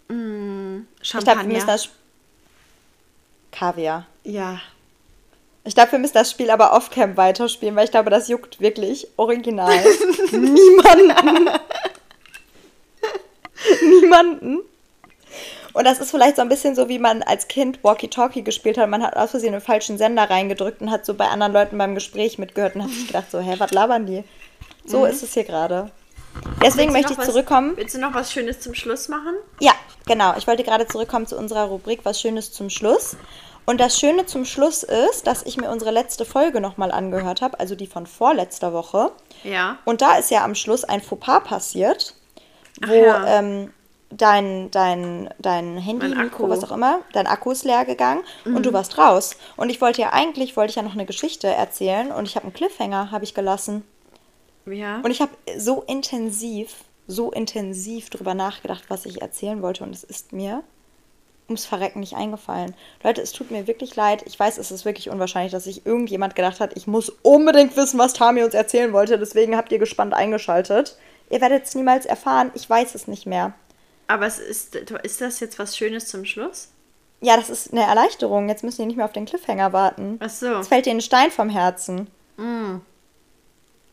Mm, 0.09 0.85
Ich 1.01 1.13
wir 1.13 1.21
müssen 1.21 1.25
Champagner. 1.25 1.65
das. 1.65 1.89
Kaviar. 3.51 4.05
Ja. 4.23 4.59
Ich 5.65 5.73
glaube, 5.75 5.93
wir 5.93 5.99
müssen 5.99 6.13
das 6.13 6.29
Spiel 6.31 6.51
aber 6.51 6.73
off-cam 6.73 7.17
weiterspielen, 7.17 7.75
weil 7.75 7.85
ich 7.85 7.91
glaube, 7.91 8.09
das 8.11 8.27
juckt 8.27 8.61
wirklich 8.61 9.07
original. 9.17 9.73
Niemanden. 10.31 11.49
Niemanden. 14.01 14.59
Und 15.73 15.83
das 15.85 15.99
ist 15.99 16.11
vielleicht 16.11 16.37
so 16.37 16.41
ein 16.41 16.49
bisschen 16.49 16.75
so, 16.75 16.87
wie 16.87 16.99
man 16.99 17.21
als 17.23 17.47
Kind 17.47 17.83
Walkie-Talkie 17.83 18.43
gespielt 18.43 18.77
hat. 18.77 18.87
Man 18.89 19.03
hat 19.03 19.17
aus 19.17 19.31
Versehen 19.31 19.53
einen 19.53 19.61
falschen 19.61 19.97
Sender 19.97 20.29
reingedrückt 20.29 20.81
und 20.81 20.89
hat 20.91 21.05
so 21.05 21.13
bei 21.15 21.27
anderen 21.27 21.51
Leuten 21.51 21.77
beim 21.77 21.95
Gespräch 21.95 22.37
mitgehört 22.37 22.75
und 22.75 22.83
hat 22.83 22.91
sich 22.91 23.07
gedacht 23.07 23.29
so, 23.31 23.39
hä, 23.39 23.55
was 23.57 23.71
labern 23.71 24.05
die? 24.05 24.23
So 24.85 25.05
ist 25.05 25.23
es 25.23 25.33
hier 25.33 25.43
gerade. 25.43 25.91
Deswegen 26.63 26.89
Mhm. 26.91 26.97
Möchte 26.97 27.13
ich 27.13 27.17
was- 27.19 27.25
zurückkommen. 27.25 27.73
Willst 27.75 27.95
du 27.95 27.99
noch 27.99 28.13
was 28.13 28.31
Schönes 28.31 28.59
zum 28.61 28.73
Schluss 28.73 29.09
machen? 29.09 29.33
Ja, 29.59 29.73
genau. 30.05 30.33
Ich 30.37 30.47
wollte 30.47 30.63
gerade 30.63 30.87
zurückkommen 30.87 31.27
zu 31.27 31.37
unserer 31.37 31.65
Rubrik 31.65 32.01
Was 32.03 32.21
Schönes 32.21 32.51
zum 32.53 32.69
Schluss. 32.69 33.17
Und 33.65 33.79
das 33.79 33.99
Schöne 33.99 34.25
zum 34.25 34.45
Schluss 34.45 34.83
ist, 34.83 35.25
dass 35.25 35.43
ich 35.43 35.57
mir 35.57 35.71
unsere 35.71 35.91
letzte 35.91 36.25
Folge 36.25 36.61
nochmal 36.61 36.91
angehört 36.91 37.41
habe, 37.41 37.59
also 37.59 37.75
die 37.75 37.87
von 37.87 38.05
vorletzter 38.05 38.73
Woche. 38.73 39.11
Ja. 39.43 39.79
Und 39.85 40.01
da 40.01 40.17
ist 40.17 40.31
ja 40.31 40.43
am 40.43 40.55
Schluss 40.55 40.83
ein 40.83 41.01
Fauxpas 41.01 41.43
passiert, 41.43 42.13
wo 42.85 42.93
ja. 42.93 43.39
ähm, 43.39 43.73
dein, 44.09 44.69
dein, 44.71 45.29
dein 45.39 45.77
Handy, 45.77 46.09
Mikro, 46.09 46.21
Akku. 46.21 46.49
was 46.49 46.63
auch 46.63 46.71
immer, 46.71 46.99
dein 47.13 47.27
Akku 47.27 47.51
ist 47.51 47.65
leer 47.65 47.85
gegangen 47.85 48.23
und 48.45 48.65
du 48.65 48.73
warst 48.73 48.97
raus. 48.97 49.35
Und 49.57 49.69
ich 49.69 49.81
wollte 49.81 50.01
ja 50.01 50.13
eigentlich, 50.13 50.55
wollte 50.55 50.71
ich 50.71 50.75
ja 50.75 50.83
noch 50.83 50.93
eine 50.93 51.05
Geschichte 51.05 51.47
erzählen 51.47 52.11
und 52.11 52.27
ich 52.27 52.35
habe 52.35 52.45
einen 52.45 52.53
Cliffhanger, 52.53 53.11
habe 53.11 53.23
ich 53.23 53.33
gelassen. 53.33 53.83
Ja. 54.65 54.99
Und 55.01 55.11
ich 55.11 55.21
habe 55.21 55.31
so 55.57 55.83
intensiv, 55.83 56.75
so 57.07 57.31
intensiv 57.31 58.09
drüber 58.09 58.33
nachgedacht, 58.33 58.85
was 58.87 59.05
ich 59.05 59.21
erzählen 59.21 59.61
wollte. 59.61 59.83
Und 59.83 59.93
es 59.93 60.03
ist 60.03 60.33
mir 60.33 60.63
ums 61.47 61.65
Verrecken 61.65 61.99
nicht 61.99 62.15
eingefallen. 62.15 62.75
Leute, 63.03 63.21
es 63.21 63.31
tut 63.31 63.51
mir 63.51 63.67
wirklich 63.67 63.95
leid. 63.95 64.23
Ich 64.25 64.39
weiß, 64.39 64.57
es 64.57 64.71
ist 64.71 64.85
wirklich 64.85 65.09
unwahrscheinlich, 65.09 65.51
dass 65.51 65.65
sich 65.65 65.85
irgendjemand 65.85 66.35
gedacht 66.35 66.59
hat, 66.59 66.75
ich 66.75 66.87
muss 66.87 67.09
unbedingt 67.21 67.77
wissen, 67.77 67.99
was 67.99 68.13
Tami 68.13 68.43
uns 68.43 68.53
erzählen 68.53 68.93
wollte. 68.93 69.19
Deswegen 69.19 69.55
habt 69.55 69.71
ihr 69.71 69.79
gespannt 69.79 70.13
eingeschaltet. 70.13 70.97
Ihr 71.29 71.41
werdet 71.41 71.65
es 71.65 71.75
niemals 71.75 72.05
erfahren. 72.05 72.51
Ich 72.53 72.69
weiß 72.69 72.95
es 72.95 73.07
nicht 73.07 73.25
mehr. 73.25 73.53
Aber 74.07 74.25
es 74.25 74.39
ist, 74.39 74.75
ist 74.75 75.21
das 75.21 75.39
jetzt 75.39 75.57
was 75.59 75.77
Schönes 75.77 76.07
zum 76.07 76.25
Schluss? 76.25 76.69
Ja, 77.21 77.37
das 77.37 77.49
ist 77.49 77.71
eine 77.71 77.83
Erleichterung. 77.83 78.49
Jetzt 78.49 78.63
müssen 78.63 78.81
die 78.81 78.87
nicht 78.87 78.97
mehr 78.97 79.05
auf 79.05 79.13
den 79.13 79.25
Cliffhanger 79.25 79.73
warten. 79.73 80.19
Ach 80.19 80.29
so. 80.29 80.57
Jetzt 80.57 80.67
fällt 80.67 80.85
dir 80.85 80.91
ein 80.91 81.01
Stein 81.01 81.31
vom 81.31 81.49
Herzen. 81.49 82.07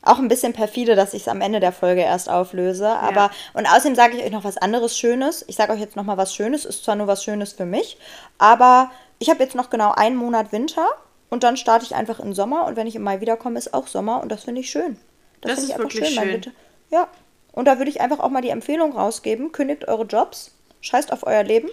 Auch 0.05 0.19
ein 0.19 0.29
bisschen 0.29 0.53
perfide, 0.53 0.97
dass 0.97 1.15
ich 1.15 1.23
es 1.23 1.29
am 1.29 1.41
Ende 1.41 1.61
der 1.61 1.73
Folge 1.73 2.01
erst 2.01 2.29
auflöse. 2.29 2.89
Aber, 2.89 3.31
und 3.55 3.67
außerdem 3.67 3.95
sage 3.95 4.17
ich 4.17 4.25
euch 4.25 4.33
noch 4.33 4.45
was 4.45 4.57
anderes 4.57 4.99
Schönes. 4.99 5.45
Ich 5.47 5.57
sage 5.57 5.73
euch 5.73 5.81
jetzt 5.81 5.95
noch 5.95 6.05
mal 6.05 6.17
was 6.17 6.35
Schönes. 6.35 6.65
Ist 6.65 6.85
zwar 6.85 6.97
nur 6.97 7.07
was 7.07 7.23
Schönes 7.23 7.53
für 7.53 7.67
mich, 7.67 7.99
aber 8.39 8.91
ich 9.21 9.31
habe 9.31 9.43
jetzt 9.43 9.55
noch 9.55 9.71
genau 9.71 9.93
einen 9.93 10.17
Monat 10.17 10.51
Winter 10.51 10.87
und 11.31 11.45
dann 11.45 11.57
starte 11.57 11.85
ich 11.85 11.95
einfach 11.95 12.19
in 12.19 12.35
Sommer. 12.35 12.67
Und 12.67 12.77
wenn 12.77 12.89
ich 12.89 12.97
im 12.97 13.03
Mai 13.03 13.21
wiederkomme, 13.21 13.59
ist 13.59 13.75
auch 13.75 13.87
Sommer 13.87 14.21
und 14.23 14.31
das 14.31 14.45
finde 14.45 14.61
ich 14.61 14.71
schön. 14.71 14.99
Das 15.41 15.53
finde 15.53 15.63
ist 15.63 15.69
ich 15.69 15.75
einfach 15.75 15.95
wirklich 15.95 16.15
schön. 16.15 16.29
Winter. 16.29 16.51
Ja, 16.91 17.09
Und 17.53 17.67
da 17.67 17.79
würde 17.79 17.91
ich 17.91 18.01
einfach 18.01 18.19
auch 18.19 18.31
mal 18.31 18.43
die 18.43 18.51
Empfehlung 18.51 18.97
rausgeben, 18.97 19.53
kündigt 19.53 19.87
eure 19.87 20.05
Jobs, 20.05 20.53
scheißt 20.81 21.13
auf 21.13 21.25
euer 21.27 21.45
Leben. 21.45 21.69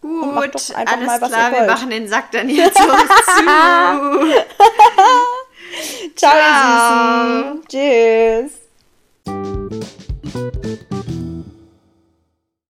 Gut, 0.00 0.22
und 0.22 0.34
macht 0.34 0.54
doch 0.54 0.76
einfach 0.76 0.96
alles 0.96 1.06
mal, 1.06 1.20
was 1.20 1.32
klar, 1.32 1.52
wir 1.52 1.66
machen 1.66 1.90
den 1.90 2.06
Sack 2.06 2.30
dann 2.30 2.48
jetzt 2.48 2.78
zu. 2.78 2.84
Ciao, 6.16 6.32
Ciao, 6.32 7.58
ihr 7.68 8.48
Süßen. 8.48 8.52
Tschüss. 10.84 10.88